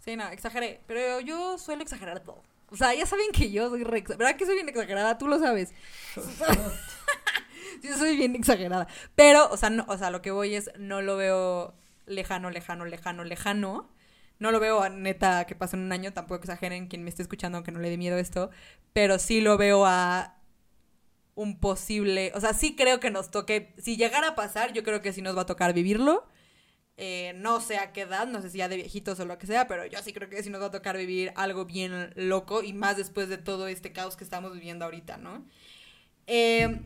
Sí, 0.00 0.16
no, 0.16 0.28
exageré. 0.28 0.82
Pero 0.86 1.20
yo 1.20 1.58
suelo 1.58 1.82
exagerar 1.82 2.20
todo. 2.20 2.42
O 2.70 2.76
sea, 2.76 2.94
ya 2.94 3.06
saben 3.06 3.30
que 3.32 3.50
yo 3.50 3.70
soy 3.70 3.84
re... 3.84 4.02
¿Verdad 4.02 4.36
que 4.36 4.44
soy 4.44 4.54
bien 4.54 4.68
exagerada? 4.68 5.18
Tú 5.18 5.26
lo 5.28 5.38
sabes. 5.38 5.72
yo 7.82 7.96
soy 7.96 8.16
bien 8.16 8.34
exagerada. 8.34 8.88
Pero, 9.14 9.48
o 9.50 9.56
sea, 9.56 9.70
no, 9.70 9.84
o 9.88 9.96
sea, 9.98 10.10
lo 10.10 10.22
que 10.22 10.30
voy 10.30 10.54
es, 10.54 10.70
no 10.78 11.02
lo 11.02 11.16
veo 11.16 11.74
lejano, 12.06 12.50
lejano, 12.50 12.84
lejano, 12.84 13.24
lejano. 13.24 13.90
No 14.38 14.52
lo 14.52 14.60
veo 14.60 14.88
neta 14.88 15.46
que 15.46 15.56
pase 15.56 15.76
en 15.76 15.82
un 15.82 15.92
año, 15.92 16.12
tampoco 16.12 16.42
exageren 16.42 16.86
quien 16.86 17.02
me 17.02 17.10
esté 17.10 17.22
escuchando 17.22 17.62
que 17.64 17.72
no 17.72 17.80
le 17.80 17.90
dé 17.90 17.96
miedo 17.96 18.18
esto, 18.18 18.50
pero 18.92 19.18
sí 19.18 19.40
lo 19.40 19.58
veo 19.58 19.84
a 19.84 20.36
un 21.34 21.58
posible, 21.60 22.32
o 22.34 22.40
sea, 22.40 22.52
sí 22.52 22.74
creo 22.74 23.00
que 23.00 23.10
nos 23.10 23.30
toque, 23.30 23.72
si 23.78 23.96
llegara 23.96 24.28
a 24.28 24.34
pasar, 24.34 24.72
yo 24.72 24.82
creo 24.82 25.00
que 25.02 25.12
sí 25.12 25.22
nos 25.22 25.36
va 25.36 25.42
a 25.42 25.46
tocar 25.46 25.72
vivirlo. 25.72 26.26
Eh, 27.00 27.32
no 27.36 27.60
sé 27.60 27.78
a 27.78 27.92
qué 27.92 28.00
edad, 28.02 28.26
no 28.26 28.42
sé 28.42 28.50
si 28.50 28.58
ya 28.58 28.68
de 28.68 28.74
viejitos 28.74 29.20
o 29.20 29.24
lo 29.24 29.38
que 29.38 29.46
sea, 29.46 29.68
pero 29.68 29.86
yo 29.86 30.02
sí 30.02 30.12
creo 30.12 30.28
que 30.28 30.42
sí 30.42 30.50
nos 30.50 30.60
va 30.60 30.66
a 30.66 30.70
tocar 30.72 30.96
vivir 30.96 31.32
algo 31.36 31.64
bien 31.64 32.12
loco 32.16 32.64
y 32.64 32.72
más 32.72 32.96
después 32.96 33.28
de 33.28 33.38
todo 33.38 33.68
este 33.68 33.92
caos 33.92 34.16
que 34.16 34.24
estamos 34.24 34.52
viviendo 34.52 34.84
ahorita, 34.84 35.16
¿no? 35.16 35.46
Eh, 36.26 36.80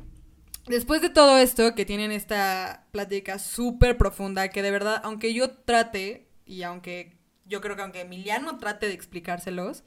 después 0.66 1.02
de 1.02 1.10
todo 1.10 1.38
esto, 1.38 1.74
que 1.74 1.84
tienen 1.84 2.12
esta 2.12 2.86
plática 2.92 3.38
súper 3.38 3.96
profunda, 3.96 4.48
que 4.48 4.62
de 4.62 4.70
verdad, 4.70 5.00
aunque 5.04 5.34
yo 5.34 5.50
trate, 5.50 6.28
y 6.46 6.62
aunque 6.62 7.18
yo 7.44 7.60
creo 7.60 7.76
que 7.76 7.82
aunque 7.82 8.00
Emiliano 8.02 8.58
trate 8.58 8.86
de 8.86 8.94
explicárselos, 8.94 9.84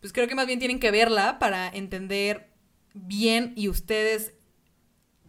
pues 0.00 0.12
creo 0.12 0.28
que 0.28 0.34
más 0.34 0.46
bien 0.46 0.58
tienen 0.58 0.78
que 0.78 0.90
verla 0.90 1.38
para 1.38 1.68
entender 1.68 2.50
bien 2.94 3.52
y 3.56 3.68
ustedes 3.68 4.34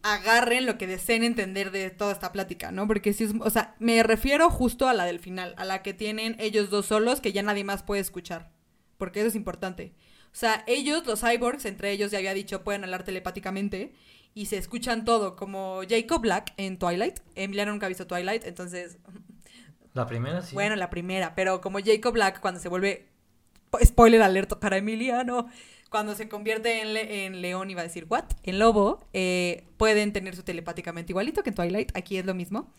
agarren 0.03 0.65
lo 0.65 0.77
que 0.77 0.87
deseen 0.87 1.23
entender 1.23 1.71
de 1.71 1.89
toda 1.89 2.13
esta 2.13 2.31
plática, 2.31 2.71
¿no? 2.71 2.87
Porque 2.87 3.13
si 3.13 3.25
es, 3.25 3.33
o 3.39 3.49
sea, 3.49 3.75
me 3.79 4.01
refiero 4.03 4.49
justo 4.49 4.87
a 4.87 4.93
la 4.93 5.05
del 5.05 5.19
final, 5.19 5.53
a 5.57 5.65
la 5.65 5.81
que 5.81 5.93
tienen 5.93 6.35
ellos 6.39 6.69
dos 6.69 6.85
solos 6.85 7.19
que 7.19 7.33
ya 7.33 7.43
nadie 7.43 7.63
más 7.63 7.83
puede 7.83 8.01
escuchar, 8.01 8.51
porque 8.97 9.19
eso 9.19 9.29
es 9.29 9.35
importante. 9.35 9.93
O 10.31 10.39
sea, 10.39 10.63
ellos, 10.67 11.05
los 11.05 11.21
cyborgs, 11.21 11.65
entre 11.65 11.91
ellos 11.91 12.11
ya 12.11 12.19
había 12.19 12.33
dicho, 12.33 12.63
pueden 12.63 12.83
hablar 12.83 13.03
telepáticamente 13.03 13.93
y 14.33 14.47
se 14.47 14.57
escuchan 14.57 15.05
todo, 15.05 15.35
como 15.35 15.81
Jacob 15.87 16.21
Black 16.21 16.53
en 16.57 16.77
Twilight. 16.77 17.19
Emiliano 17.35 17.71
nunca 17.71 17.85
ha 17.85 17.89
visto 17.89 18.07
Twilight, 18.07 18.45
entonces... 18.45 18.97
La 19.93 20.05
primera 20.05 20.41
sí. 20.41 20.53
Bueno, 20.53 20.75
la 20.75 20.89
primera, 20.89 21.33
pero 21.33 21.59
como 21.61 21.79
Jacob 21.79 22.13
Black 22.13 22.39
cuando 22.39 22.59
se 22.59 22.69
vuelve... 22.69 23.09
Spoiler 23.83 24.21
alerta 24.21 24.59
para 24.59 24.77
Emiliano 24.77 25.47
cuando 25.89 26.15
se 26.15 26.27
convierte 26.27 26.81
en, 26.81 26.97
en 26.97 27.41
león, 27.41 27.69
iba 27.69 27.81
a 27.81 27.83
decir, 27.83 28.05
¿what? 28.09 28.25
En 28.43 28.59
lobo, 28.59 29.07
eh, 29.13 29.65
pueden 29.77 30.13
tener 30.13 30.35
su 30.35 30.43
telepáticamente 30.43 31.11
igualito 31.11 31.43
que 31.43 31.49
en 31.49 31.55
Twilight, 31.55 31.95
aquí 31.95 32.17
es 32.17 32.25
lo 32.25 32.33
mismo. 32.33 32.71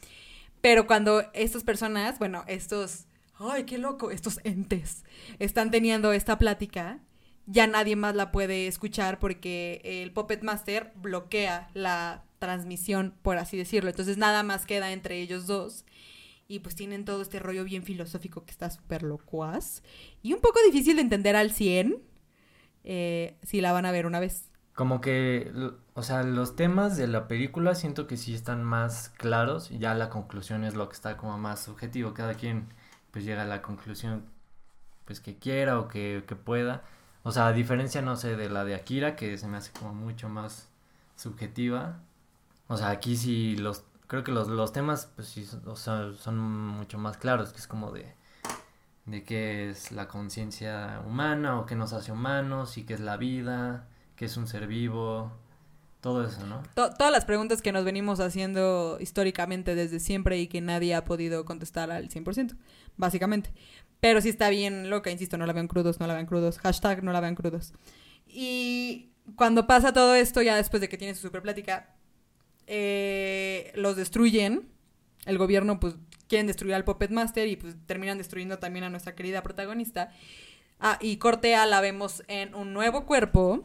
Pero 0.61 0.87
cuando 0.87 1.25
estas 1.33 1.65
personas, 1.65 2.19
bueno, 2.19 2.45
estos, 2.47 3.07
ay, 3.39 3.65
qué 3.65 3.79
loco, 3.79 4.11
estos 4.11 4.41
entes, 4.45 5.05
están 5.39 5.71
teniendo 5.71 6.13
esta 6.13 6.39
plática, 6.39 7.01
ya 7.51 7.67
nadie 7.67 7.97
más 7.97 8.15
la 8.15 8.31
puede 8.31 8.67
escuchar 8.67 9.19
porque 9.19 9.81
el 9.83 10.13
Puppet 10.13 10.43
Master 10.43 10.93
bloquea 10.97 11.71
la 11.73 12.23
transmisión, 12.39 13.15
por 13.23 13.39
así 13.39 13.57
decirlo. 13.57 13.89
Entonces 13.89 14.19
nada 14.19 14.43
más 14.43 14.67
queda 14.67 14.93
entre 14.93 15.21
ellos 15.21 15.47
dos. 15.47 15.85
Y 16.47 16.61
pues 16.61 16.75
tienen 16.75 17.05
todo 17.05 17.23
este 17.23 17.39
rollo 17.39 17.65
bien 17.65 17.83
filosófico 17.83 18.45
que 18.45 18.51
está 18.51 18.71
súper 18.71 19.03
locuaz. 19.03 19.83
Y 20.23 20.35
un 20.35 20.41
poco 20.41 20.59
difícil 20.67 20.97
de 20.97 21.03
entender 21.03 21.37
al 21.37 21.51
100 21.51 22.03
eh, 22.85 23.37
si 23.43 23.61
la 23.61 23.73
van 23.73 23.87
a 23.87 23.93
ver 23.93 24.07
una 24.07 24.21
vez. 24.21 24.51
Como 24.75 25.01
que, 25.01 25.51
o 25.95 26.03
sea, 26.03 26.23
los 26.23 26.55
temas 26.55 26.97
de 26.99 27.09
la 27.09 27.29
película 27.29 27.75
siento 27.75 28.07
que 28.07 28.17
sí 28.17 28.35
están 28.35 28.63
más 28.63 29.09
claros 29.09 29.71
ya 29.71 29.95
la 29.95 30.09
conclusión 30.11 30.65
es 30.65 30.75
lo 30.75 30.89
que 30.89 30.95
está 30.95 31.17
como 31.17 31.39
más 31.39 31.63
subjetivo. 31.63 32.13
Cada 32.13 32.35
quien 32.35 32.69
pues 33.11 33.25
llega 33.25 33.43
a 33.43 33.47
la 33.47 33.63
conclusión 33.63 34.27
pues 35.07 35.21
que 35.21 35.39
quiera 35.39 35.81
o 35.81 35.89
que, 35.89 36.25
que 36.27 36.37
pueda. 36.37 36.85
O 37.29 37.31
sea, 37.31 37.49
a 37.49 37.53
diferencia, 37.53 38.01
no 38.01 38.17
sé, 38.17 38.37
de 38.37 38.49
la 38.49 38.65
de 38.65 38.75
Akira, 38.75 39.15
que 39.15 39.37
se 39.37 39.47
me 39.49 39.59
hace 39.59 39.71
como 39.73 39.93
mucho 39.93 40.31
más 40.31 40.67
subjetiva. 41.15 41.99
O 42.69 42.79
sea, 42.79 42.89
aquí 42.89 43.19
sí 43.19 43.55
los, 43.55 43.85
creo 44.07 44.25
que 44.25 44.33
los, 44.33 44.49
los 44.49 44.73
temas 44.73 45.11
pues 45.15 45.29
sí, 45.29 45.47
o 45.67 45.77
sea, 45.77 46.13
son 46.19 46.39
mucho 46.39 46.97
más 46.97 47.19
claros, 47.19 47.53
que 47.53 47.59
es 47.59 47.67
como 47.67 47.93
de 47.93 48.15
de 49.05 49.25
qué 49.25 49.69
es 49.69 49.93
la 49.93 50.09
conciencia 50.09 51.03
humana 51.07 51.61
o 51.61 51.67
qué 51.67 51.75
nos 51.75 51.93
hace 51.93 52.13
humanos 52.13 52.79
y 52.79 52.85
qué 52.85 52.95
es 52.95 53.01
la 53.01 53.19
vida, 53.19 53.87
qué 54.17 54.25
es 54.25 54.39
un 54.39 54.47
ser 54.47 54.67
vivo, 54.67 55.31
todo 56.01 56.25
eso, 56.25 56.47
¿no? 56.47 56.63
todas 56.75 57.13
las 57.13 57.25
preguntas 57.25 57.61
que 57.61 57.73
nos 57.73 57.85
venimos 57.85 58.21
haciendo 58.21 58.97
históricamente 59.01 59.75
desde 59.75 60.01
siempre 60.01 60.39
y 60.39 60.47
que 60.47 60.63
nadie 60.63 60.95
ha 60.95 61.05
podido 61.05 61.45
contestar 61.45 61.91
al 61.91 62.09
100%, 62.09 62.57
básicamente. 62.97 63.53
Pero 64.01 64.21
sí 64.21 64.29
está 64.29 64.49
bien 64.51 64.91
loca, 64.91 65.11
insisto, 65.11 65.37
no 65.37 65.47
la 65.47 65.53
vean 65.53 65.69
crudos, 65.69 65.99
no 65.99 66.07
la 66.07 66.15
vean 66.15 66.27
crudos, 66.27 66.59
hashtag 66.59 67.03
no 67.03 67.13
la 67.13 67.21
vean 67.21 67.35
crudos. 67.35 67.73
Y 68.27 69.11
cuando 69.37 69.67
pasa 69.67 69.93
todo 69.93 70.15
esto, 70.15 70.43
ya 70.43 70.57
después 70.57 70.81
de 70.81 70.89
que 70.89 70.99
tiene 70.99 71.15
su 71.15 71.23
super 71.23 71.43
plática, 71.43 71.95
eh, 72.67 73.73
los 73.75 73.97
destruyen, 73.97 74.69
el 75.27 75.39
gobierno 75.39 75.81
pues 75.81 75.97
quieren 76.29 76.47
destruir 76.47 76.75
al 76.75 76.85
Puppet 76.85 77.11
Master 77.11 77.49
y 77.49 77.57
pues 77.57 77.77
terminan 77.87 78.19
destruyendo 78.19 78.59
también 78.59 78.85
a 78.85 78.91
nuestra 78.91 79.15
querida 79.15 79.43
protagonista. 79.43 80.13
Ah, 80.79 80.99
y 81.01 81.17
Cortea 81.17 81.67
la 81.67 81.81
vemos 81.81 82.23
en 82.29 82.55
un 82.55 82.73
nuevo 82.73 83.05
cuerpo 83.05 83.65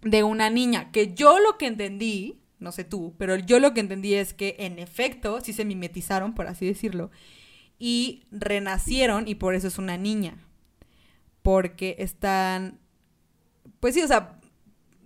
de 0.00 0.24
una 0.24 0.50
niña, 0.50 0.90
que 0.90 1.14
yo 1.14 1.38
lo 1.38 1.56
que 1.58 1.66
entendí, 1.66 2.40
no 2.58 2.72
sé 2.72 2.82
tú, 2.82 3.14
pero 3.18 3.36
yo 3.36 3.60
lo 3.60 3.72
que 3.72 3.80
entendí 3.80 4.14
es 4.14 4.34
que 4.34 4.56
en 4.58 4.80
efecto 4.80 5.40
sí 5.40 5.52
se 5.52 5.64
mimetizaron, 5.64 6.34
por 6.34 6.48
así 6.48 6.66
decirlo, 6.66 7.10
y 7.82 8.24
renacieron 8.30 9.26
y 9.26 9.34
por 9.34 9.54
eso 9.54 9.66
es 9.66 9.78
una 9.78 9.96
niña. 9.96 10.36
Porque 11.42 11.96
están, 11.98 12.78
pues 13.80 13.94
sí, 13.94 14.02
o 14.02 14.06
sea, 14.06 14.38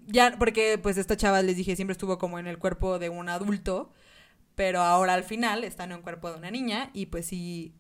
ya, 0.07 0.37
porque 0.39 0.79
pues 0.79 0.99
esta 0.99 1.17
chava, 1.17 1.41
les 1.43 1.57
dije, 1.57 1.75
siempre 1.77 1.93
estuvo 1.93 2.19
como 2.19 2.39
en 2.39 2.47
el 2.47 2.59
cuerpo 2.59 2.99
de 2.99 3.09
un 3.09 3.29
adulto 3.29 3.93
pero 4.57 4.81
ahora 4.81 5.15
al 5.15 5.23
final 5.23 5.63
está 5.63 5.85
en 5.85 5.93
un 5.93 6.03
cuerpo 6.03 6.31
de 6.31 6.39
una 6.39 6.51
niña 6.51 6.91
y 6.93 7.07
pues 7.07 7.27
sí 7.27 7.77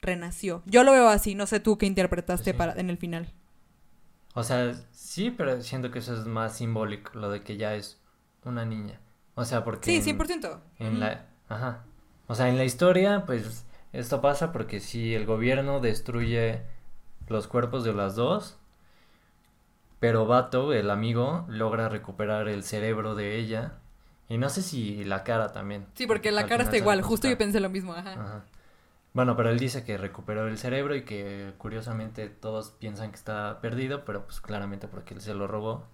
renació. 0.00 0.62
Yo 0.66 0.82
lo 0.82 0.90
veo 0.90 1.08
así, 1.08 1.34
no 1.34 1.46
sé 1.46 1.60
tú 1.60 1.78
qué 1.78 1.86
interpretaste 1.86 2.54
para 2.54 2.72
en 2.72 2.90
el 2.90 2.96
final. 2.96 3.32
O 4.34 4.42
sea, 4.42 4.74
sí, 4.90 5.30
pero 5.30 5.62
siento 5.62 5.90
que 5.92 6.00
eso 6.00 6.18
es 6.18 6.26
más 6.26 6.56
simbólico, 6.56 7.12
lo 7.14 7.30
de 7.30 7.42
que 7.42 7.56
ya 7.56 7.74
es 7.74 8.00
una 8.42 8.64
niña. 8.64 8.98
O 9.34 9.44
sea, 9.44 9.64
porque... 9.64 10.00
Sí, 10.02 10.12
100%. 10.12 10.60
En, 10.78 10.98
la... 10.98 11.26
Ajá. 11.48 11.84
O 12.26 12.34
sea, 12.34 12.48
en 12.48 12.56
la 12.56 12.64
historia, 12.64 13.24
pues 13.26 13.63
esto 13.94 14.20
pasa 14.20 14.52
porque 14.52 14.80
si 14.80 15.14
el 15.14 15.24
gobierno 15.24 15.80
destruye 15.80 16.62
los 17.28 17.46
cuerpos 17.46 17.84
de 17.84 17.94
las 17.94 18.16
dos, 18.16 18.58
pero 20.00 20.26
Bato, 20.26 20.72
el 20.72 20.90
amigo, 20.90 21.46
logra 21.48 21.88
recuperar 21.88 22.48
el 22.48 22.62
cerebro 22.64 23.14
de 23.14 23.38
ella 23.38 23.78
y 24.28 24.36
no 24.36 24.48
sé 24.50 24.62
si 24.62 25.04
la 25.04 25.24
cara 25.24 25.52
también. 25.52 25.86
Sí, 25.94 26.06
porque 26.06 26.32
la 26.32 26.46
cara 26.46 26.64
está 26.64 26.76
igual, 26.76 27.02
justo 27.02 27.28
yo 27.28 27.38
pensé 27.38 27.60
lo 27.60 27.70
mismo, 27.70 27.94
ajá. 27.94 28.44
Bueno, 29.12 29.36
pero 29.36 29.50
él 29.50 29.60
dice 29.60 29.84
que 29.84 29.96
recuperó 29.96 30.48
el 30.48 30.58
cerebro 30.58 30.96
y 30.96 31.04
que 31.04 31.54
curiosamente 31.56 32.28
todos 32.28 32.72
piensan 32.72 33.10
que 33.10 33.16
está 33.16 33.60
perdido, 33.60 34.04
pero 34.04 34.24
pues 34.24 34.40
claramente 34.40 34.88
porque 34.88 35.14
él 35.14 35.20
se 35.20 35.34
lo 35.34 35.46
robó 35.46 35.84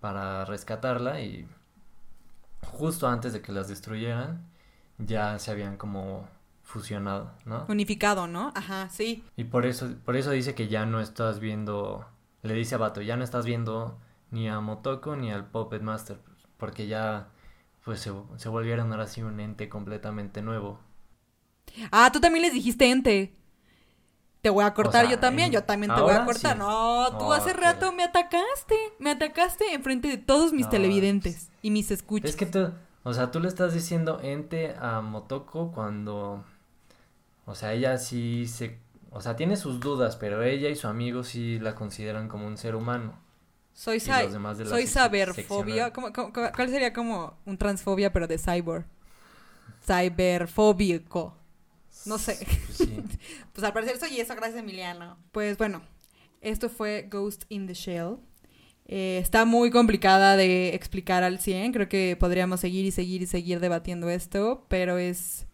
para 0.00 0.44
rescatarla 0.44 1.20
y 1.20 1.48
justo 2.66 3.06
antes 3.06 3.32
de 3.32 3.42
que 3.42 3.52
las 3.52 3.68
destruyeran 3.68 4.44
ya 4.98 5.38
se 5.38 5.52
habían 5.52 5.76
como 5.76 6.28
fusionado, 6.72 7.32
¿no? 7.44 7.66
Unificado, 7.68 8.26
¿no? 8.26 8.50
Ajá, 8.54 8.88
sí. 8.88 9.22
Y 9.36 9.44
por 9.44 9.66
eso 9.66 9.90
por 10.04 10.16
eso 10.16 10.30
dice 10.30 10.54
que 10.54 10.68
ya 10.68 10.86
no 10.86 11.00
estás 11.00 11.38
viendo 11.38 12.06
le 12.42 12.54
dice 12.54 12.74
a 12.74 12.78
Bato, 12.78 13.02
ya 13.02 13.16
no 13.16 13.24
estás 13.24 13.44
viendo 13.44 13.98
ni 14.30 14.48
a 14.48 14.58
Motoko 14.60 15.14
ni 15.14 15.30
al 15.30 15.44
Puppet 15.44 15.82
Master, 15.82 16.18
porque 16.56 16.86
ya 16.86 17.28
pues 17.84 18.00
se, 18.00 18.12
se 18.36 18.48
volvieron 18.48 18.90
ahora 18.90 19.06
sí 19.06 19.22
un 19.22 19.38
ente 19.38 19.68
completamente 19.68 20.40
nuevo. 20.40 20.80
Ah, 21.90 22.10
tú 22.10 22.20
también 22.20 22.42
les 22.42 22.54
dijiste 22.54 22.90
ente. 22.90 23.34
Te 24.40 24.50
voy 24.50 24.64
a 24.64 24.74
cortar 24.74 25.08
yo 25.08 25.20
también, 25.20 25.52
yo 25.52 25.62
también 25.62 25.94
te 25.94 26.00
voy 26.00 26.14
a 26.14 26.24
cortar. 26.24 26.56
No, 26.56 27.16
tú 27.18 27.32
hace 27.32 27.52
rato 27.52 27.92
me 27.92 28.02
atacaste, 28.02 28.74
me 28.98 29.10
atacaste 29.10 29.72
enfrente 29.72 30.08
de 30.08 30.16
todos 30.16 30.52
mis 30.52 30.68
televidentes 30.68 31.50
y 31.60 31.70
mis 31.70 31.92
escuchas. 31.92 32.30
Es 32.30 32.36
que 32.36 32.46
tú, 32.46 32.72
O 33.04 33.12
sea, 33.12 33.30
tú 33.30 33.38
le 33.38 33.46
estás 33.46 33.72
diciendo 33.72 34.18
ente 34.20 34.74
a 34.80 35.00
Motoko 35.00 35.70
cuando, 35.70 36.44
o 37.44 37.54
sea, 37.54 37.72
ella 37.72 37.98
sí 37.98 38.46
se, 38.46 38.78
o 39.10 39.20
sea, 39.20 39.36
tiene 39.36 39.56
sus 39.56 39.80
dudas, 39.80 40.16
pero 40.16 40.42
ella 40.42 40.68
y 40.68 40.76
su 40.76 40.86
amigo 40.88 41.24
sí 41.24 41.58
la 41.58 41.74
consideran 41.74 42.28
como 42.28 42.46
un 42.46 42.56
ser 42.56 42.74
humano. 42.74 43.18
Soy, 43.74 44.00
sa- 44.00 44.22
de 44.26 44.66
soy 44.66 44.86
saberfobia. 44.86 45.34
seccional. 45.34 45.92
¿Cómo- 45.92 46.12
cómo- 46.12 46.32
cómo- 46.32 46.50
¿Cuál 46.54 46.68
sería 46.68 46.92
como 46.92 47.38
un 47.46 47.56
transfobia, 47.56 48.12
pero 48.12 48.26
de 48.26 48.38
cyborg? 48.38 48.84
Cyberfóbico. 49.86 51.36
No 52.06 52.18
sé. 52.18 52.38
Pues 52.66 52.76
sí. 52.78 53.02
Pues 53.52 53.64
al 53.64 53.72
parecer 53.72 53.98
soy 53.98 54.18
eso, 54.18 54.34
gracias 54.34 54.60
Emiliano. 54.60 55.18
Pues 55.30 55.58
bueno, 55.58 55.82
esto 56.40 56.68
fue 56.70 57.06
Ghost 57.10 57.44
in 57.50 57.66
the 57.66 57.74
Shell. 57.74 58.16
Eh, 58.86 59.18
está 59.22 59.44
muy 59.44 59.70
complicada 59.70 60.36
de 60.36 60.74
explicar 60.74 61.22
al 61.22 61.38
100. 61.38 61.72
Creo 61.72 61.88
que 61.88 62.16
podríamos 62.18 62.60
seguir 62.60 62.84
y 62.86 62.90
seguir 62.90 63.22
y 63.22 63.26
seguir 63.26 63.60
debatiendo 63.60 64.08
esto, 64.08 64.64
pero 64.68 64.96
es, 64.98 65.46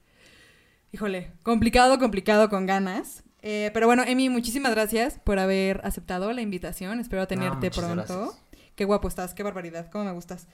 híjole, 0.93 1.33
complicado, 1.43 1.99
complicado 1.99 2.49
con 2.49 2.67
ganas. 2.67 3.25
Eh, 3.43 3.71
pero 3.73 3.87
bueno, 3.87 4.03
Emi, 4.05 4.29
muchísimas 4.29 4.73
gracias 4.73 5.19
por 5.23 5.39
haber 5.39 5.81
aceptado 5.85 6.33
la 6.33 6.41
invitación. 6.41 7.01
Espero 7.01 7.27
tenerte 7.27 7.71
pronto. 7.71 7.95
gracias. 7.95 8.45
Qué 8.75 8.85
guapo 8.85 9.09
estás, 9.09 9.35
qué 9.35 9.43
barbaridad, 9.43 9.91
cómo 9.91 10.05
me 10.05 10.13
gustas. 10.13 10.47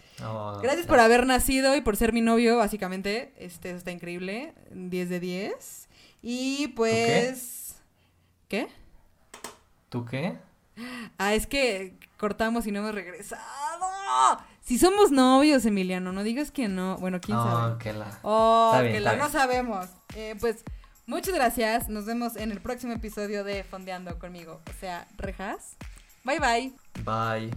Gracias 0.63 0.87
por 0.87 0.99
haber 0.99 1.27
nacido 1.27 1.77
y 1.77 1.83
por 1.83 1.97
ser 1.97 2.15
mi 2.15 2.23
novio, 2.23 2.57
básicamente. 2.57 3.35
Este 3.37 3.71
está 3.71 3.91
increíble. 3.91 4.55
10 4.71 5.09
de 5.11 5.21
10. 5.21 5.89
Y 6.23 6.69
pues. 6.69 7.77
¿Qué? 8.49 8.69
¿Tú 9.91 10.07
qué? 10.07 10.39
Ah, 11.19 11.35
es 11.35 11.47
que 11.47 11.99
cortamos 12.17 12.67
y 12.67 12.73
no 12.73 12.81
hemos 12.81 12.95
regresado. 12.95 13.43
Si 14.65 14.79
somos 14.79 15.11
novios, 15.11 15.65
Emiliano, 15.67 16.13
no 16.13 16.23
digas 16.23 16.51
que 16.51 16.69
no. 16.69 16.97
Bueno, 16.97 17.21
quién 17.21 17.37
Oh, 17.37 17.45
sabe. 17.45 17.79
que 17.83 17.93
la... 17.93 18.19
Oh, 18.23 18.71
Está 18.73 18.83
bien, 18.83 18.95
que 18.95 19.01
la 19.01 19.17
no 19.17 19.29
sabemos. 19.31 19.87
Eh, 20.17 20.35
pues 20.41 20.65
muchas 21.07 21.35
gracias. 21.35 21.89
Nos 21.91 22.07
vemos 22.07 22.37
en 22.37 22.51
el 22.51 22.61
próximo 22.61 22.95
episodio 22.95 23.45
de 23.45 23.63
Fondeando 23.65 24.19
conmigo. 24.19 24.63
O 24.71 24.81
sea, 24.81 25.07
rejas. 25.19 25.77
Bye 26.25 26.39
bye. 26.41 26.73
Bye. 27.05 27.51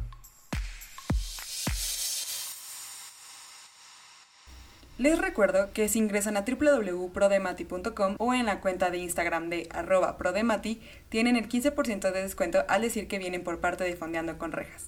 Les 4.97 5.17
recuerdo 5.19 5.71
que 5.73 5.87
si 5.89 5.99
ingresan 5.99 6.37
a 6.37 6.41
www.prodemati.com 6.41 8.15
o 8.17 8.33
en 8.33 8.47
la 8.47 8.59
cuenta 8.61 8.89
de 8.89 8.97
Instagram 8.97 9.49
de 9.49 9.69
arroba 9.71 10.17
prodemati, 10.17 10.81
tienen 11.09 11.35
el 11.37 11.47
15% 11.47 12.11
de 12.11 12.23
descuento 12.23 12.65
al 12.67 12.81
decir 12.81 13.07
que 13.07 13.19
vienen 13.19 13.43
por 13.43 13.59
parte 13.59 13.83
de 13.83 13.95
Fondeando 13.95 14.39
con 14.39 14.51
Rejas. 14.51 14.85